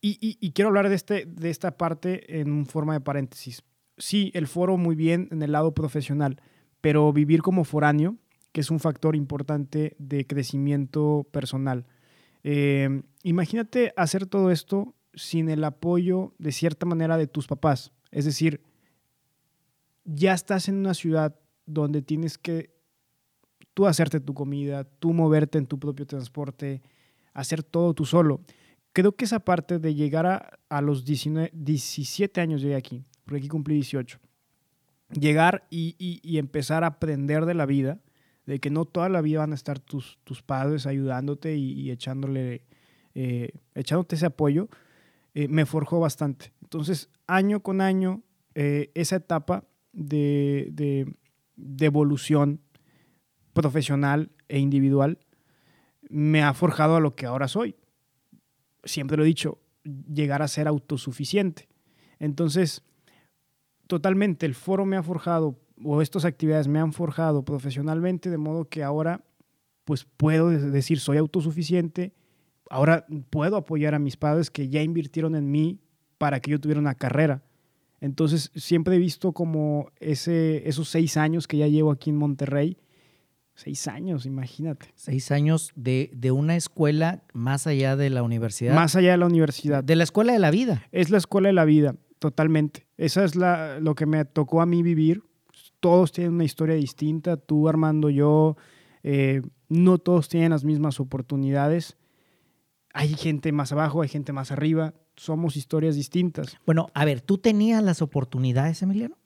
Y, 0.00 0.18
y- 0.20 0.36
y 0.40 0.50
quiero 0.50 0.68
hablar 0.68 0.88
de, 0.88 0.96
este, 0.96 1.26
de 1.26 1.48
esta 1.50 1.76
parte 1.76 2.40
en 2.40 2.66
forma 2.66 2.94
de 2.94 3.00
paréntesis. 3.00 3.62
Sí, 3.98 4.32
el 4.34 4.48
foro 4.48 4.76
muy 4.76 4.96
bien 4.96 5.28
en 5.30 5.42
el 5.42 5.52
lado 5.52 5.74
profesional, 5.74 6.40
pero 6.80 7.12
vivir 7.12 7.40
como 7.42 7.62
foráneo, 7.62 8.16
que 8.52 8.60
es 8.60 8.70
un 8.70 8.80
factor 8.80 9.16
importante 9.16 9.96
de 9.98 10.26
crecimiento 10.26 11.26
personal. 11.32 11.86
Eh, 12.44 13.02
imagínate 13.22 13.92
hacer 13.96 14.26
todo 14.26 14.50
esto 14.50 14.94
sin 15.14 15.48
el 15.48 15.64
apoyo, 15.64 16.34
de 16.38 16.52
cierta 16.52 16.86
manera, 16.86 17.16
de 17.16 17.26
tus 17.26 17.46
papás. 17.46 17.92
Es 18.10 18.24
decir, 18.24 18.62
ya 20.04 20.34
estás 20.34 20.68
en 20.68 20.76
una 20.76 20.94
ciudad 20.94 21.38
donde 21.66 22.02
tienes 22.02 22.38
que 22.38 22.74
tú 23.74 23.86
hacerte 23.86 24.20
tu 24.20 24.34
comida, 24.34 24.84
tú 24.84 25.14
moverte 25.14 25.58
en 25.58 25.66
tu 25.66 25.78
propio 25.78 26.06
transporte, 26.06 26.82
hacer 27.32 27.62
todo 27.62 27.94
tú 27.94 28.04
solo. 28.04 28.42
Creo 28.92 29.12
que 29.12 29.24
esa 29.24 29.40
parte 29.40 29.78
de 29.78 29.94
llegar 29.94 30.60
a, 30.68 30.80
los 30.82 31.04
19, 31.06 31.50
17 31.54 32.40
años 32.42 32.60
llegué 32.60 32.74
aquí, 32.74 33.04
porque 33.24 33.38
aquí 33.38 33.48
cumplí 33.48 33.76
18. 33.76 34.18
Llegar 35.18 35.66
y 35.70 36.36
empezar 36.36 36.84
a 36.84 36.88
aprender 36.88 37.46
de 37.46 37.54
la 37.54 37.64
vida, 37.64 38.00
de 38.46 38.58
que 38.60 38.70
no 38.70 38.84
toda 38.84 39.08
la 39.08 39.20
vida 39.20 39.38
van 39.40 39.52
a 39.52 39.54
estar 39.54 39.78
tus, 39.78 40.18
tus 40.24 40.42
padres 40.42 40.86
ayudándote 40.86 41.56
y, 41.56 41.72
y 41.72 41.90
echándole, 41.90 42.64
eh, 43.14 43.50
echándote 43.74 44.16
ese 44.16 44.26
apoyo, 44.26 44.68
eh, 45.34 45.48
me 45.48 45.64
forjó 45.66 46.00
bastante. 46.00 46.52
Entonces, 46.62 47.08
año 47.26 47.60
con 47.60 47.80
año, 47.80 48.22
eh, 48.54 48.90
esa 48.94 49.16
etapa 49.16 49.64
de, 49.92 50.68
de- 50.72 51.14
de 51.56 51.86
evolución 51.86 52.60
profesional 53.52 54.30
e 54.48 54.58
individual 54.58 55.18
me 56.08 56.42
ha 56.42 56.52
forjado 56.54 56.96
a 56.96 57.00
lo 57.00 57.14
que 57.14 57.26
ahora 57.26 57.46
soy. 57.48 57.76
Siempre 58.84 59.16
lo 59.16 59.22
he 59.22 59.26
dicho, 59.26 59.58
llegar 59.84 60.42
a 60.42 60.48
ser 60.48 60.66
autosuficiente. 60.66 61.68
Entonces, 62.18 62.82
totalmente, 63.86 64.46
el 64.46 64.54
foro 64.54 64.84
me 64.86 64.96
ha 64.96 65.02
forjado, 65.02 65.58
o 65.84 66.02
estas 66.02 66.24
actividades 66.24 66.68
me 66.68 66.78
han 66.78 66.92
forjado 66.92 67.44
profesionalmente, 67.44 68.30
de 68.30 68.38
modo 68.38 68.68
que 68.68 68.82
ahora, 68.82 69.24
pues 69.84 70.04
puedo 70.16 70.48
de- 70.50 70.70
decir, 70.70 70.98
soy 71.00 71.16
autosuficiente, 71.18 72.12
ahora 72.70 73.06
puedo 73.30 73.56
apoyar 73.56 73.94
a 73.94 73.98
mis 73.98 74.16
padres 74.16 74.50
que 74.50 74.68
ya 74.68 74.82
invirtieron 74.82 75.34
en 75.34 75.50
mí 75.50 75.80
para 76.18 76.40
que 76.40 76.50
yo 76.52 76.60
tuviera 76.60 76.80
una 76.80 76.94
carrera. 76.94 77.42
Entonces, 78.00 78.50
siempre 78.54 78.96
he 78.96 78.98
visto 78.98 79.32
como 79.32 79.90
ese, 80.00 80.68
esos 80.68 80.88
seis 80.88 81.16
años 81.16 81.46
que 81.46 81.58
ya 81.58 81.68
llevo 81.68 81.90
aquí 81.92 82.10
en 82.10 82.16
Monterrey, 82.16 82.76
seis 83.54 83.86
años, 83.86 84.26
imagínate. 84.26 84.86
Seis 84.94 85.30
años 85.30 85.72
de, 85.76 86.10
de 86.14 86.30
una 86.32 86.56
escuela 86.56 87.22
más 87.32 87.66
allá 87.66 87.94
de 87.96 88.10
la 88.10 88.22
universidad. 88.22 88.74
Más 88.74 88.96
allá 88.96 89.12
de 89.12 89.18
la 89.18 89.26
universidad. 89.26 89.84
de 89.84 89.94
la 89.96 90.04
escuela 90.04 90.32
de 90.32 90.38
la 90.40 90.50
vida. 90.50 90.82
Es 90.90 91.10
la 91.10 91.18
escuela 91.18 91.48
de 91.48 91.52
la 91.52 91.64
vida, 91.64 91.94
totalmente. 92.18 92.86
Esa 92.96 93.24
es 93.24 93.36
la, 93.36 93.78
lo 93.78 93.94
que 93.94 94.06
me 94.06 94.24
tocó 94.24 94.62
a 94.62 94.66
mí 94.66 94.82
vivir. 94.82 95.22
Todos 95.82 96.12
tienen 96.12 96.34
una 96.34 96.44
historia 96.44 96.76
distinta, 96.76 97.36
tú, 97.36 97.68
Armando, 97.68 98.08
yo, 98.08 98.56
eh, 99.02 99.42
no 99.68 99.98
todos 99.98 100.28
tienen 100.28 100.50
las 100.50 100.64
mismas 100.64 101.00
oportunidades. 101.00 101.96
Hay 102.94 103.14
gente 103.14 103.50
más 103.50 103.72
abajo, 103.72 104.02
hay 104.02 104.08
gente 104.08 104.32
más 104.32 104.52
arriba, 104.52 104.94
somos 105.16 105.56
historias 105.56 105.96
distintas. 105.96 106.56
Bueno, 106.64 106.86
a 106.94 107.04
ver, 107.04 107.20
¿tú 107.20 107.38
tenías 107.38 107.82
las 107.82 108.00
oportunidades, 108.00 108.80
Emiliano? 108.82 109.16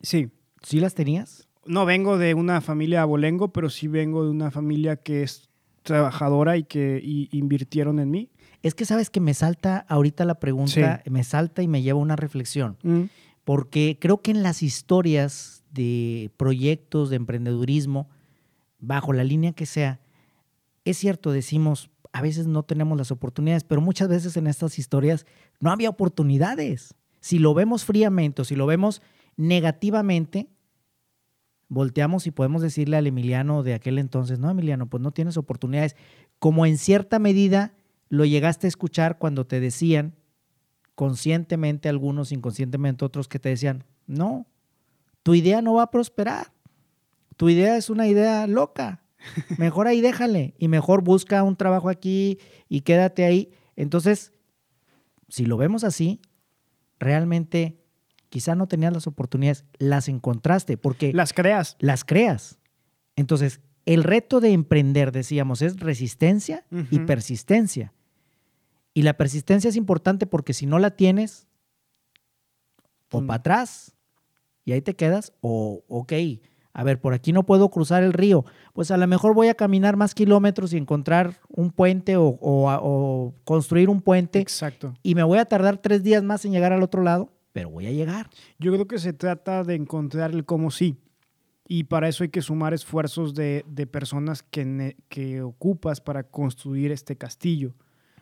Sí, 0.00 0.30
¿Sí 0.62 0.80
las 0.80 0.94
tenías? 0.94 1.46
no 1.66 1.84
vengo 1.84 2.18
de 2.18 2.34
una 2.34 2.60
familia 2.60 3.02
abolengo, 3.02 3.52
pero 3.52 3.70
sí 3.70 3.86
vengo 3.86 4.24
de 4.24 4.30
una 4.30 4.50
familia 4.50 4.96
que 4.96 5.22
es 5.22 5.50
trabajadora 5.82 6.56
y 6.56 6.64
que 6.64 7.00
y 7.02 7.28
invirtieron 7.32 8.00
en 8.00 8.10
mí. 8.10 8.30
Es 8.62 8.74
que 8.74 8.84
sabes 8.84 9.08
que 9.08 9.20
me 9.20 9.34
salta 9.34 9.84
ahorita 9.88 10.24
la 10.24 10.40
pregunta, 10.40 11.02
me 11.08 11.22
salta 11.22 11.62
y 11.62 11.68
me 11.68 11.82
lleva 11.82 11.98
a 11.98 12.02
una 12.02 12.16
reflexión. 12.16 12.76
Mm, 12.82 13.02
porque 13.50 13.98
creo 14.00 14.22
que 14.22 14.30
en 14.30 14.44
las 14.44 14.62
historias 14.62 15.64
de 15.72 16.30
proyectos 16.36 17.10
de 17.10 17.16
emprendedurismo, 17.16 18.08
bajo 18.78 19.12
la 19.12 19.24
línea 19.24 19.50
que 19.54 19.66
sea, 19.66 19.98
es 20.84 20.98
cierto, 20.98 21.32
decimos, 21.32 21.90
a 22.12 22.22
veces 22.22 22.46
no 22.46 22.62
tenemos 22.62 22.96
las 22.96 23.10
oportunidades, 23.10 23.64
pero 23.64 23.80
muchas 23.80 24.08
veces 24.08 24.36
en 24.36 24.46
estas 24.46 24.78
historias 24.78 25.26
no 25.58 25.72
había 25.72 25.90
oportunidades. 25.90 26.94
Si 27.18 27.40
lo 27.40 27.52
vemos 27.52 27.84
fríamente 27.84 28.42
o 28.42 28.44
si 28.44 28.54
lo 28.54 28.66
vemos 28.66 29.02
negativamente, 29.36 30.48
volteamos 31.66 32.28
y 32.28 32.30
podemos 32.30 32.62
decirle 32.62 32.98
al 32.98 33.08
Emiliano 33.08 33.64
de 33.64 33.74
aquel 33.74 33.98
entonces, 33.98 34.38
no, 34.38 34.48
Emiliano, 34.48 34.86
pues 34.86 35.02
no 35.02 35.10
tienes 35.10 35.36
oportunidades, 35.36 35.96
como 36.38 36.66
en 36.66 36.78
cierta 36.78 37.18
medida 37.18 37.74
lo 38.10 38.24
llegaste 38.24 38.68
a 38.68 38.68
escuchar 38.68 39.18
cuando 39.18 39.44
te 39.44 39.58
decían, 39.58 40.14
conscientemente 41.00 41.88
algunos, 41.88 42.30
inconscientemente 42.30 43.06
otros 43.06 43.26
que 43.26 43.38
te 43.38 43.48
decían, 43.48 43.84
no, 44.06 44.46
tu 45.22 45.34
idea 45.34 45.62
no 45.62 45.72
va 45.72 45.84
a 45.84 45.90
prosperar, 45.90 46.52
tu 47.38 47.48
idea 47.48 47.78
es 47.78 47.88
una 47.88 48.06
idea 48.06 48.46
loca, 48.46 49.02
mejor 49.56 49.86
ahí 49.86 50.02
déjale 50.02 50.52
y 50.58 50.68
mejor 50.68 51.02
busca 51.02 51.42
un 51.42 51.56
trabajo 51.56 51.88
aquí 51.88 52.38
y 52.68 52.82
quédate 52.82 53.24
ahí. 53.24 53.50
Entonces, 53.76 54.34
si 55.30 55.46
lo 55.46 55.56
vemos 55.56 55.84
así, 55.84 56.20
realmente 56.98 57.80
quizá 58.28 58.54
no 58.54 58.68
tenías 58.68 58.92
las 58.92 59.06
oportunidades, 59.06 59.64
las 59.78 60.06
encontraste 60.06 60.76
porque 60.76 61.14
Las 61.14 61.32
creas. 61.32 61.78
las 61.80 62.04
creas. 62.04 62.58
Entonces, 63.16 63.62
el 63.86 64.04
reto 64.04 64.40
de 64.40 64.52
emprender, 64.52 65.12
decíamos, 65.12 65.62
es 65.62 65.80
resistencia 65.80 66.66
y 66.90 66.98
persistencia. 66.98 67.94
Y 69.00 69.02
la 69.02 69.14
persistencia 69.16 69.70
es 69.70 69.76
importante 69.76 70.26
porque 70.26 70.52
si 70.52 70.66
no 70.66 70.78
la 70.78 70.90
tienes, 70.90 71.46
o 73.10 73.22
Mm. 73.22 73.26
para 73.26 73.36
atrás, 73.38 73.96
y 74.66 74.72
ahí 74.72 74.82
te 74.82 74.94
quedas, 74.94 75.32
o, 75.40 75.82
ok, 75.88 76.12
a 76.74 76.84
ver, 76.84 77.00
por 77.00 77.14
aquí 77.14 77.32
no 77.32 77.46
puedo 77.46 77.70
cruzar 77.70 78.02
el 78.02 78.12
río, 78.12 78.44
pues 78.74 78.90
a 78.90 78.98
lo 78.98 79.06
mejor 79.06 79.32
voy 79.34 79.48
a 79.48 79.54
caminar 79.54 79.96
más 79.96 80.14
kilómetros 80.14 80.74
y 80.74 80.76
encontrar 80.76 81.40
un 81.48 81.70
puente 81.70 82.18
o, 82.18 82.24
o- 82.26 82.68
o 82.82 83.34
construir 83.44 83.88
un 83.88 84.02
puente 84.02 84.38
Exacto. 84.38 84.92
y 85.02 85.14
me 85.14 85.22
voy 85.22 85.38
a 85.38 85.46
tardar 85.46 85.78
tres 85.78 86.02
días 86.02 86.22
más 86.22 86.44
en 86.44 86.52
llegar 86.52 86.74
al 86.74 86.82
otro 86.82 87.02
lado, 87.02 87.32
pero 87.52 87.70
voy 87.70 87.86
a 87.86 87.92
llegar. 87.92 88.28
Yo 88.58 88.70
creo 88.70 88.86
que 88.86 88.98
se 88.98 89.14
trata 89.14 89.64
de 89.64 89.76
encontrar 89.76 90.32
el 90.32 90.44
cómo 90.44 90.70
sí. 90.70 90.98
Y 91.66 91.84
para 91.84 92.06
eso 92.06 92.22
hay 92.22 92.28
que 92.28 92.42
sumar 92.42 92.74
esfuerzos 92.74 93.32
de, 93.34 93.64
de 93.66 93.86
personas 93.86 94.42
que, 94.42 94.96
que 95.08 95.40
ocupas 95.40 96.02
para 96.02 96.24
construir 96.24 96.92
este 96.92 97.16
castillo. 97.16 97.72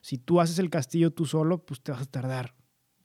Si 0.01 0.19
tú 0.19 0.41
haces 0.41 0.59
el 0.59 0.71
castillo 0.71 1.13
tú 1.13 1.27
solo, 1.27 1.65
pues 1.65 1.81
te 1.81 1.93
vas 1.93 2.03
a 2.03 2.07
tardar 2.07 2.55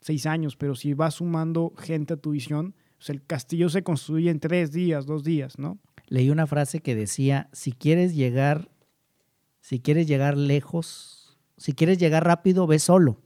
seis 0.01 0.25
años, 0.25 0.55
pero 0.55 0.75
si 0.75 0.93
vas 0.93 1.15
sumando 1.15 1.73
gente 1.77 2.13
a 2.13 2.17
tu 2.17 2.31
visión, 2.31 2.75
pues 2.97 3.09
el 3.09 3.25
castillo 3.25 3.69
se 3.69 3.83
construye 3.83 4.29
en 4.29 4.39
tres 4.39 4.71
días, 4.71 5.05
dos 5.05 5.23
días, 5.23 5.57
¿no? 5.57 5.79
leí 6.07 6.29
una 6.29 6.47
frase 6.47 6.79
que 6.79 6.95
decía, 6.95 7.49
si 7.53 7.71
quieres 7.71 8.15
llegar, 8.15 8.69
si 9.61 9.79
quieres 9.79 10.07
llegar 10.07 10.37
lejos, 10.37 11.39
si 11.57 11.73
quieres 11.73 11.97
llegar 11.97 12.25
rápido, 12.25 12.67
ve 12.67 12.79
solo. 12.79 13.19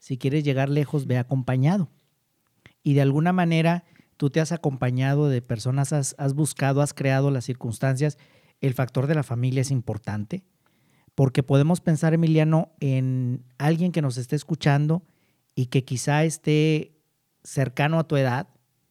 Si 0.00 0.18
quieres 0.18 0.42
llegar 0.42 0.68
lejos, 0.68 1.06
ve 1.06 1.18
acompañado. 1.18 1.90
Y 2.82 2.94
de 2.94 3.02
alguna 3.02 3.32
manera 3.32 3.84
tú 4.16 4.30
te 4.30 4.40
has 4.40 4.52
acompañado 4.52 5.28
de 5.28 5.42
personas, 5.42 5.92
has, 5.92 6.14
has 6.18 6.34
buscado, 6.34 6.82
has 6.82 6.94
creado 6.94 7.30
las 7.30 7.44
circunstancias, 7.44 8.18
el 8.60 8.74
factor 8.74 9.06
de 9.06 9.14
la 9.14 9.22
familia 9.22 9.60
es 9.60 9.70
importante, 9.70 10.42
porque 11.18 11.42
podemos 11.42 11.80
pensar, 11.80 12.14
Emiliano, 12.14 12.70
en 12.78 13.42
alguien 13.58 13.90
que 13.90 14.02
nos 14.02 14.18
esté 14.18 14.36
escuchando 14.36 15.02
y 15.56 15.66
que 15.66 15.84
quizá 15.84 16.22
esté 16.22 16.92
cercano 17.42 17.98
a 17.98 18.06
tu 18.06 18.16
edad 18.16 18.46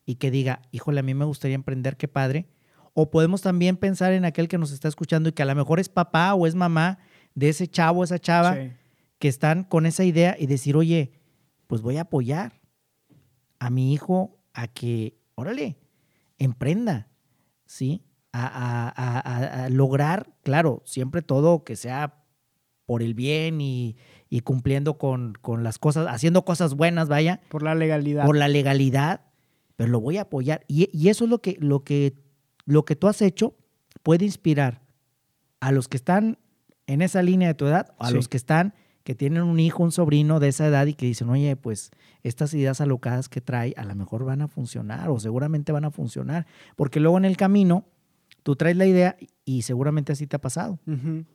y 0.06 0.16
que 0.16 0.30
diga, 0.30 0.62
híjole, 0.74 1.00
a 1.00 1.04
mí 1.04 1.14
me 1.14 1.24
gustaría 1.24 1.56
emprender, 1.56 1.96
qué 1.96 2.10
padre. 2.10 2.50
O 2.94 3.12
podemos 3.12 3.42
también 3.42 3.78
pensar 3.78 4.12
en 4.12 4.26
aquel 4.26 4.50
que 4.50 4.58
nos 4.58 4.74
está 4.74 4.90
escuchando 4.90 5.30
y 5.30 5.32
que 5.32 5.42
a 5.44 5.46
lo 5.46 5.56
mejor 5.56 5.80
es 5.80 5.88
papá 5.88 6.34
o 6.34 6.46
es 6.46 6.54
mamá 6.54 6.98
de 7.34 7.48
ese 7.48 7.66
chavo, 7.70 8.04
esa 8.04 8.20
chava, 8.20 8.56
Sí. 8.56 8.72
que 9.20 9.30
están 9.30 9.64
con 9.64 9.86
esa 9.86 10.04
idea 10.04 10.36
y 10.38 10.48
decir, 10.48 10.76
oye, 10.76 11.14
pues 11.68 11.82
voy 11.82 11.96
a 11.96 12.02
apoyar 12.02 12.60
a 13.60 13.70
mi 13.70 13.94
hijo 13.94 14.38
a 14.54 14.68
que, 14.68 15.18
órale, 15.36 15.78
emprenda, 16.40 17.08
¿sí? 17.66 18.04
A, 18.34 18.46
a- 18.48 18.90
a- 18.90 19.20
a- 19.20 19.64
a 19.64 19.70
lograr, 19.70 20.36
claro, 20.44 20.82
siempre 20.86 21.22
todo 21.22 21.64
que 21.64 21.78
sea 21.78 22.17
por 22.88 23.04
el 23.04 23.14
bien 23.14 23.62
y, 23.62 23.98
y 24.30 24.40
cumpliendo 24.40 24.98
con, 24.98 25.34
con 25.42 25.62
las 25.64 25.78
cosas, 25.78 26.08
haciendo 26.10 26.44
cosas 26.46 26.74
buenas, 26.74 27.10
vaya, 27.10 27.42
Por 27.50 27.62
la 27.62 27.76
legalidad. 27.76 28.26
por 28.26 28.36
la 28.38 28.48
legalidad, 28.48 29.22
pero 29.76 29.92
lo 29.92 30.00
voy 30.00 30.18
a 30.18 30.22
apoyar. 30.22 30.64
Y, 30.68 30.90
y 30.98 31.10
eso 31.10 31.26
es 31.26 31.30
lo 31.30 31.40
que, 31.42 31.58
lo, 31.60 31.84
que, 31.84 32.16
lo 32.66 32.86
que 32.86 32.96
tú 32.96 33.08
has 33.08 33.22
hecho, 33.22 33.56
puede 34.04 34.24
inspirar 34.26 34.82
a 35.60 35.72
los 35.74 35.88
que 35.90 35.98
están 35.98 36.40
en 36.88 37.02
esa 37.02 37.22
línea 37.22 37.50
de 37.50 37.54
tu 37.56 37.66
edad, 37.68 37.94
a 38.00 38.08
Sí. 38.08 38.14
los 38.16 38.30
que 38.30 38.38
están, 38.38 38.74
que 39.04 39.16
tienen 39.16 39.44
un 39.44 39.60
hijo, 39.60 39.84
un 39.84 39.92
sobrino 39.92 40.40
de 40.40 40.48
esa 40.48 40.66
edad 40.68 40.86
y 40.88 40.94
que 40.94 41.06
dicen, 41.06 41.30
oye, 41.30 41.58
pues 41.58 41.92
estas 42.24 42.54
ideas 42.54 42.80
alocadas 42.80 43.28
que 43.28 43.42
trae 43.42 43.74
a 43.76 43.84
lo 43.84 43.96
mejor 43.96 44.24
van 44.24 44.42
a 44.42 44.48
funcionar 44.48 45.10
o 45.10 45.20
seguramente 45.20 45.74
van 45.74 45.84
a 45.86 45.92
funcionar, 45.92 46.48
porque 46.78 47.02
luego 47.02 47.18
en 47.18 47.26
el 47.26 47.36
camino 47.36 47.86
tú 48.48 48.56
traes 48.56 48.78
la 48.78 48.86
idea 48.86 49.18
y 49.44 49.64
seguramente 49.64 50.14
así 50.14 50.26
te 50.26 50.38
ha 50.38 50.40
pasado. 50.40 50.80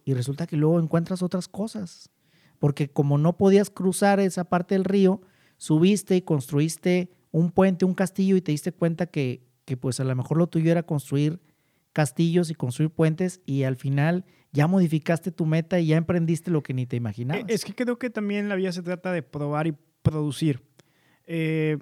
Y 0.06 0.14
resulta 0.14 0.46
que 0.46 0.56
luego 0.56 0.80
encuentras 0.80 1.22
otras 1.22 1.46
cosas. 1.46 2.08
Porque 2.58 2.88
como 2.88 3.18
no 3.18 3.36
podías 3.36 3.68
cruzar 3.68 4.18
esa 4.18 4.44
parte 4.44 4.74
del 4.74 4.84
río, 4.84 5.20
subiste 5.58 6.16
y 6.16 6.22
construiste 6.22 7.10
un 7.30 7.50
puente, 7.50 7.84
un 7.84 7.92
castillo 7.92 8.34
y 8.34 8.40
te 8.40 8.52
diste 8.52 8.72
cuenta 8.72 9.04
que, 9.08 9.44
que 9.66 9.76
pues 9.76 10.00
a 10.00 10.04
lo 10.04 10.16
mejor 10.16 10.38
lo 10.38 10.46
tuyo 10.46 10.70
era 10.70 10.84
construir 10.84 11.42
castillos 11.92 12.48
y 12.48 12.54
construir 12.54 12.90
puentes 12.90 13.42
y 13.44 13.64
al 13.64 13.76
final 13.76 14.24
ya 14.50 14.66
modificaste 14.66 15.32
tu 15.32 15.44
meta 15.44 15.80
y 15.80 15.88
ya 15.88 15.98
emprendiste 15.98 16.50
lo 16.50 16.62
que 16.62 16.72
ni 16.72 16.86
te 16.86 16.96
imaginabas. 16.96 17.42
Eh, 17.42 17.52
Es 17.52 17.66
que 17.66 17.74
creo 17.74 17.98
que 17.98 18.08
también 18.08 18.48
la 18.48 18.54
vida 18.54 18.72
se 18.72 18.80
trata 18.80 19.12
de 19.12 19.22
probar 19.22 19.66
y 19.66 19.74
producir. 20.00 20.62
Eh, 21.26 21.76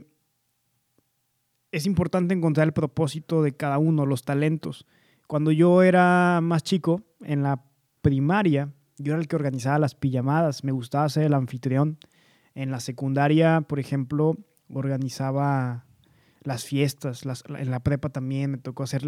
es 1.70 1.86
importante 1.86 2.34
encontrar 2.34 2.66
el 2.66 2.72
propósito 2.72 3.44
de 3.44 3.52
cada 3.52 3.78
uno, 3.78 4.06
los 4.06 4.24
talentos. 4.24 4.86
Cuando 5.30 5.52
yo 5.52 5.84
era 5.84 6.40
más 6.42 6.64
chico, 6.64 7.04
en 7.20 7.44
la 7.44 7.62
primaria, 8.02 8.72
yo 8.98 9.12
era 9.12 9.22
el 9.22 9.28
que 9.28 9.36
organizaba 9.36 9.78
las 9.78 9.94
pijamadas, 9.94 10.64
me 10.64 10.72
gustaba 10.72 11.08
ser 11.08 11.22
el 11.22 11.34
anfitrión. 11.34 11.98
En 12.56 12.72
la 12.72 12.80
secundaria, 12.80 13.60
por 13.60 13.78
ejemplo, 13.78 14.36
organizaba 14.68 15.86
las 16.42 16.64
fiestas, 16.64 17.22
en 17.48 17.70
la 17.70 17.78
prepa 17.78 18.08
también 18.08 18.50
me 18.50 18.58
tocó 18.58 18.82
hacer 18.82 19.04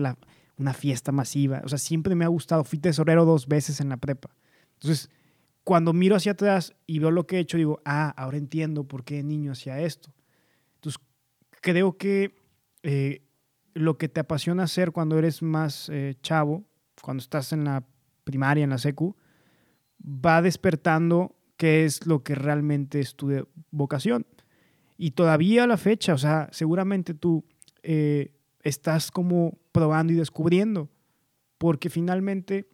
una 0.59 0.75
fiesta 0.75 1.11
masiva. 1.11 1.61
O 1.65 1.69
sea, 1.69 1.79
siempre 1.79 2.15
me 2.15 2.25
ha 2.25 2.29
gustado. 2.29 2.63
Fui 2.63 2.79
tesorero 2.79 3.25
dos 3.25 3.49
veces 3.49 3.81
en 3.81 3.89
la 3.89 3.97
prepa. 3.97 4.31
Entonces, 4.75 5.11
cuando 5.65 5.93
miro 5.93 6.15
hacia 6.15 6.33
atrás 6.33 6.73
y 6.87 7.01
veo 7.01 7.11
lo 7.11 7.27
que 7.27 7.39
he 7.39 7.41
hecho, 7.41 7.57
digo, 7.57 7.81
ah, 7.85 8.15
ahora 8.17 8.37
entiendo 8.37 8.85
por 8.85 9.03
qué 9.03 9.25
niño 9.25 9.51
hacía 9.51 9.81
esto. 9.81 10.15
Entonces, 10.77 11.03
creo 11.61 11.97
que 11.97 12.37
eh, 12.85 13.23
lo 13.75 13.99
que 13.99 14.09
te 14.09 14.21
apasiona 14.21 14.65
hacer 14.65 14.93
cuando 14.93 15.19
eres 15.19 15.43
más 15.43 15.89
eh, 15.89 16.15
chavo, 16.23 16.65
cuando 17.01 17.23
estás 17.23 17.53
en 17.53 17.65
la 17.65 17.85
primaria, 18.25 18.65
en 18.65 18.71
la 18.71 18.79
secu, 18.79 19.17
va 20.05 20.43
despertando 20.43 21.37
qué 21.57 21.85
es 21.85 22.07
lo 22.07 22.23
que 22.23 22.35
realmente 22.35 23.01
es 23.01 23.15
tu 23.15 23.47
vocación. 23.71 24.27
Y 24.97 25.13
todavía 25.13 25.65
a 25.65 25.67
la 25.67 25.77
fecha, 25.77 26.15
o 26.15 26.19
sea, 26.19 26.49
seguramente 26.53 27.15
tú 27.15 27.45
eh, 27.83 28.35
estás 28.63 29.11
como 29.11 29.59
probando 29.73 30.13
y 30.13 30.17
descubriendo, 30.17 30.91
porque 31.59 31.91
finalmente 31.91 32.69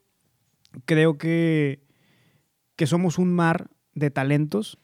creo 0.85 1.19
que, 1.19 1.87
que 2.77 2.87
somos 2.87 3.19
un 3.19 3.33
mar 3.33 3.71
de 3.95 4.11
talentos, 4.11 4.79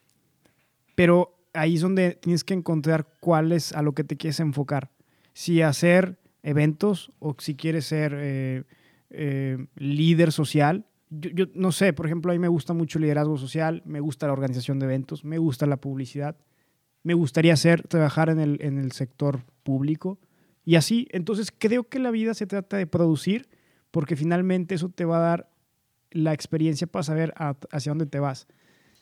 pero 0.95 1.37
ahí 1.53 1.75
es 1.75 1.81
donde 1.81 2.13
tienes 2.15 2.45
que 2.45 2.55
encontrar 2.55 3.09
cuál 3.21 3.53
es 3.53 3.73
a 3.73 3.83
lo 3.83 3.93
que 3.93 4.05
te 4.05 4.17
quieres 4.17 4.41
enfocar. 4.41 4.91
Si 5.35 5.61
hacer 5.61 6.19
eventos 6.43 7.13
o 7.19 7.37
si 7.39 7.55
quieres 7.55 7.87
ser 7.87 8.15
eh, 8.17 8.65
eh, 9.11 9.67
líder 9.77 10.33
social. 10.33 10.87
Yo, 11.11 11.31
yo 11.31 11.47
no 11.55 11.73
sé, 11.73 11.93
por 11.93 12.07
ejemplo, 12.07 12.33
a 12.33 12.35
mí 12.35 12.39
me 12.39 12.49
gusta 12.49 12.73
mucho 12.73 12.99
el 12.99 13.03
liderazgo 13.03 13.39
social, 13.39 13.83
me 13.85 14.01
gusta 14.01 14.27
la 14.27 14.33
organización 14.33 14.79
de 14.79 14.87
eventos, 14.87 15.25
me 15.25 15.39
gusta 15.39 15.67
la 15.67 15.77
publicidad, 15.77 16.37
me 17.03 17.15
gustaría 17.15 17.53
hacer, 17.53 17.87
trabajar 17.87 18.29
en 18.29 18.41
el, 18.41 18.59
en 18.61 18.79
el 18.79 18.93
sector 18.93 19.45
público 19.63 20.19
y 20.65 20.77
así. 20.77 21.09
Entonces 21.11 21.53
creo 21.57 21.89
que 21.89 21.99
la 21.99 22.11
vida 22.11 22.35
se 22.35 22.47
trata 22.47 22.77
de 22.77 22.87
producir 22.87 23.49
porque 23.91 24.17
finalmente 24.17 24.75
eso 24.75 24.89
te 24.89 25.05
va 25.05 25.19
a 25.19 25.29
dar 25.29 25.51
la 26.11 26.33
experiencia 26.33 26.87
para 26.87 27.03
saber 27.03 27.35
hacia 27.71 27.91
dónde 27.91 28.07
te 28.07 28.19
vas. 28.19 28.47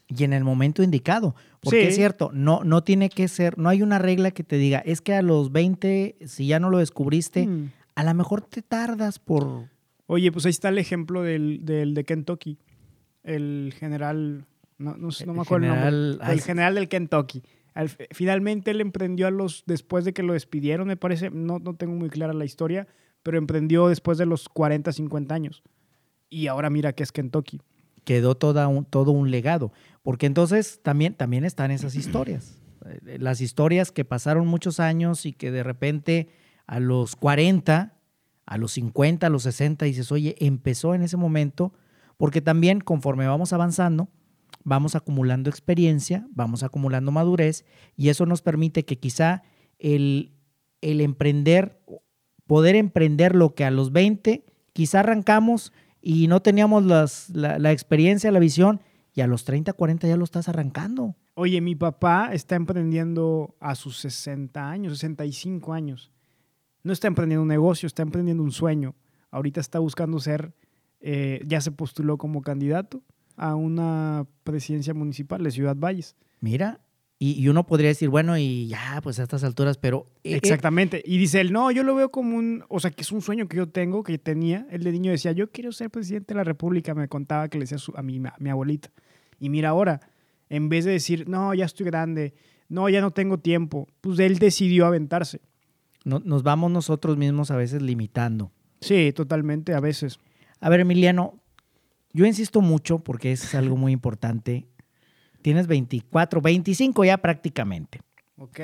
Y 0.09 0.25
en 0.25 0.33
el 0.33 0.45
momento 0.45 0.83
indicado. 0.83 1.35
Porque 1.61 1.83
Sí. 1.83 1.89
es 1.89 1.95
cierto, 1.97 2.31
no, 2.35 2.65
no 2.65 2.83
tiene 2.85 3.09
que 3.09 3.29
ser, 3.29 3.57
no 3.59 3.69
hay 3.69 3.83
una 3.83 3.99
regla 3.99 4.31
que 4.31 4.45
te 4.45 4.57
diga, 4.57 4.79
es 4.81 5.01
que 5.01 5.15
a 5.15 5.23
los 5.23 5.53
20, 5.53 6.17
si 6.27 6.47
ya 6.47 6.61
no 6.61 6.71
lo 6.71 6.79
descubriste, 6.79 7.47
Mm. 7.47 7.71
a 7.95 8.05
lo 8.05 8.15
mejor 8.15 8.43
te 8.43 8.63
tardas 8.63 9.19
por... 9.19 9.69
Oye, 10.07 10.31
pues 10.33 10.45
ahí 10.45 10.51
está 10.51 10.69
el 10.69 10.79
ejemplo 10.79 11.23
del, 11.23 11.65
del 11.65 11.95
de 11.95 12.05
Kentucky. 12.05 12.59
El 13.23 13.73
general, 13.79 14.45
no, 14.79 14.97
no, 14.97 15.11
sé, 15.13 15.25
no 15.27 15.33
me 15.35 15.43
acuerdo 15.43 15.67
el 15.73 16.09
nombre. 16.19 16.33
El 16.33 16.41
general 16.41 16.75
del 16.75 16.89
Kentucky. 16.89 17.43
Al- 17.75 17.89
finalmente 18.11 18.71
él 18.73 18.81
emprendió 18.81 19.27
a 19.29 19.31
los, 19.31 19.63
después 19.67 20.05
de 20.05 20.13
que 20.13 20.23
lo 20.23 20.33
despidieron, 20.35 20.89
me 20.89 20.97
parece, 20.97 21.31
no, 21.31 21.59
no 21.59 21.75
tengo 21.75 21.95
muy 21.95 22.11
clara 22.11 22.33
la 22.35 22.45
historia, 22.45 22.87
pero 23.23 23.39
emprendió 23.39 23.89
después 23.89 24.19
de 24.19 24.27
los 24.27 24.49
40, 24.49 24.93
50 24.93 25.35
años. 25.35 25.63
Y 26.29 26.49
ahora 26.49 26.69
mira 26.69 26.93
que 26.93 27.03
es 27.05 27.13
Kentucky. 27.13 27.61
Quedó 28.05 28.35
toda 28.35 28.69
todo 28.91 29.13
un 29.13 29.31
legado. 29.31 29.73
Porque 30.03 30.27
entonces 30.27 30.81
también, 30.83 31.15
también 31.15 31.45
están 31.45 31.71
esas 31.71 31.95
historias. 31.95 32.59
Eh, 32.85 33.19
Las 33.19 33.41
historias 33.41 33.93
que 33.93 34.05
pasaron 34.05 34.47
muchos 34.47 34.81
años 34.81 35.27
y 35.27 35.33
que 35.33 35.51
de 35.51 35.63
repente 35.63 36.29
a 36.67 36.81
los 36.81 37.17
40, 37.17 37.95
a 38.47 38.59
los 38.59 38.73
50, 38.73 39.27
a 39.27 39.31
los 39.31 39.45
60, 39.45 39.85
dices, 39.85 40.11
oye, 40.11 40.37
empezó 40.39 40.95
en 40.95 41.03
ese 41.03 41.17
momento, 41.17 41.73
porque 42.17 42.41
también 42.41 42.81
conforme 42.81 43.27
vamos 43.27 43.53
avanzando, 43.53 44.09
vamos 44.65 44.95
acumulando 44.95 45.51
experiencia, 45.51 46.27
vamos 46.31 46.63
acumulando 46.63 47.13
madurez, 47.13 47.65
y 47.97 48.09
eso 48.09 48.27
nos 48.27 48.43
permite 48.43 48.85
que 48.85 48.99
quizá 48.99 49.43
el, 49.79 50.33
el 50.81 51.01
emprender, 51.01 51.81
poder 52.47 52.77
emprender 52.77 53.35
lo 53.35 53.55
que 53.55 53.65
a 53.65 53.71
los 53.71 53.93
20, 53.93 54.45
quizá 54.73 55.01
arrancamos 55.01 55.73
y 56.03 56.27
no 56.29 56.43
teníamos 56.43 56.85
las- 56.85 57.31
la, 57.31 57.59
la 57.59 57.73
experiencia, 57.73 58.31
la 58.33 58.39
visión, 58.41 58.81
y 59.15 59.21
a 59.21 59.27
los 59.27 59.45
30, 59.45 59.73
40 59.73 60.09
ya 60.09 60.17
lo 60.17 60.25
estás 60.25 60.49
arrancando. 60.49 61.15
Oye, 61.35 61.61
mi 61.61 61.75
papá 61.75 62.31
está 62.33 62.57
emprendiendo 62.57 63.55
a 63.61 63.75
sus 63.75 63.99
60 63.99 64.71
años, 64.71 64.99
65 64.99 65.73
años. 65.73 66.11
No 66.83 66.93
está 66.93 67.09
emprendiendo 67.09 67.43
un 67.43 67.49
negocio, 67.49 67.87
está 67.87 68.03
emprendiendo 68.03 68.43
un 68.43 68.53
sueño. 68.53 68.95
Ahorita 69.31 69.61
está 69.61 69.79
buscando 69.79 70.19
ser, 70.19 70.55
eh, 71.01 71.43
ya 71.47 71.61
se 71.61 71.71
postuló 71.71 72.19
como 72.19 72.43
candidato 72.43 73.03
a 73.37 73.55
una 73.55 74.27
presidencia 74.45 74.93
municipal 74.95 75.43
de 75.43 75.51
Ciudad 75.51 75.77
Valles. 75.77 76.17
Mira, 76.41 76.81
y, 77.25 77.41
y 77.41 77.49
uno 77.49 77.65
podría 77.67 77.89
decir, 77.89 78.09
bueno, 78.09 78.37
y 78.37 78.67
ya, 78.67 78.99
pues 79.03 79.19
a 79.21 79.23
estas 79.23 79.45
alturas, 79.45 79.79
pero... 79.79 80.07
eh, 80.25 80.33
eh, 80.33 80.37
Exactamente. 80.37 81.03
Y 81.05 81.19
dice 81.19 81.41
él, 81.41 81.53
no, 81.53 81.71
yo 81.71 81.85
lo 81.85 81.95
veo 81.95 82.11
como 82.11 82.37
un, 82.37 82.65
o 82.69 82.81
sea, 82.81 82.91
que 82.91 83.03
es 83.03 83.13
un 83.13 83.23
sueño 83.23 83.47
que 83.47 83.57
yo 83.59 83.69
tengo, 83.69 84.03
que 84.03 84.19
tenía. 84.19 84.67
Él 84.71 84.83
de 84.83 84.91
niño 84.91 85.13
decía, 85.13 85.31
yo 85.33 85.51
quiero 85.53 85.71
ser 85.71 85.89
presidente 85.91 86.35
de 86.35 86.39
la 86.39 86.45
República. 86.45 86.95
Me 86.95 87.07
contaba 87.07 87.49
que 87.49 87.59
le 87.59 87.65
decía 87.67 87.79
a 87.95 88.03
mi, 88.03 88.17
a 88.27 88.35
mi 88.39 88.51
abuelita. 88.51 88.91
Y 89.39 89.51
mira 89.51 89.69
ahora, 89.69 90.01
en 90.49 90.69
vez 90.69 90.85
de 90.85 90.91
decir, 90.93 91.29
no, 91.29 91.55
ya 91.55 91.65
estoy 91.67 91.87
grande, 91.87 92.35
no, 92.69 92.89
ya 92.89 93.01
no 93.01 93.13
tengo 93.13 93.39
tiempo, 93.39 93.87
pues 94.01 94.19
él 94.19 94.39
decidió 94.39 94.87
aventarse. 94.87 95.41
no- 96.05 96.21
nos 96.25 96.43
vamos 96.43 96.71
nosotros 96.73 97.17
mismos 97.17 97.51
a 97.53 97.57
veces 97.57 97.83
limitando. 97.83 98.51
Sí, 98.81 99.13
totalmente, 99.13 99.75
a 99.75 99.81
veces. 99.81 100.19
A 100.61 100.69
ver, 100.71 100.81
Emiliano, 100.81 101.39
yo 102.13 102.27
insisto 102.27 102.61
mucho 102.61 102.99
porque 102.99 103.31
es 103.31 103.55
algo 103.55 103.77
muy 103.77 103.93
importante. 103.93 104.67
Tienes 105.43 105.67
24, 105.67 106.41
25 106.41 107.05
ya 107.05 107.19
prácticamente. 107.19 108.01
Ok. 108.37 108.61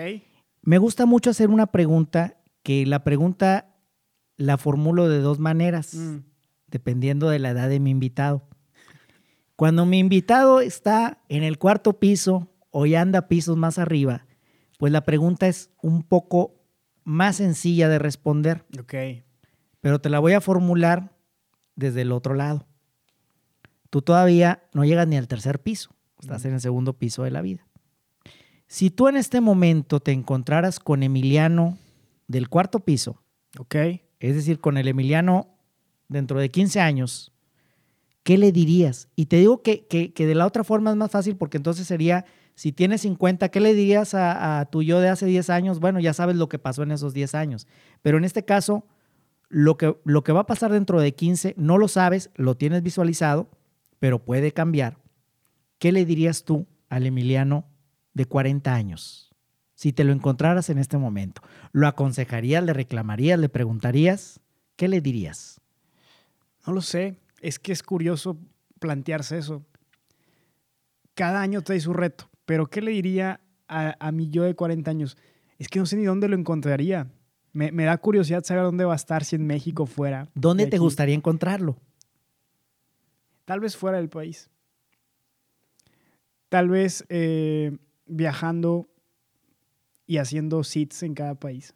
Me 0.63 0.79
gusta 0.79 1.07
mucho 1.07 1.31
hacer 1.31 1.51
una 1.51 1.67
pregunta 1.67 2.37
que 2.63 2.87
la 2.87 3.05
pregunta 3.05 3.75
la 4.37 4.57
formulo 4.59 5.09
de 5.09 5.19
dos 5.21 5.39
maneras, 5.39 5.95
Mm. 5.95 6.19
dependiendo 6.69 7.29
de 7.29 7.39
la 7.39 7.51
edad 7.51 7.69
de 7.69 7.81
mi 7.81 7.91
invitado. 7.91 8.43
Cuando 9.57 9.87
mi 9.87 9.99
invitado 9.99 10.61
está 10.61 11.19
en 11.29 11.43
el 11.43 11.59
cuarto 11.59 11.99
piso 11.99 12.49
o 12.71 12.87
ya 12.87 13.01
anda 13.01 13.27
pisos 13.29 13.57
más 13.57 13.79
arriba, 13.79 14.27
pues 14.79 14.93
la 14.93 15.05
pregunta 15.05 15.49
es 15.49 15.71
un 15.83 16.03
poco 16.05 16.55
más 17.03 17.37
sencilla 17.37 17.89
de 17.89 17.99
responder, 17.99 18.65
Ok. 18.79 18.95
pero 19.81 20.01
te 20.01 20.11
la 20.11 20.21
voy 20.21 20.35
a 20.35 20.41
formular 20.41 21.17
desde 21.75 22.03
el 22.03 22.13
otro 22.13 22.35
lado. 22.35 22.67
Tú 23.91 24.03
todavía 24.03 24.63
no 24.75 24.85
llegas 24.85 25.09
ni 25.09 25.17
al 25.17 25.27
tercer 25.27 25.61
piso, 25.61 25.91
estás 26.21 26.45
en 26.45 26.55
el 26.55 26.61
segundo 26.61 26.93
piso 26.95 27.23
de 27.25 27.31
la 27.31 27.43
vida. 27.43 27.67
Si 28.67 28.91
tú 28.91 29.09
en 29.09 29.17
este 29.17 29.41
momento 29.41 30.01
te 30.01 30.13
encontraras 30.13 30.79
con 30.79 31.03
Emiliano 31.03 31.79
del 32.27 32.49
cuarto 32.49 32.81
piso, 32.81 33.23
Ok. 33.59 33.75
es 34.21 34.35
decir, 34.35 34.61
con 34.61 34.77
el 34.77 34.89
Emiliano 34.89 35.49
dentro 36.09 36.39
de 36.39 36.51
15 36.51 36.81
años, 36.81 37.33
¿qué 38.25 38.37
le 38.37 38.53
dirías? 38.53 39.09
Y 39.17 39.27
te 39.27 39.37
digo 39.37 39.63
que, 39.63 39.87
que- 39.87 40.13
que 40.13 40.27
de 40.27 40.35
la 40.35 40.47
otra 40.47 40.65
forma 40.65 40.91
es 40.91 40.97
más 40.97 41.11
fácil 41.11 41.37
porque 41.37 41.57
entonces 41.57 41.87
sería, 41.87 42.27
si 42.55 42.73
tienes 42.73 43.03
50, 43.03 43.49
¿qué 43.51 43.61
le 43.61 43.73
dirías 43.73 44.13
a, 44.15 44.61
a 44.61 44.65
tu 44.67 44.83
yo 44.83 45.01
de 45.01 45.09
hace 45.09 45.25
10 45.27 45.49
años? 45.49 45.81
Bueno, 45.81 46.01
ya 46.01 46.13
sabes 46.13 46.37
lo 46.37 46.49
que 46.51 46.59
pasó 46.59 46.83
en 46.83 46.91
esos 46.91 47.15
10 47.15 47.35
años. 47.35 47.67
Pero 48.03 48.19
en 48.19 48.25
este 48.25 48.45
caso, 48.45 48.85
lo 49.49 49.79
que, 49.79 49.97
lo 50.05 50.25
que 50.25 50.33
va 50.33 50.41
a 50.41 50.47
pasar 50.47 50.73
dentro 50.73 51.01
de 51.01 51.15
15 51.15 51.55
no 51.57 51.79
lo 51.79 51.89
sabes, 51.89 52.29
lo 52.35 52.55
tienes 52.57 52.83
visualizado, 52.83 53.49
pero 53.99 54.19
puede 54.23 54.53
cambiar. 54.53 54.99
¿Qué 55.79 55.93
le 55.93 56.05
dirías 56.05 56.45
tú 56.45 56.67
al 56.89 57.07
Emiliano 57.07 57.67
de 58.15 58.25
40 58.25 58.75
años? 58.75 59.35
Si 59.75 59.93
te 59.93 60.03
lo 60.03 60.13
encontraras 60.13 60.71
en 60.71 60.79
este 60.79 60.99
momento, 60.99 61.41
¿lo 61.73 61.87
aconsejarías, 61.87 62.65
le 62.65 62.73
reclamarías, 62.73 63.39
le 63.39 63.49
preguntarías? 63.49 64.41
¿Qué 64.75 64.89
le 64.89 65.01
dirías? 65.01 65.61
No 66.67 66.73
lo 66.73 66.81
sé. 66.81 67.17
Es 67.41 67.61
que 67.61 67.71
es 67.73 67.85
curioso 67.85 68.37
plantearse 68.81 69.39
eso. 69.39 69.65
Cada 71.15 71.41
año 71.41 71.63
trae 71.63 71.79
su 71.79 71.93
reto. 71.93 72.29
Pero 72.45 72.67
¿qué 72.67 72.83
le 72.83 72.91
diría 72.91 73.41
a, 73.69 73.95
a 74.05 74.11
mi 74.11 74.31
yo 74.31 74.43
de 74.43 74.55
40 74.57 74.91
años? 74.91 75.17
Es 75.59 75.69
que 75.69 75.79
no 75.79 75.87
sé 75.87 75.97
ni 75.97 76.05
dónde 76.05 76.29
lo 76.29 76.37
encontraría. 76.37 77.09
Me, 77.53 77.71
me 77.71 77.85
da 77.85 77.97
curiosidad 77.99 78.43
saber 78.45 78.65
dónde 78.65 78.85
va 78.85 78.95
a 78.95 78.97
estar, 78.97 79.25
si 79.25 79.37
en 79.37 79.47
México 79.47 79.87
fuera. 79.87 80.29
¿Dónde 80.35 80.65
de 80.65 80.71
te 80.71 80.77
aquí. 80.77 80.83
gustaría 80.83 81.15
encontrarlo? 81.15 81.77
Tal 83.45 83.61
vez 83.61 83.77
fuera 83.77 83.99
del 83.99 84.09
país. 84.09 84.51
Tal 86.49 86.69
vez 86.69 87.05
eh, 87.09 87.77
viajando 88.07 88.89
y 90.07 90.17
haciendo 90.17 90.65
sits 90.65 91.03
en 91.03 91.15
cada 91.15 91.35
país. 91.35 91.75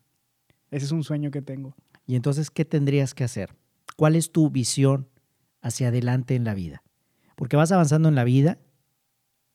Ese 0.71 0.87
es 0.87 0.93
un 0.93 1.05
sueño 1.05 1.31
que 1.31 1.43
tengo. 1.43 1.75
Y 2.07 2.17
entonces, 2.17 2.51
¿qué 2.51 2.65
tendrías 2.65 3.15
que 3.15 3.25
hacer? 3.25 3.55
¿Cuál 3.97 4.17
es 4.17 4.33
tu 4.33 4.51
visión 4.51 5.09
hacia 5.61 5.89
adelante 5.89 6.35
en 6.35 6.45
la 6.45 6.55
vida? 6.55 6.83
Porque 7.37 7.57
vas 7.57 7.73
avanzando 7.73 8.09
en 8.09 8.15
la 8.15 8.25
vida 8.25 8.59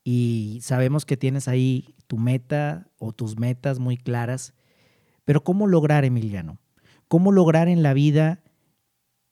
y 0.04 0.60
sabemos 0.62 1.04
que 1.04 1.16
tienes 1.16 1.48
ahí 1.48 1.94
tu 2.06 2.18
meta 2.18 2.88
o 2.98 3.12
tus 3.12 3.38
metas 3.38 3.78
muy 3.78 3.96
claras, 3.96 4.54
pero 5.24 5.44
¿cómo 5.44 5.66
lograr, 5.66 6.04
Emiliano? 6.04 6.58
¿Cómo 7.08 7.32
lograr 7.32 7.68
en 7.68 7.82
la 7.82 7.92
vida 7.92 8.42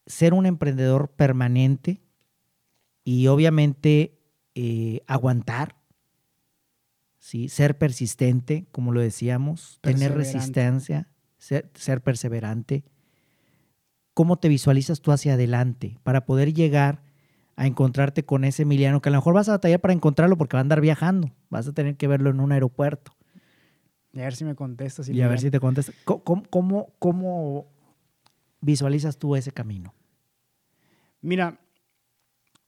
ser 0.07 0.35
un 0.35 0.45
emprendedor 0.45 1.11
permanente 1.11 2.03
y 3.05 3.29
obviamente 3.29 4.19
eh, 4.55 5.01
aguantar? 5.07 5.76
¿Sí? 7.27 7.49
Ser 7.49 7.77
persistente, 7.77 8.67
como 8.71 8.93
lo 8.93 9.01
decíamos, 9.01 9.81
tener 9.81 10.13
resistencia, 10.15 11.09
ser, 11.39 11.69
ser 11.75 12.01
perseverante. 12.01 12.85
¿Cómo 14.15 14.37
te 14.39 14.49
visualizas 14.49 15.01
tú 15.01 15.11
hacia 15.11 15.35
adelante 15.35 15.99
para 16.05 16.25
poder 16.25 16.55
llegar 16.55 17.03
a 17.57 17.67
encontrarte 17.67 18.25
con 18.25 18.45
ese 18.45 18.63
Emiliano 18.63 19.03
que 19.03 19.09
a 19.09 19.13
lo 19.13 19.19
mejor 19.19 19.35
vas 19.35 19.49
a 19.49 19.53
batallar 19.53 19.81
para 19.81 19.93
encontrarlo 19.93 20.39
porque 20.39 20.57
va 20.57 20.61
a 20.61 20.63
andar 20.63 20.81
viajando, 20.81 21.33
vas 21.51 21.67
a 21.67 21.73
tener 21.73 21.97
que 21.97 22.07
verlo 22.07 22.31
en 22.31 22.39
un 22.39 22.53
aeropuerto 22.53 23.11
Y 24.13 24.21
a 24.21 24.23
ver 24.23 24.37
si 24.37 24.45
me 24.45 24.55
contestas. 24.55 25.09
y 25.09 25.21
a 25.21 25.27
ver 25.29 25.41
si 25.41 25.51
te 25.51 25.59
contesta. 25.59 25.93
¿Cómo, 26.05 26.23
cómo, 26.23 26.45
cómo- 26.49 26.93
cómo 27.01 27.67
visualizas 28.61 29.19
tú 29.19 29.35
ese 29.35 29.51
camino? 29.51 29.95
Mira, 31.23 31.59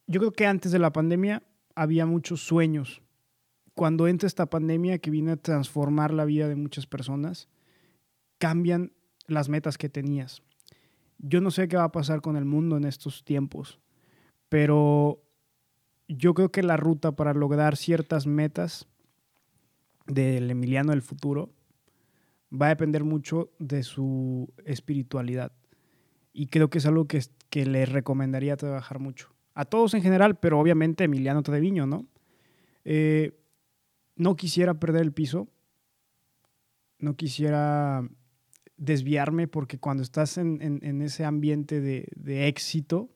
yo 0.09 0.19
creo 0.19 0.33
que 0.33 0.47
antes 0.49 0.73
de 0.73 0.81
la 0.81 0.93
pandemia 0.93 1.45
había 1.77 2.07
muchos 2.07 2.41
sueños. 2.41 3.03
Cuando 3.79 4.09
entra 4.09 4.27
esta 4.27 4.47
pandemia 4.47 4.99
que 4.99 5.13
viene 5.13 5.31
a 5.31 5.37
transformar 5.37 6.13
la 6.13 6.25
vida 6.25 6.49
de 6.49 6.57
muchas 6.57 6.89
personas, 6.89 7.49
cambian 8.39 8.91
las 9.29 9.49
metas 9.49 9.79
que 9.79 9.89
tenías. 9.89 10.43
Yo 11.19 11.41
no 11.41 11.53
sé 11.53 11.69
qué 11.69 11.77
va 11.77 11.85
a 11.85 11.93
pasar 11.93 12.21
con 12.21 12.35
el 12.35 12.45
mundo 12.45 12.77
en 12.77 12.83
estos 12.83 13.23
tiempos, 13.25 13.79
pero 14.49 15.23
yo 16.09 16.35
creo 16.35 16.51
que 16.51 16.65
la 16.65 16.77
ruta 16.77 17.13
para 17.13 17.35
lograr 17.35 17.77
ciertas 17.77 18.27
metas 18.27 18.89
del 20.09 20.51
Emiliano 20.51 20.91
del 20.91 21.03
futuro 21.03 21.53
va 22.53 22.67
a 22.67 22.71
depender 22.71 23.05
mucho 23.05 23.53
de 23.61 23.85
su 23.85 24.53
espiritualidad. 24.65 25.53
Y 26.33 26.49
creo 26.49 26.69
que 26.69 26.79
es 26.79 26.87
algo 26.87 27.07
que, 27.07 27.23
que 27.49 27.65
le 27.65 27.87
recomendaría 27.87 28.57
trabajar 28.57 28.99
mucho. 28.99 29.29
A 29.55 29.67
todos 29.67 29.95
en 29.95 30.03
general, 30.03 30.37
pero 30.37 30.59
obviamente 30.59 31.05
Emiliano 31.05 31.45
Treviño, 31.45 31.87
¿no? 31.87 32.07
Eh, 32.85 33.39
no 34.19 34.37
quisiera 34.37 34.75
perder 34.75 35.03
el 35.03 35.13
piso. 35.13 35.49
No 36.99 37.17
quisiera 37.17 38.07
desviarme 38.77 39.49
porque 39.49 39.79
cuando 39.79 40.03
estás 40.03 40.37
en, 40.37 41.03
ese 41.03 41.25
ambiente 41.25 41.81
de, 41.81 42.49
éxito, 42.49 43.09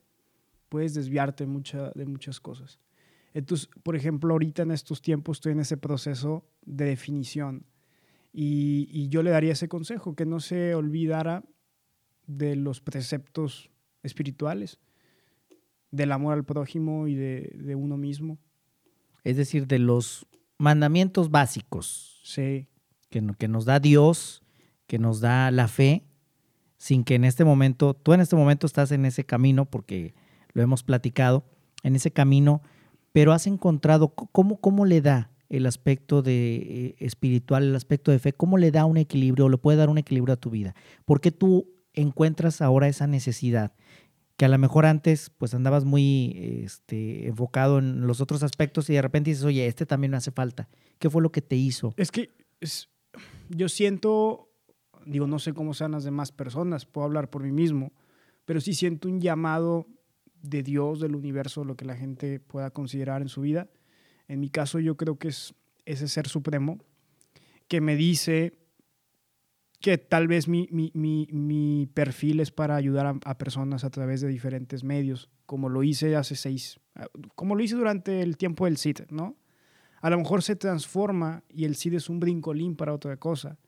puedes 0.69 0.95
desviarte 0.95 1.45
de 1.45 2.07
muchas 2.07 2.41
cosas. 2.41 2.79
Entonces, 3.35 3.69
por 3.83 3.97
ejemplo, 3.97 4.33
ahorita 4.33 4.63
en 4.63 4.71
estos 4.71 5.03
tiempos 5.03 5.39
estoy 5.39 5.53
en 5.53 5.61
ese 5.61 5.77
proceso 5.77 6.45
de 6.65 6.85
definición 6.85 7.67
y, 8.33 9.09
yo 9.09 9.23
le 9.23 9.31
daría 9.31 9.53
ese 9.53 9.69
consejo, 9.69 10.15
que 10.15 10.25
no 10.25 10.41
se 10.41 10.75
olvidara 10.75 11.45
de 12.27 12.57
los 12.57 12.81
preceptos 12.81 13.71
espirituales, 14.03 14.79
del 15.91 16.13
amor 16.13 16.35
al 16.35 16.45
prójimo 16.45 17.09
y 17.09 17.15
de 17.15 17.75
uno 17.77 17.97
mismo. 17.97 18.39
Es 19.25 19.37
decir, 19.37 19.67
de 19.67 19.79
los 19.79 20.27
mandamientos 20.63 21.31
básicos 21.31 22.21
Sí, 22.23 22.69
que, 23.11 23.21
que 23.37 23.49
nos 23.49 23.65
da 23.65 23.81
Dios, 23.81 24.45
que 24.87 24.99
nos 24.99 25.21
da 25.21 25.51
la 25.51 25.67
fe, 25.67 26.05
sin 26.79 27.03
que 27.03 27.17
en 27.17 27.25
este 27.25 27.45
momento, 27.45 27.95
tú 27.95 28.13
en 28.13 28.21
este 28.21 28.37
momento 28.37 28.67
estás 28.67 28.93
en 28.93 29.05
ese 29.05 29.25
camino, 29.25 29.65
porque 29.65 30.15
lo 30.53 30.63
hemos 30.63 30.85
platicado, 30.85 31.45
en 31.83 31.97
ese 31.97 32.13
camino, 32.13 32.63
pero 33.11 33.33
has 33.33 33.49
encontrado 33.49 34.15
cómo, 34.15 34.61
cómo 34.61 34.87
le 34.87 35.01
da 35.01 35.33
el 35.49 35.67
aspecto 35.67 36.23
de, 36.23 36.55
eh, 36.55 36.95
espiritual, 37.01 37.65
el 37.65 37.75
aspecto 37.75 38.13
de 38.13 38.21
fe, 38.21 38.33
cómo 38.33 38.57
le 38.57 38.71
da 38.71 38.85
un 38.85 38.97
equilibrio, 38.97 39.47
o 39.47 39.49
le 39.49 39.59
puede 39.59 39.79
dar 39.79 39.91
un 39.91 39.99
equilibrio 39.99 40.35
a 40.35 40.39
tu 40.39 40.51
vida. 40.51 40.75
¿Por 41.05 41.21
qué 41.21 41.33
tú 41.33 41.69
encuentras 41.93 42.63
ahora 42.63 42.87
esa 42.89 43.09
necesidad? 43.09 43.73
Que 44.37 44.45
a 44.47 44.49
lo 44.49 44.59
mejor 44.59 44.87
antes 44.87 45.31
pues 45.31 45.55
andabas 45.55 45.85
muy 45.85 46.33
este, 46.65 47.27
enfocado 47.29 47.79
en 47.79 48.07
los 48.07 48.21
otros 48.21 48.43
aspectos 48.43 48.89
y 48.91 48.95
de 48.95 49.03
repente 49.03 49.31
dices, 49.31 49.45
oye, 49.45 49.67
este 49.67 49.87
también 49.87 50.11
me 50.13 50.17
hace 50.17 50.31
falta. 50.33 50.69
¿Qué 50.99 51.11
fue 51.11 51.23
lo 51.23 51.31
que 51.33 51.43
te 51.43 51.57
hizo? 51.57 51.95
es 51.97 52.11
que 52.11 52.31
es- 52.61 52.89
yo 53.51 53.69
siento, 53.69 54.49
digo, 55.05 55.27
no 55.27 55.39
sé 55.39 55.53
cómo 55.53 55.75
sean 55.75 55.93
las 55.93 56.05
demás 56.05 56.33
personas, 56.33 56.87
puedo 56.87 57.05
hablar 57.05 57.29
por 57.29 57.43
mí 57.43 57.53
mismo, 57.53 57.93
pero 58.45 58.61
sí 58.61 58.73
siento 58.75 59.09
un 59.09 59.21
llamado 59.21 59.87
de 60.43 60.63
Dios, 60.63 60.99
del 61.01 61.15
universo, 61.15 61.65
lo 61.65 61.77
que 61.77 61.85
la 61.85 61.95
gente 61.95 62.41
pueda 62.41 62.71
considerar 62.71 63.21
en 63.23 63.29
su 63.29 63.43
vida. 63.43 63.69
En 64.29 64.41
mi 64.41 64.49
caso 64.49 64.79
yo 64.81 64.97
creo 64.97 65.19
que 65.19 65.29
es 65.29 65.55
ese 65.85 66.09
ser 66.09 66.27
supremo 66.29 66.79
que 67.69 67.81
me 67.81 67.95
dice 67.97 68.55
que 69.83 69.99
tal 69.99 70.29
vez 70.29 70.49
mi, 70.49 70.69
mi- 70.71 70.93
mi- 70.95 71.29
mi 71.31 71.87
perfil 71.93 72.41
es 72.41 72.51
para 72.51 72.77
ayudar 72.77 73.15
a, 73.25 73.37
personas 73.39 73.85
a 73.85 73.91
través 73.91 74.21
de 74.23 74.29
diferentes 74.29 74.85
medios, 74.85 75.29
como 75.45 75.69
lo 75.69 75.83
hice 75.83 76.17
hace 76.17 76.37
seis, 76.37 76.81
como 77.35 77.55
lo 77.55 77.63
hice 77.63 77.75
durante 77.75 78.23
el 78.23 78.37
tiempo 78.39 78.65
del 78.65 78.79
CIT, 78.79 79.11
¿no? 79.11 79.37
A 80.01 80.09
lo 80.11 80.19
mejor 80.19 80.43
se 80.43 80.57
transforma 80.57 81.43
y 81.51 81.65
el 81.65 81.77
CID 81.77 81.95
es 81.97 82.09
un 82.09 82.19
brincolín 82.21 82.77
para 82.77 82.95
otra 82.95 83.17
cosa. 83.19 83.59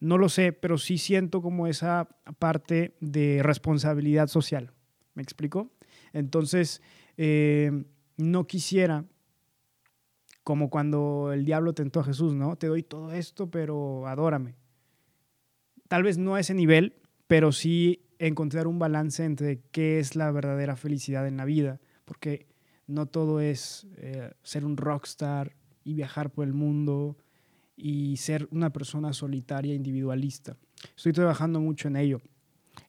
No 0.00 0.18
lo 0.18 0.28
sé, 0.28 0.52
pero 0.52 0.78
sí 0.78 0.98
siento 0.98 1.42
como 1.42 1.66
esa 1.66 2.08
parte 2.38 2.96
de 3.00 3.40
responsabilidad 3.42 4.28
social. 4.28 4.72
¿Me 5.14 5.22
explico? 5.22 5.70
Entonces, 6.12 6.82
eh, 7.16 7.84
no 8.16 8.46
quisiera, 8.46 9.04
como 10.44 10.70
cuando 10.70 11.32
el 11.32 11.44
diablo 11.44 11.72
tentó 11.72 12.00
a 12.00 12.04
Jesús, 12.04 12.34
¿no? 12.34 12.56
Te 12.56 12.66
doy 12.66 12.82
todo 12.82 13.12
esto, 13.12 13.50
pero 13.50 14.06
adórame. 14.08 14.56
Tal 15.92 16.04
vez 16.04 16.16
no 16.16 16.36
a 16.36 16.40
ese 16.40 16.54
nivel, 16.54 16.94
pero 17.26 17.52
sí 17.52 18.00
encontrar 18.18 18.66
un 18.66 18.78
balance 18.78 19.26
entre 19.26 19.60
qué 19.72 19.98
es 19.98 20.16
la 20.16 20.30
verdadera 20.30 20.74
felicidad 20.74 21.28
en 21.28 21.36
la 21.36 21.44
vida, 21.44 21.80
porque 22.06 22.46
no 22.86 23.04
todo 23.04 23.40
es 23.40 23.86
eh, 23.98 24.30
ser 24.42 24.64
un 24.64 24.78
rockstar 24.78 25.54
y 25.84 25.92
viajar 25.92 26.30
por 26.30 26.46
el 26.46 26.54
mundo 26.54 27.18
y 27.76 28.16
ser 28.16 28.48
una 28.50 28.70
persona 28.70 29.12
solitaria, 29.12 29.74
individualista. 29.74 30.56
Estoy 30.96 31.12
trabajando 31.12 31.60
mucho 31.60 31.88
en 31.88 31.96
ello. 31.96 32.22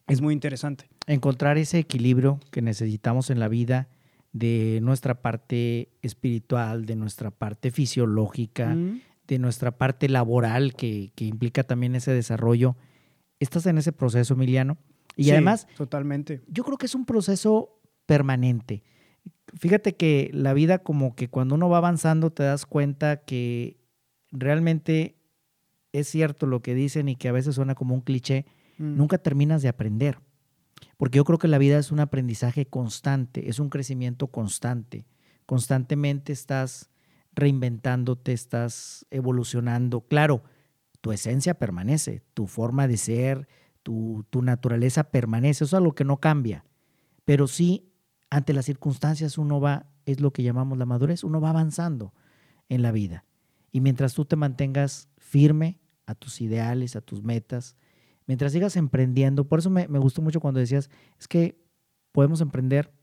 Es 0.07 0.21
muy 0.21 0.34
interesante. 0.34 0.88
encontrar 1.05 1.57
ese 1.57 1.80
equilibrio 1.80 2.39
que 2.51 2.61
necesitamos 2.61 3.30
en 3.30 3.41
la 3.41 3.49
vida 3.49 3.89
de 4.32 4.80
nuestra 4.82 5.21
parte 5.21 5.89
espiritual, 6.01 6.86
de 6.86 6.95
nuestra 6.95 7.32
parte 7.32 7.69
fisiológica, 7.69 8.73
Mm. 8.75 9.01
de 9.27 9.39
nuestra 9.39 9.77
parte 9.77 10.07
laboral, 10.07 10.73
que, 10.73 11.11
que 11.15 11.25
implica 11.25 11.63
también 11.65 11.95
ese 11.95 12.13
desarrollo, 12.13 12.77
estás 13.43 13.65
en 13.65 13.77
ese 13.77 13.91
proceso, 13.91 14.33
Emiliano. 14.33 14.77
Y 15.15 15.25
Sí, 15.25 15.31
además, 15.31 15.67
Totalmente. 15.77 16.41
yo 16.47 16.63
creo 16.63 16.77
que 16.77 16.87
es 16.87 16.95
un 16.95 17.05
proceso 17.05 17.79
permanente. 18.05 18.83
Fíjate 19.55 19.95
que 19.95 20.29
la 20.33 20.53
vida 20.53 20.79
como 20.79 21.15
que 21.15 21.29
cuando 21.29 21.55
uno 21.55 21.69
va 21.69 21.77
avanzando 21.77 22.31
te 22.31 22.43
das 22.43 22.65
cuenta 22.65 23.17
que 23.17 23.77
realmente 24.31 25.15
es 25.91 26.07
cierto 26.07 26.47
lo 26.47 26.61
que 26.61 26.73
dicen 26.73 27.07
y 27.07 27.15
que 27.15 27.29
a 27.29 27.31
veces 27.31 27.55
suena 27.55 27.75
como 27.75 27.93
un 27.93 28.01
cliché, 28.01 28.45
Mm. 28.79 28.97
nunca 28.97 29.19
terminas 29.19 29.61
de 29.61 29.69
aprender. 29.69 30.17
Porque 30.97 31.17
yo 31.17 31.23
creo 31.25 31.37
que 31.37 31.47
la 31.47 31.59
vida 31.59 31.77
es 31.77 31.91
un 31.91 31.99
aprendizaje 31.99 32.65
constante, 32.65 33.47
es 33.49 33.59
un 33.59 33.69
crecimiento 33.69 34.27
constante. 34.27 35.05
Constantemente 35.45 36.33
estás 36.33 36.89
reinventándote, 37.35 38.33
estás 38.33 39.05
evolucionando. 39.11 40.01
Claro, 40.01 40.43
tu 41.03 41.11
esencia 41.11 41.55
permanece, 41.55 42.23
tu 42.33 42.47
forma 42.47 42.87
de 42.87 42.95
ser, 42.95 43.49
tu, 43.83 44.25
tu 44.29 44.41
naturaleza 44.41 45.11
permanece, 45.11 45.65
eso 45.65 45.75
es 45.75 45.81
algo 45.81 45.95
que 45.95 46.05
no 46.05 46.21
cambia. 46.21 46.63
Pero 47.25 47.47
sí, 47.47 47.91
ante 48.29 48.53
las 48.53 48.63
circunstancias 48.63 49.37
uno 49.37 49.59
va, 49.59 49.85
es 50.05 50.21
lo 50.21 50.31
que 50.31 50.43
llamamos 50.43 50.77
la 50.77 50.85
madurez, 50.85 51.25
uno 51.25 51.41
va 51.41 51.49
avanzando 51.49 52.13
en 52.69 52.81
la 52.81 52.93
vida. 52.93 53.25
Y 53.69 53.81
mientras 53.81 54.13
tú 54.13 54.23
te 54.23 54.37
mantengas 54.37 55.09
firme 55.17 55.77
a 56.05 56.15
tus 56.15 56.39
ideales, 56.39 56.95
a 56.95 57.01
tus 57.01 57.21
metas, 57.21 57.75
mientras 58.25 58.53
sigas 58.53 58.77
emprendiendo, 58.77 59.45
por 59.45 59.59
eso 59.59 59.69
me, 59.69 59.89
me 59.89 59.99
gustó 59.99 60.21
mucho 60.21 60.39
cuando 60.39 60.61
decías, 60.61 60.89
es 61.19 61.27
que 61.27 61.61
podemos 62.13 62.39
emprender 62.39 62.93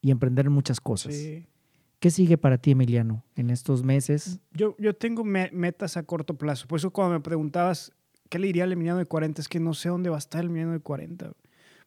y 0.00 0.10
emprender 0.10 0.46
en 0.46 0.52
muchas 0.52 0.80
cosas. 0.80 1.14
Sí. 1.14 1.46
¿Qué 2.00 2.10
sigue 2.10 2.38
para 2.38 2.56
ti, 2.56 2.70
Emiliano, 2.70 3.24
en 3.36 3.50
estos 3.50 3.82
meses? 3.84 4.40
Yo, 4.52 4.74
yo 4.78 4.94
tengo 4.94 5.22
me- 5.22 5.50
metas 5.52 5.98
a 5.98 6.02
corto 6.02 6.34
plazo. 6.38 6.66
Por 6.66 6.78
eso 6.78 6.90
cuando 6.90 7.12
me 7.14 7.20
preguntabas 7.20 7.92
qué 8.30 8.38
le 8.38 8.46
diría 8.46 8.64
al 8.64 8.72
Emiliano 8.72 8.98
de 8.98 9.04
40, 9.04 9.42
es 9.42 9.48
que 9.48 9.60
no 9.60 9.74
sé 9.74 9.90
dónde 9.90 10.08
va 10.08 10.16
a 10.16 10.18
estar 10.18 10.40
el 10.40 10.46
Emiliano 10.46 10.72
de 10.72 10.80
40. 10.80 11.32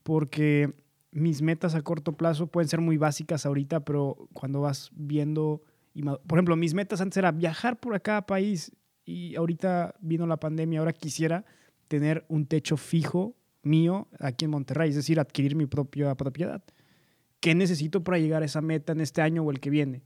Porque 0.03 0.71
mis 1.11 1.41
metas 1.41 1.73
a 1.73 1.81
corto 1.81 2.13
plazo 2.13 2.45
pueden 2.45 2.69
ser 2.69 2.79
muy 2.79 2.97
básicas 2.97 3.45
ahorita, 3.47 3.79
pero 3.81 4.29
cuando 4.33 4.61
vas 4.61 4.91
viendo... 4.93 5.63
y 5.95 6.03
por 6.03 6.37
ejemplo, 6.37 6.55
mis 6.55 6.75
metas 6.75 7.01
antes 7.01 7.17
era 7.17 7.31
viajar 7.31 7.79
por 7.79 7.99
cada 8.01 8.25
país 8.27 8.71
y 9.05 9.35
ahorita 9.35 9.95
vino 9.99 10.27
la 10.27 10.37
pandemia, 10.37 10.79
ahora 10.79 10.93
quisiera 10.93 11.43
tener 11.87 12.23
un 12.29 12.45
techo 12.45 12.77
fijo 12.77 13.35
mío 13.63 14.07
aquí 14.19 14.45
en 14.45 14.51
Monterrey, 14.51 14.89
es 14.89 14.95
decir, 14.95 15.19
adquirir 15.19 15.55
mi 15.55 15.65
propia 15.65 16.13
propiedad. 16.15 16.63
¿Qué 17.43 17.55
necesito 17.55 18.05
para 18.05 18.19
llegar 18.19 18.41
a 18.41 18.45
esa 18.45 18.61
meta 18.61 18.93
en 18.93 19.01
este 19.01 19.21
año 19.21 19.43
o 19.43 19.51
el 19.51 19.59
que 19.59 19.69
viene? 19.69 20.01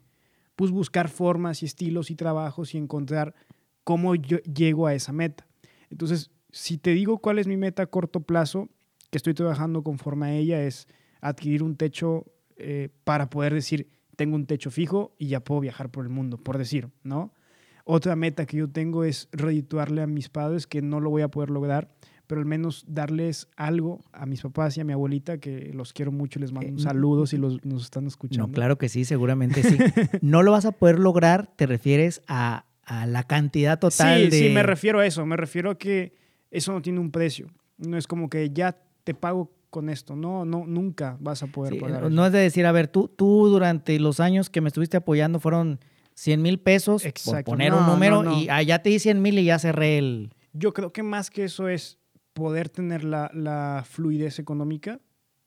Pues 0.56 0.72
buscar 0.72 1.08
formas 1.08 1.62
y 1.62 1.68
estilos 1.68 2.10
y 2.10 2.16
trabajos 2.16 2.74
y 2.74 2.80
encontrar 2.80 3.36
cómo 3.84 4.16
yo 4.16 4.40
llego 4.40 4.88
a 4.88 4.96
esa 4.96 5.14
meta. 5.14 5.46
Entonces, 5.92 6.32
si 6.52 6.80
te 6.80 6.96
digo 6.96 7.20
cuál 7.20 7.38
es 7.38 7.46
mi 7.46 7.56
meta 7.56 7.84
a 7.84 7.86
corto 7.86 8.22
plazo, 8.22 8.70
que 9.12 9.20
estoy 9.20 9.36
trabajando 9.36 9.84
conforme 9.84 10.26
a 10.26 10.34
ella, 10.34 10.64
es 10.64 10.88
adquirir 11.22 11.62
un 11.62 11.76
techo 11.76 12.26
eh, 12.56 12.90
para 13.04 13.30
poder 13.30 13.54
decir, 13.54 13.88
tengo 14.16 14.36
un 14.36 14.48
techo 14.48 14.72
fijo 14.72 15.14
y 15.20 15.28
ya 15.28 15.44
puedo 15.44 15.62
viajar 15.62 15.92
por 15.92 16.06
el 16.06 16.10
mundo, 16.10 16.40
por 16.40 16.58
decir, 16.58 16.90
¿no? 17.04 17.36
Otra 17.84 18.16
meta 18.16 18.48
que 18.48 18.58
yo 18.58 18.68
tengo 18.68 19.04
es 19.04 19.30
redituarle 19.32 20.02
a 20.02 20.08
mis 20.08 20.30
padres, 20.30 20.66
que 20.66 20.82
no 20.82 21.00
lo 21.02 21.12
voy 21.12 21.22
a 21.22 21.28
poder 21.28 21.52
lograr, 21.52 21.94
pero 22.28 22.42
al 22.42 22.46
menos 22.46 22.84
darles 22.88 23.48
algo 23.56 24.04
a 24.12 24.26
mis 24.26 24.42
papás 24.42 24.78
y 24.78 24.82
a 24.82 24.84
mi 24.84 24.94
abuelita, 24.94 25.38
que 25.38 25.72
los 25.74 25.94
quiero 25.94 26.12
mucho, 26.12 26.40
les 26.40 26.52
mando 26.52 26.70
un 26.72 26.80
saludo 26.80 27.26
si 27.26 27.38
los, 27.38 27.64
nos 27.66 27.84
están 27.86 28.06
escuchando. 28.06 28.48
No, 28.48 28.54
claro 28.54 28.78
que 28.78 28.90
sí, 28.90 29.06
seguramente 29.06 29.64
sí. 29.64 29.78
no 30.22 30.44
lo 30.44 30.52
vas 30.52 30.66
a 30.66 30.74
poder 30.74 31.00
lograr, 31.00 31.48
te 31.56 31.66
refieres 31.66 32.22
a, 32.28 32.66
a 32.84 33.06
la 33.08 33.24
cantidad 33.24 33.80
total 33.80 34.26
sí, 34.26 34.30
de... 34.30 34.40
sí, 34.48 34.50
me 34.54 34.64
refiero 34.64 35.00
a 35.00 35.06
eso. 35.06 35.26
Me 35.26 35.38
refiero 35.38 35.72
a 35.72 35.78
que 35.78 36.14
eso 36.52 36.72
no 36.74 36.82
tiene 36.82 37.00
un 37.00 37.12
precio. 37.12 37.48
No 37.78 37.98
es 37.98 38.08
como 38.08 38.30
que 38.30 38.50
ya 38.52 38.78
te 39.04 39.14
pago 39.14 39.52
con 39.70 39.90
esto. 39.90 40.16
No, 40.16 40.44
no, 40.46 40.66
nunca 40.68 41.18
vas 41.20 41.44
a 41.44 41.48
poder 41.48 41.74
Sí, 41.74 41.80
pagar. 41.80 42.02
no 42.04 42.08
eso. 42.08 42.26
es 42.28 42.32
de 42.34 42.40
decir, 42.40 42.66
a 42.66 42.72
ver, 42.72 42.88
tú, 42.88 43.08
tú 43.08 43.48
durante 43.48 44.00
los 44.00 44.20
años 44.20 44.50
que 44.50 44.60
me 44.62 44.68
estuviste 44.68 44.98
apoyando 44.98 45.40
fueron 45.40 45.80
100 46.16 46.42
mil 46.42 46.60
pesos, 46.60 47.04
por 47.26 47.44
poner 47.44 47.72
No, 47.72 47.80
un 47.80 47.86
número, 47.86 48.24
no, 48.24 48.32
no. 48.32 48.42
y 48.42 48.50
ah, 48.50 48.62
ya 48.64 48.82
te 48.82 48.90
di 48.90 49.00
100 49.00 49.22
mil 49.22 49.38
y 49.40 49.46
ya 49.46 49.60
cerré 49.60 49.98
el... 50.00 50.32
Yo 50.54 50.74
creo 50.74 50.92
que 50.92 51.04
más 51.04 51.30
que 51.30 51.44
eso 51.44 51.68
es 51.70 52.00
poder 52.38 52.70
tener 52.70 53.04
la, 53.04 53.32
la 53.34 53.84
fluidez 53.84 54.38
económica, 54.38 55.00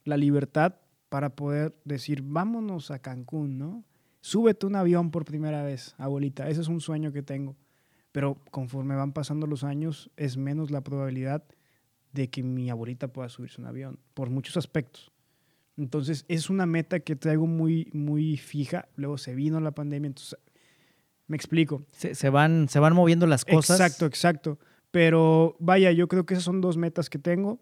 la 0.03 0.16
libertad 0.16 0.74
para 1.09 1.36
poder 1.36 1.72
decir, 1.84 2.20
vámonos 2.22 2.91
a 2.91 2.99
Cancún, 2.99 3.59
¿no? 3.59 3.84
Súbete 4.22 4.66
un 4.66 4.74
avión 4.74 5.12
por 5.12 5.24
primera 5.24 5.62
vez, 5.62 5.95
abuelita. 5.99 6.49
Ese 6.49 6.62
es 6.62 6.66
un 6.66 6.80
sueño 6.80 7.12
que 7.12 7.22
tengo. 7.22 7.57
Pero 8.11 8.38
conforme 8.51 8.97
van 8.97 9.12
pasando 9.12 9.47
los 9.47 9.62
años, 9.62 10.11
es 10.16 10.36
menos 10.36 10.72
la 10.72 10.80
probabilidad 10.80 11.45
de 12.11 12.28
que 12.28 12.43
mi 12.43 12.70
abuelita 12.70 13.07
pueda 13.07 13.28
subirse 13.28 13.61
a 13.61 13.62
un 13.62 13.68
avión, 13.68 14.01
por 14.12 14.28
muchos 14.28 14.57
aspectos. 14.57 15.12
Entonces, 15.76 16.24
es 16.26 16.51
una 16.51 16.66
meta 16.66 16.99
que 16.99 17.14
traigo 17.14 17.47
muy, 17.47 17.88
muy 17.93 18.36
fija. 18.36 18.88
Luego 18.97 19.16
se 19.16 19.36
vino 19.36 19.61
la 19.61 19.70
pandemia, 19.70 20.09
entonces, 20.09 20.36
me 21.28 21.36
explico. 21.36 21.84
Se, 21.93 22.16
se 22.16 22.30
van, 22.30 22.68
se 22.68 22.80
van 22.80 22.97
moviendo 22.97 23.28
las 23.28 23.45
cosas. 23.45 23.78
Exacto, 23.78 24.07
exacto. 24.07 24.59
Pero 24.91 25.57
vaya, 25.61 25.93
yo 25.93 26.09
creo 26.09 26.26
que 26.26 26.34
esas 26.34 26.45
son 26.45 26.61
dos 26.61 26.76
metas 26.76 27.11
que 27.11 27.18
tengo. 27.18 27.61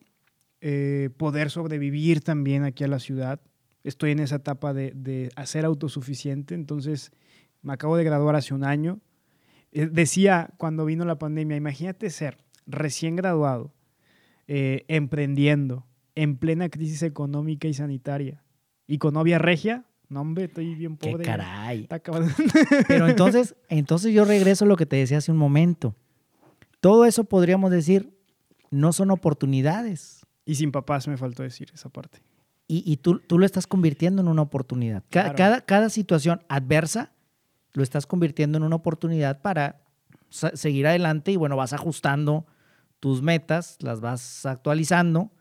Eh, 0.60 1.10
poder 1.16 1.50
sobrevivir 1.50 2.20
también 2.20 2.64
aquí 2.64 2.84
a 2.84 2.88
la 2.88 2.98
ciudad. 2.98 3.40
Estoy 3.84 4.10
en 4.10 4.18
esa 4.18 4.36
etapa 4.36 4.72
de, 4.72 4.92
de 4.94 5.30
hacer 5.36 5.64
autosuficiente, 5.64 6.54
entonces 6.54 7.12
me 7.62 7.72
acabo 7.72 7.96
de 7.96 8.04
graduar 8.04 8.34
hace 8.34 8.54
un 8.54 8.64
año. 8.64 9.00
Eh, 9.72 9.88
decía 9.90 10.50
cuando 10.56 10.84
vino 10.84 11.04
la 11.04 11.18
pandemia, 11.18 11.56
imagínate 11.56 12.10
ser 12.10 12.38
recién 12.66 13.16
graduado, 13.16 13.72
eh, 14.46 14.84
emprendiendo, 14.88 15.86
en 16.14 16.36
plena 16.36 16.68
crisis 16.68 17.02
económica 17.02 17.68
y 17.68 17.74
sanitaria, 17.74 18.42
y 18.86 18.98
con 18.98 19.14
novia 19.14 19.38
regia. 19.38 19.84
No, 20.08 20.22
hombre, 20.22 20.44
estoy 20.44 20.74
bien 20.74 20.96
¡Qué 20.96 21.10
pobre. 21.10 21.24
caray! 21.24 21.82
Está 21.82 21.96
acabando. 21.96 22.32
Pero 22.88 23.08
entonces, 23.08 23.54
entonces 23.68 24.14
yo 24.14 24.24
regreso 24.24 24.64
a 24.64 24.68
lo 24.68 24.76
que 24.76 24.86
te 24.86 24.96
decía 24.96 25.18
hace 25.18 25.30
un 25.30 25.38
momento. 25.38 25.94
Todo 26.80 27.04
eso 27.04 27.24
podríamos 27.24 27.70
decir, 27.70 28.16
no 28.70 28.92
son 28.92 29.10
oportunidades. 29.10 30.26
Y 30.44 30.54
sin 30.54 30.72
papás 30.72 31.08
me 31.08 31.16
faltó 31.16 31.42
decir 31.42 31.70
esa 31.74 31.88
parte. 31.88 32.22
Y, 32.66 32.82
y 32.90 32.98
tú, 32.98 33.18
tú 33.20 33.38
lo 33.38 33.46
estás 33.46 33.66
convirtiendo 33.66 34.22
en 34.22 34.28
una 34.28 34.42
oportunidad. 34.42 35.02
Claro. 35.10 35.34
Cada, 35.36 35.60
cada 35.62 35.88
situación 35.90 36.42
adversa 36.48 37.12
lo 37.72 37.82
estás 37.82 38.06
convirtiendo 38.06 38.58
en 38.58 38.64
una 38.64 38.76
oportunidad 38.76 39.40
para 39.40 39.82
seguir 40.30 40.86
adelante 40.86 41.32
y 41.32 41.36
bueno, 41.36 41.56
vas 41.56 41.72
ajustando 41.72 42.46
tus 43.00 43.22
metas, 43.22 43.78
las 43.80 44.00
vas 44.00 44.44
actualizando. 44.46 45.32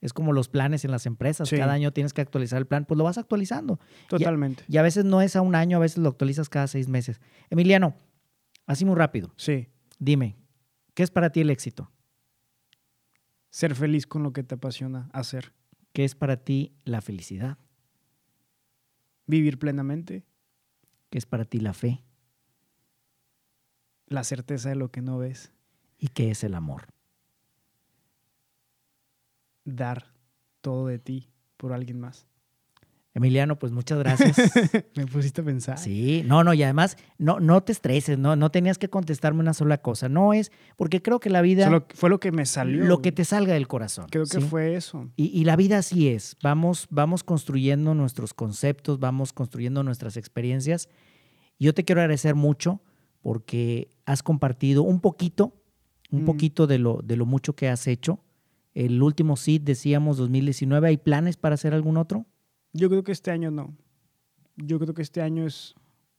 Es 0.00 0.12
como 0.12 0.32
los 0.32 0.48
planes 0.48 0.84
en 0.84 0.90
las 0.92 1.06
empresas. 1.06 1.48
Sí. 1.48 1.56
Cada 1.56 1.72
año 1.72 1.92
tienes 1.92 2.12
que 2.12 2.20
actualizar 2.20 2.58
el 2.58 2.66
plan, 2.66 2.84
pues 2.84 2.96
lo 2.98 3.04
vas 3.04 3.18
actualizando. 3.18 3.80
Totalmente. 4.08 4.62
Y 4.68 4.76
a 4.76 4.82
veces 4.82 5.04
no 5.04 5.22
es 5.22 5.34
a 5.34 5.40
un 5.40 5.54
año, 5.54 5.78
a 5.78 5.80
veces 5.80 5.98
lo 5.98 6.08
actualizas 6.08 6.48
cada 6.48 6.68
seis 6.68 6.86
meses. 6.86 7.20
Emiliano, 7.50 7.96
así 8.66 8.84
muy 8.84 8.94
rápido, 8.94 9.32
Sí. 9.36 9.68
dime, 9.98 10.36
¿qué 10.96 11.02
es 11.02 11.10
para 11.10 11.30
ti 11.30 11.42
el 11.42 11.50
éxito? 11.50 11.92
Ser 13.50 13.74
feliz 13.74 14.06
con 14.06 14.22
lo 14.22 14.32
que 14.32 14.42
te 14.42 14.54
apasiona 14.54 15.10
hacer. 15.12 15.52
¿Qué 15.92 16.04
es 16.04 16.14
para 16.14 16.38
ti 16.38 16.72
la 16.84 17.02
felicidad? 17.02 17.58
Vivir 19.26 19.58
plenamente. 19.58 20.24
¿Qué 21.10 21.18
es 21.18 21.26
para 21.26 21.44
ti 21.44 21.60
la 21.60 21.74
fe? 21.74 22.02
La 24.06 24.24
certeza 24.24 24.70
de 24.70 24.76
lo 24.76 24.90
que 24.90 25.02
no 25.02 25.18
ves. 25.18 25.52
¿Y 25.98 26.08
qué 26.08 26.30
es 26.30 26.42
el 26.44 26.54
amor? 26.54 26.88
Dar 29.64 30.14
todo 30.62 30.86
de 30.86 30.98
ti 30.98 31.28
por 31.58 31.74
alguien 31.74 32.00
más. 32.00 32.26
Emiliano, 33.16 33.58
pues 33.58 33.72
muchas 33.72 33.98
gracias. 33.98 34.36
Me 34.94 35.06
pusiste 35.06 35.40
a 35.40 35.44
pensar. 35.44 35.78
Sí, 35.78 36.22
no, 36.26 36.44
no, 36.44 36.52
y 36.52 36.62
además 36.62 36.98
no, 37.16 37.40
no 37.40 37.62
te 37.62 37.72
estreses, 37.72 38.18
no, 38.18 38.36
no 38.36 38.50
tenías 38.50 38.76
que 38.76 38.90
contestarme 38.90 39.40
una 39.40 39.54
sola 39.54 39.78
cosa. 39.78 40.10
No 40.10 40.34
es, 40.34 40.52
porque 40.76 41.00
creo 41.00 41.18
que 41.18 41.30
la 41.30 41.40
vida, 41.40 41.86
fue 41.94 42.10
lo 42.10 42.20
que 42.20 42.30
me 42.30 42.44
salió. 42.44 42.84
lo 42.84 43.00
que 43.00 43.12
te 43.12 43.24
salga 43.24 43.54
del 43.54 43.68
corazón. 43.68 44.06
Creo 44.10 44.24
que 44.26 44.40
¿sí? 44.40 44.46
fue 44.46 44.76
eso. 44.76 45.08
Y, 45.16 45.28
y 45.28 45.44
la 45.44 45.56
vida 45.56 45.78
así 45.78 46.08
es. 46.08 46.36
Vamos, 46.42 46.88
vamos 46.90 47.24
construyendo 47.24 47.94
nuestros 47.94 48.34
conceptos, 48.34 49.00
vamos 49.00 49.32
construyendo 49.32 49.82
nuestras 49.82 50.18
experiencias. 50.18 50.90
Yo 51.58 51.72
te 51.72 51.86
quiero 51.86 52.02
agradecer 52.02 52.34
mucho 52.34 52.82
porque 53.22 53.90
has 54.04 54.22
compartido 54.22 54.82
un 54.82 55.00
poquito, 55.00 55.54
un 56.10 56.22
Mm. 56.22 56.26
poquito 56.26 56.66
de 56.66 56.78
lo, 56.78 57.00
de 57.02 57.16
lo 57.16 57.24
mucho 57.24 57.54
que 57.56 57.68
has 57.70 57.86
hecho. 57.86 58.20
El 58.74 59.02
último 59.02 59.36
SID, 59.38 59.62
decíamos, 59.62 60.18
2019. 60.18 60.86
¿Hay 60.88 60.96
planes 60.98 61.38
para 61.38 61.54
hacer 61.54 61.72
algún 61.72 61.96
otro? 61.96 62.26
Yo 62.76 62.90
creo 62.90 63.02
que 63.02 63.12
este 63.12 63.30
año 63.30 63.50
no. 63.50 63.74
Yo 64.56 64.78
creo 64.78 64.92
que 64.92 65.02
este 65.02 65.22
año 65.22 65.46
es 65.46 65.74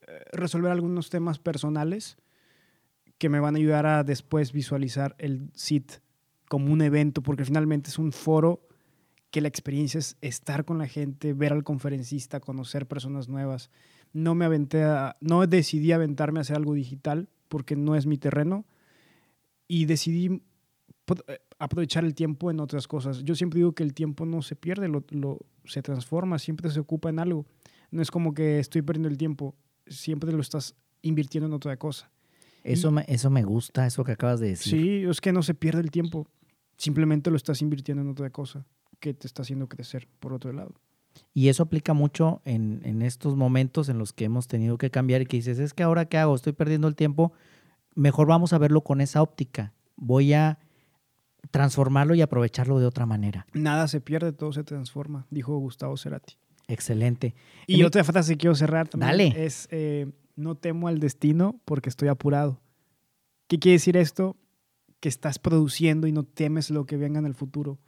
eh, 0.06 0.20
resolver 0.32 0.72
algunos 0.72 1.08
temas 1.08 1.38
personales 1.38 2.16
que 3.16 3.28
me 3.28 3.38
van 3.38 3.54
a 3.54 3.58
ayudar 3.58 3.86
a 3.86 4.02
después 4.02 4.52
visualizar 4.52 5.14
el 5.18 5.50
SIT 5.54 5.92
como 6.48 6.72
un 6.72 6.82
evento, 6.82 7.22
porque 7.22 7.44
finalmente 7.44 7.90
es 7.90 7.98
un 7.98 8.10
foro 8.10 8.66
que 9.30 9.40
la 9.40 9.48
experiencia 9.48 9.98
es 9.98 10.16
estar 10.20 10.64
con 10.64 10.78
la 10.78 10.88
gente, 10.88 11.32
ver 11.32 11.52
al 11.52 11.62
conferencista, 11.62 12.40
conocer 12.40 12.86
personas 12.86 13.28
nuevas. 13.28 13.70
No 14.12 14.34
me 14.34 14.44
aventé 14.44 14.84
no 15.20 15.46
decidí 15.46 15.92
aventarme 15.92 16.40
a 16.40 16.42
hacer 16.42 16.56
algo 16.56 16.74
digital 16.74 17.28
porque 17.48 17.76
no 17.76 17.94
es 17.94 18.06
mi 18.06 18.18
terreno 18.18 18.66
y 19.68 19.84
decidí 19.84 20.42
eh, 21.28 21.38
aprovechar 21.58 22.04
el 22.04 22.14
tiempo 22.14 22.50
en 22.50 22.60
otras 22.60 22.86
cosas. 22.86 23.22
Yo 23.24 23.34
siempre 23.34 23.58
digo 23.58 23.72
que 23.72 23.82
el 23.82 23.94
tiempo 23.94 24.24
no 24.26 24.42
se 24.42 24.56
pierde, 24.56 24.88
lo, 24.88 25.04
lo- 25.10 25.38
se 25.64 25.82
transforma, 25.82 26.38
siempre 26.38 26.70
se 26.70 26.80
ocupa 26.80 27.08
en 27.10 27.18
algo. 27.18 27.46
No 27.90 28.00
es 28.02 28.10
como 28.10 28.32
que 28.34 28.58
estoy 28.58 28.82
perdiendo 28.82 29.08
el 29.08 29.18
tiempo, 29.18 29.54
siempre 29.86 30.32
lo 30.32 30.40
estás 30.40 30.74
invirtiendo 31.02 31.46
en 31.46 31.52
otra 31.54 31.76
cosa. 31.76 32.10
Eso 32.64 32.90
me, 32.90 33.04
eso 33.08 33.30
me 33.30 33.42
gusta, 33.44 33.86
eso 33.86 34.04
que 34.04 34.12
acabas 34.12 34.40
de 34.40 34.48
decir. 34.48 34.72
Sí, 34.80 35.04
es 35.08 35.20
que 35.20 35.32
no 35.32 35.42
se 35.42 35.54
pierde 35.54 35.80
el 35.80 35.90
tiempo, 35.90 36.26
simplemente 36.76 37.30
lo 37.30 37.36
estás 37.36 37.62
invirtiendo 37.62 38.02
en 38.02 38.08
otra 38.10 38.30
cosa 38.30 38.66
que 39.00 39.14
te 39.14 39.26
está 39.26 39.42
haciendo 39.42 39.68
crecer 39.68 40.08
por 40.20 40.32
otro 40.32 40.52
lado. 40.52 40.74
Y 41.34 41.48
eso 41.48 41.62
aplica 41.64 41.94
mucho 41.94 42.40
en, 42.44 42.80
en 42.84 43.02
estos 43.02 43.36
momentos 43.36 43.88
en 43.88 43.98
los 43.98 44.12
que 44.12 44.24
hemos 44.24 44.46
tenido 44.48 44.76
que 44.78 44.90
cambiar 44.90 45.22
y 45.22 45.26
que 45.26 45.36
dices, 45.38 45.58
es 45.58 45.72
que 45.74 45.82
ahora 45.82 46.06
qué 46.06 46.18
hago, 46.18 46.34
estoy 46.34 46.52
perdiendo 46.52 46.86
el 46.88 46.94
tiempo, 46.96 47.32
mejor 47.94 48.26
vamos 48.28 48.52
a 48.52 48.58
verlo 48.58 48.82
con 48.82 49.00
esa 49.00 49.22
óptica. 49.22 49.72
Voy 49.96 50.32
a 50.32 50.58
transformarlo 51.50 52.14
y 52.14 52.22
aprovecharlo 52.22 52.78
de 52.78 52.86
otra 52.86 53.06
manera. 53.06 53.46
Nada 53.52 53.88
se 53.88 54.00
pierde, 54.00 54.32
todo 54.32 54.52
se 54.52 54.64
transforma, 54.64 55.26
dijo 55.30 55.56
Gustavo 55.58 55.96
Cerati. 55.96 56.34
Excelente. 56.68 57.34
Y 57.66 57.82
otra 57.82 58.04
frase 58.04 58.34
que 58.34 58.38
quiero 58.38 58.54
cerrar 58.54 58.88
también 58.88 59.10
Dale. 59.10 59.46
es, 59.46 59.68
eh, 59.70 60.10
no 60.36 60.54
temo 60.54 60.88
al 60.88 61.00
destino 61.00 61.60
porque 61.64 61.88
estoy 61.88 62.08
apurado. 62.08 62.60
¿Qué 63.46 63.58
quiere 63.58 63.74
decir 63.74 63.96
esto? 63.96 64.36
Que 65.00 65.08
estás 65.08 65.38
produciendo 65.38 66.06
y 66.06 66.12
no 66.12 66.24
temes 66.24 66.70
lo 66.70 66.84
que 66.84 66.98
venga 66.98 67.18
en 67.18 67.24
el 67.24 67.34
futuro, 67.34 67.78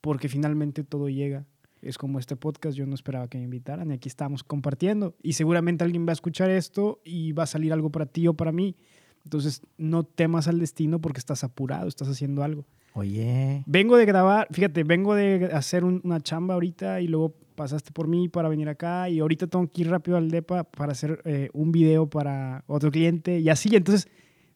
porque 0.00 0.28
finalmente 0.28 0.82
todo 0.82 1.08
llega. 1.08 1.46
Es 1.80 1.96
como 1.96 2.18
este 2.18 2.34
podcast, 2.34 2.76
yo 2.76 2.86
no 2.86 2.94
esperaba 2.96 3.28
que 3.28 3.38
me 3.38 3.44
invitaran 3.44 3.92
y 3.92 3.94
aquí 3.94 4.08
estamos 4.08 4.42
compartiendo. 4.42 5.14
Y 5.22 5.34
seguramente 5.34 5.84
alguien 5.84 6.04
va 6.04 6.10
a 6.10 6.14
escuchar 6.14 6.50
esto 6.50 7.00
y 7.04 7.30
va 7.30 7.44
a 7.44 7.46
salir 7.46 7.72
algo 7.72 7.90
para 7.90 8.06
ti 8.06 8.26
o 8.26 8.34
para 8.34 8.50
mí. 8.50 8.76
Entonces, 9.22 9.62
no 9.76 10.02
temas 10.02 10.48
al 10.48 10.58
destino 10.58 11.00
porque 11.00 11.18
estás 11.18 11.44
apurado, 11.44 11.86
estás 11.86 12.08
haciendo 12.08 12.42
algo. 12.42 12.66
Oye, 12.98 13.62
Vengo 13.66 13.96
de 13.96 14.04
grabar, 14.04 14.48
fíjate, 14.50 14.82
vengo 14.84 15.14
de 15.14 15.50
hacer 15.52 15.84
un- 15.84 16.00
una 16.04 16.20
chamba 16.20 16.54
ahorita 16.54 17.00
y 17.00 17.06
luego 17.08 17.34
pasaste 17.54 17.90
por 17.92 18.08
mí 18.08 18.28
para 18.28 18.48
venir 18.48 18.68
acá 18.68 19.08
y 19.08 19.20
ahorita 19.20 19.46
tengo 19.46 19.66
que 19.68 19.82
ir 19.82 19.90
rápido 19.90 20.16
al 20.16 20.30
DEPA 20.30 20.64
para 20.64 20.92
hacer 20.92 21.20
eh, 21.24 21.48
un 21.52 21.70
video 21.72 22.08
para 22.08 22.64
otro 22.66 22.90
cliente 22.90 23.38
y 23.40 23.48
así. 23.48 23.74
Entonces, 23.74 24.08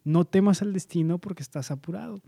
no 0.05 0.25
temas 0.25 0.63
al 0.63 0.73
destino 0.73 1.19
porque 1.19 1.43
estás 1.43 1.71
apurado. 1.71 2.21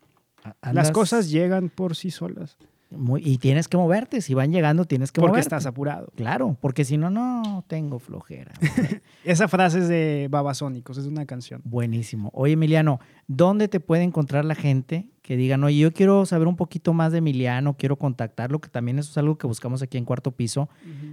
Las 0.73 0.91
cosas 0.91 1.31
llegan 1.31 1.69
por 1.71 1.97
sí 1.97 2.11
solas 2.11 2.59
muy- 2.91 3.23
y 3.25 3.39
tienes 3.39 3.67
que 3.67 3.77
moverte, 3.77 4.21
si 4.21 4.35
van 4.35 4.53
llegando 4.53 4.85
tienes 4.85 5.11
que 5.11 5.21
porque 5.21 5.31
moverte. 5.31 5.47
estás 5.49 5.67
apurado. 5.67 6.13
Claro, 6.17 6.57
porque 6.61 6.85
si 6.85 6.97
no, 6.97 7.09
no 7.11 7.65
tengo 7.67 7.99
flojera. 7.99 8.53
Esa 9.25 9.49
frase 9.49 9.79
es 9.81 9.89
de 9.89 10.29
Babasónicos, 10.31 10.99
es 10.99 11.07
una 11.07 11.25
canción. 11.27 11.61
Buenísimo. 11.65 12.31
Oye, 12.35 12.53
Emiliano, 12.53 13.01
¿dónde 13.27 13.69
te 13.69 13.81
puede 13.81 14.03
encontrar 14.05 14.45
la 14.45 14.55
gente 14.55 15.09
que 15.25 15.39
digan, 15.39 15.65
oye, 15.65 15.79
yo 15.79 15.91
quiero 15.95 16.27
saber 16.27 16.47
un 16.49 16.57
poquito 16.57 16.93
más 16.93 17.11
de 17.11 17.19
Emiliano, 17.19 17.79
quiero 17.79 17.97
contactarlo, 17.97 18.61
que 18.61 18.69
también 18.69 18.99
eso 18.99 19.11
es 19.11 19.17
algo 19.17 19.39
que 19.39 19.47
buscamos 19.47 19.81
aquí 19.81 19.97
en 19.97 20.05
Cuarto 20.05 20.33
Piso? 20.33 20.69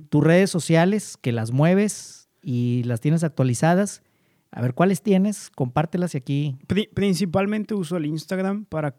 Tus 0.09 0.22
redes 0.22 0.49
sociales, 0.49 1.16
que 1.22 1.32
las 1.32 1.51
mueves 1.53 2.28
y 2.43 2.84
las 2.84 2.99
tienes 2.99 3.24
actualizadas. 3.24 4.03
A 4.51 4.62
ver, 4.62 4.74
¿cuáles 4.74 5.01
tienes? 5.01 5.49
Compártelas 5.49 6.14
y 6.14 6.18
aquí. 6.18 6.57
Pri- 6.68 6.89
principalmente 6.93 7.74
uso 7.74 7.95
el 7.95 8.05
Instagram 8.05 8.66
para 8.66 8.97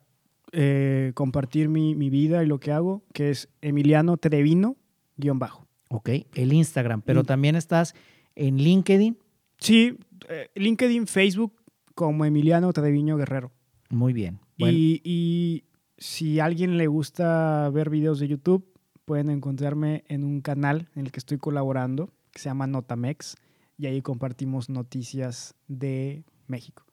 eh, 0.53 1.13
compartir 1.15 1.69
mi, 1.69 1.95
mi 1.95 2.09
vida 2.09 2.43
y 2.43 2.47
lo 2.47 2.59
que 2.59 2.73
hago, 2.73 3.03
que 3.13 3.29
es 3.29 3.51
Emiliano 3.61 4.17
Trevino, 4.17 4.77
guion 5.19 5.39
bajo. 5.39 5.67
Ok, 5.91 6.09
el 6.35 6.55
Instagram, 6.55 7.03
pero 7.03 7.21
Mm. 7.23 7.27
también 7.27 7.55
estás 7.57 7.95
en 8.35 8.57
LinkedIn. 8.57 9.19
Sí, 9.59 9.99
eh, 10.31 10.49
LinkedIn, 10.55 11.07
Facebook, 11.07 11.53
como 11.95 12.25
Emiliano 12.25 12.73
Treviño 12.73 13.19
Guerrero. 13.19 13.53
Muy 13.91 14.15
bien. 14.15 14.39
Bueno, 14.59 14.77
Y, 14.77 15.01
y 15.05 15.65
si 15.99 16.41
a 16.41 16.45
alguien 16.47 16.77
le 16.79 16.87
gusta 16.87 17.69
ver 17.71 17.91
videos 17.91 18.19
de 18.19 18.29
YouTube, 18.29 18.65
pueden 19.05 19.31
encontrarme 19.31 20.05
en 20.09 20.25
un 20.25 20.41
canal 20.41 20.89
en 20.95 21.07
el 21.07 21.13
que 21.13 21.19
estoy 21.19 21.39
colaborando, 21.39 22.11
que 22.33 22.39
se 22.41 22.49
llama 22.49 22.67
Notamex, 22.67 23.37
y 23.79 23.87
ahí 23.87 24.01
compartimos 24.03 24.69
noticias 24.69 25.55
de 25.69 26.25
México, 26.47 26.85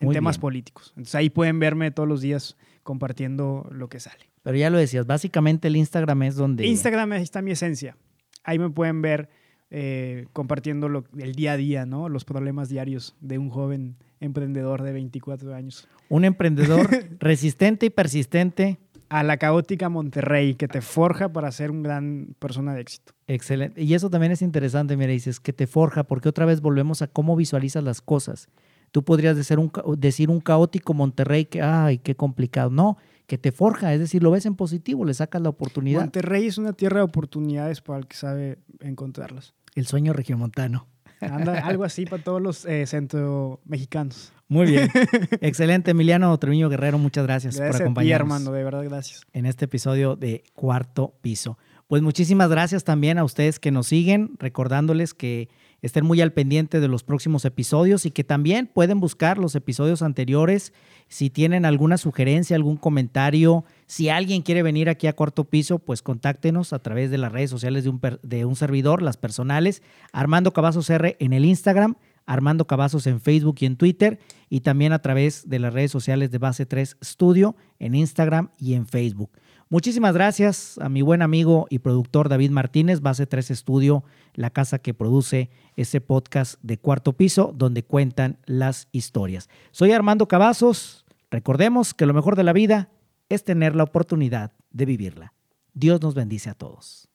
en 0.00 0.06
Muy 0.06 0.14
temas 0.14 0.36
bien. 0.36 0.40
políticos. 0.40 0.88
Entonces 0.96 1.14
ahí 1.14 1.30
pueden 1.30 1.58
verme 1.58 1.90
todos 1.90 2.08
los 2.08 2.20
días 2.20 2.56
compartiendo 2.82 3.68
lo 3.72 3.88
que 3.88 4.00
sale. 4.00 4.30
pero 4.42 4.56
ya 4.56 4.70
lo 4.70 4.78
decías, 4.78 5.06
básicamente 5.06 5.68
el 5.68 5.76
Instagram 5.76 6.22
es 6.24 6.34
donde... 6.36 6.66
Instagram 6.66 7.12
ahí 7.12 7.22
está 7.22 7.42
mi 7.42 7.52
esencia. 7.52 7.96
Ahí 8.44 8.58
me 8.58 8.70
pueden 8.70 9.00
ver 9.02 9.28
eh, 9.70 10.26
compartiendo 10.32 10.88
lo- 10.88 11.04
el 11.16 11.34
día 11.34 11.52
a 11.52 11.56
día, 11.56 11.86
¿no? 11.86 12.08
Los 12.08 12.24
problemas 12.24 12.68
diarios 12.68 13.14
de 13.20 13.38
un 13.38 13.50
joven 13.50 13.96
emprendedor 14.22 14.82
de 14.82 14.92
24 14.92 15.54
años. 15.54 15.88
Un 16.08 16.24
emprendedor 16.24 16.88
resistente 17.18 17.86
y 17.86 17.90
persistente. 17.90 18.78
A 19.08 19.22
la 19.22 19.36
caótica 19.36 19.90
Monterrey, 19.90 20.54
que 20.54 20.68
te 20.68 20.80
forja 20.80 21.30
para 21.30 21.52
ser 21.52 21.70
un 21.70 21.82
gran 21.82 22.34
persona 22.38 22.72
de 22.74 22.80
éxito. 22.80 23.12
Excelente. 23.26 23.82
Y 23.82 23.92
eso 23.92 24.08
también 24.08 24.32
es 24.32 24.40
interesante, 24.40 24.96
mira, 24.96 25.12
dices 25.12 25.38
que 25.38 25.52
te 25.52 25.66
forja, 25.66 26.04
porque 26.04 26.30
otra 26.30 26.46
vez 26.46 26.62
volvemos 26.62 27.02
a 27.02 27.08
cómo 27.08 27.36
visualizas 27.36 27.84
las 27.84 28.00
cosas. 28.00 28.48
Tú 28.90 29.04
podrías 29.04 29.36
decir 29.36 29.58
un, 29.58 29.70
decir 29.98 30.30
un 30.30 30.40
caótico 30.40 30.94
Monterrey 30.94 31.44
que, 31.44 31.60
ay, 31.60 31.98
qué 31.98 32.14
complicado. 32.14 32.70
No, 32.70 32.96
que 33.26 33.36
te 33.38 33.52
forja, 33.52 33.92
es 33.92 34.00
decir, 34.00 34.22
lo 34.22 34.30
ves 34.30 34.46
en 34.46 34.54
positivo, 34.54 35.04
le 35.04 35.14
sacas 35.14 35.42
la 35.42 35.50
oportunidad. 35.50 36.00
Monterrey 36.00 36.46
es 36.46 36.56
una 36.56 36.72
tierra 36.72 36.98
de 36.98 37.04
oportunidades 37.04 37.80
para 37.80 37.98
el 37.98 38.06
que 38.06 38.16
sabe 38.16 38.58
encontrarlas. 38.80 39.54
El 39.74 39.86
sueño 39.86 40.12
regiomontano. 40.12 40.86
Anda, 41.30 41.60
algo 41.66 41.84
así 41.84 42.06
para 42.06 42.22
todos 42.22 42.40
los 42.42 42.64
eh, 42.64 42.86
centro 42.86 43.60
mexicanos. 43.64 44.32
Muy 44.48 44.66
bien. 44.66 44.90
Excelente, 45.40 45.92
Emiliano 45.92 46.36
Treviño 46.38 46.68
Guerrero, 46.68 46.98
muchas 46.98 47.24
gracias, 47.24 47.56
Gracias 47.56 47.70
por 47.70 47.76
a 47.76 47.78
ti, 47.78 47.82
acompañarnos 47.84 48.36
hermano, 48.40 48.52
de 48.56 48.64
verdad, 48.64 48.84
gracias. 48.84 49.22
en 49.32 49.46
este 49.46 49.64
episodio 49.64 50.16
de 50.16 50.44
Cuarto 50.54 51.14
Piso. 51.22 51.56
Pues 51.86 52.02
muchísimas 52.02 52.48
gracias 52.48 52.84
también 52.84 53.18
a 53.18 53.24
ustedes 53.24 53.58
que 53.58 53.70
nos 53.70 53.86
siguen, 53.86 54.32
recordándoles 54.38 55.14
que 55.14 55.48
estén 55.82 56.06
muy 56.06 56.20
al 56.20 56.32
pendiente 56.32 56.80
de 56.80 56.88
los 56.88 57.02
próximos 57.02 57.44
episodios 57.44 58.06
y 58.06 58.10
que 58.12 58.24
también 58.24 58.68
pueden 58.72 59.00
buscar 59.00 59.36
los 59.36 59.54
episodios 59.54 60.00
anteriores 60.00 60.72
si 61.08 61.28
tienen 61.28 61.66
alguna 61.66 61.98
sugerencia, 61.98 62.56
algún 62.56 62.76
comentario. 62.76 63.64
Si 63.86 64.08
alguien 64.08 64.42
quiere 64.42 64.62
venir 64.62 64.88
aquí 64.88 65.08
a 65.08 65.12
Cuarto 65.12 65.44
Piso, 65.44 65.78
pues 65.78 66.00
contáctenos 66.00 66.72
a 66.72 66.78
través 66.78 67.10
de 67.10 67.18
las 67.18 67.32
redes 67.32 67.50
sociales 67.50 67.84
de 67.84 67.90
un, 67.90 68.00
de 68.22 68.44
un 68.46 68.56
servidor, 68.56 69.02
las 69.02 69.18
personales, 69.18 69.82
Armando 70.12 70.52
Cavazos 70.52 70.88
R 70.88 71.16
en 71.18 71.32
el 71.32 71.44
Instagram, 71.44 71.96
Armando 72.24 72.66
Cavazos 72.66 73.06
en 73.06 73.20
Facebook 73.20 73.56
y 73.60 73.66
en 73.66 73.76
Twitter, 73.76 74.20
y 74.48 74.60
también 74.60 74.92
a 74.92 75.00
través 75.00 75.48
de 75.48 75.58
las 75.58 75.74
redes 75.74 75.90
sociales 75.90 76.30
de 76.30 76.38
Base 76.38 76.64
3 76.64 76.96
Studio 77.02 77.56
en 77.78 77.94
Instagram 77.94 78.50
y 78.58 78.74
en 78.74 78.86
Facebook. 78.86 79.30
Muchísimas 79.72 80.12
gracias 80.12 80.76
a 80.82 80.90
mi 80.90 81.00
buen 81.00 81.22
amigo 81.22 81.66
y 81.70 81.78
productor 81.78 82.28
David 82.28 82.50
Martínez, 82.50 83.00
Base 83.00 83.24
3 83.24 83.52
Studio, 83.54 84.04
la 84.34 84.50
casa 84.50 84.78
que 84.78 84.92
produce 84.92 85.48
ese 85.76 86.02
podcast 86.02 86.56
de 86.62 86.76
cuarto 86.76 87.14
piso 87.14 87.54
donde 87.56 87.82
cuentan 87.82 88.36
las 88.44 88.88
historias. 88.92 89.48
Soy 89.70 89.92
Armando 89.92 90.28
Cavazos. 90.28 91.06
Recordemos 91.30 91.94
que 91.94 92.04
lo 92.04 92.12
mejor 92.12 92.36
de 92.36 92.42
la 92.42 92.52
vida 92.52 92.90
es 93.30 93.44
tener 93.44 93.74
la 93.74 93.84
oportunidad 93.84 94.52
de 94.72 94.84
vivirla. 94.84 95.32
Dios 95.72 96.02
nos 96.02 96.14
bendice 96.14 96.50
a 96.50 96.54
todos. 96.54 97.08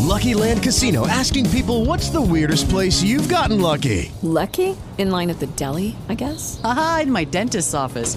Lucky 0.00 0.34
Land 0.34 0.62
Casino 0.62 1.08
asking 1.08 1.50
people 1.50 1.84
what's 1.84 2.08
the 2.10 2.20
weirdest 2.20 2.70
place 2.70 3.02
you've 3.02 3.28
gotten 3.28 3.60
lucky? 3.60 4.12
Lucky? 4.22 4.76
In 4.96 5.10
line 5.10 5.28
at 5.28 5.40
the 5.40 5.48
deli, 5.56 5.96
I 6.08 6.14
guess? 6.14 6.60
Aha, 6.62 7.00
in 7.02 7.10
my 7.10 7.24
dentist's 7.24 7.74
office. 7.74 8.16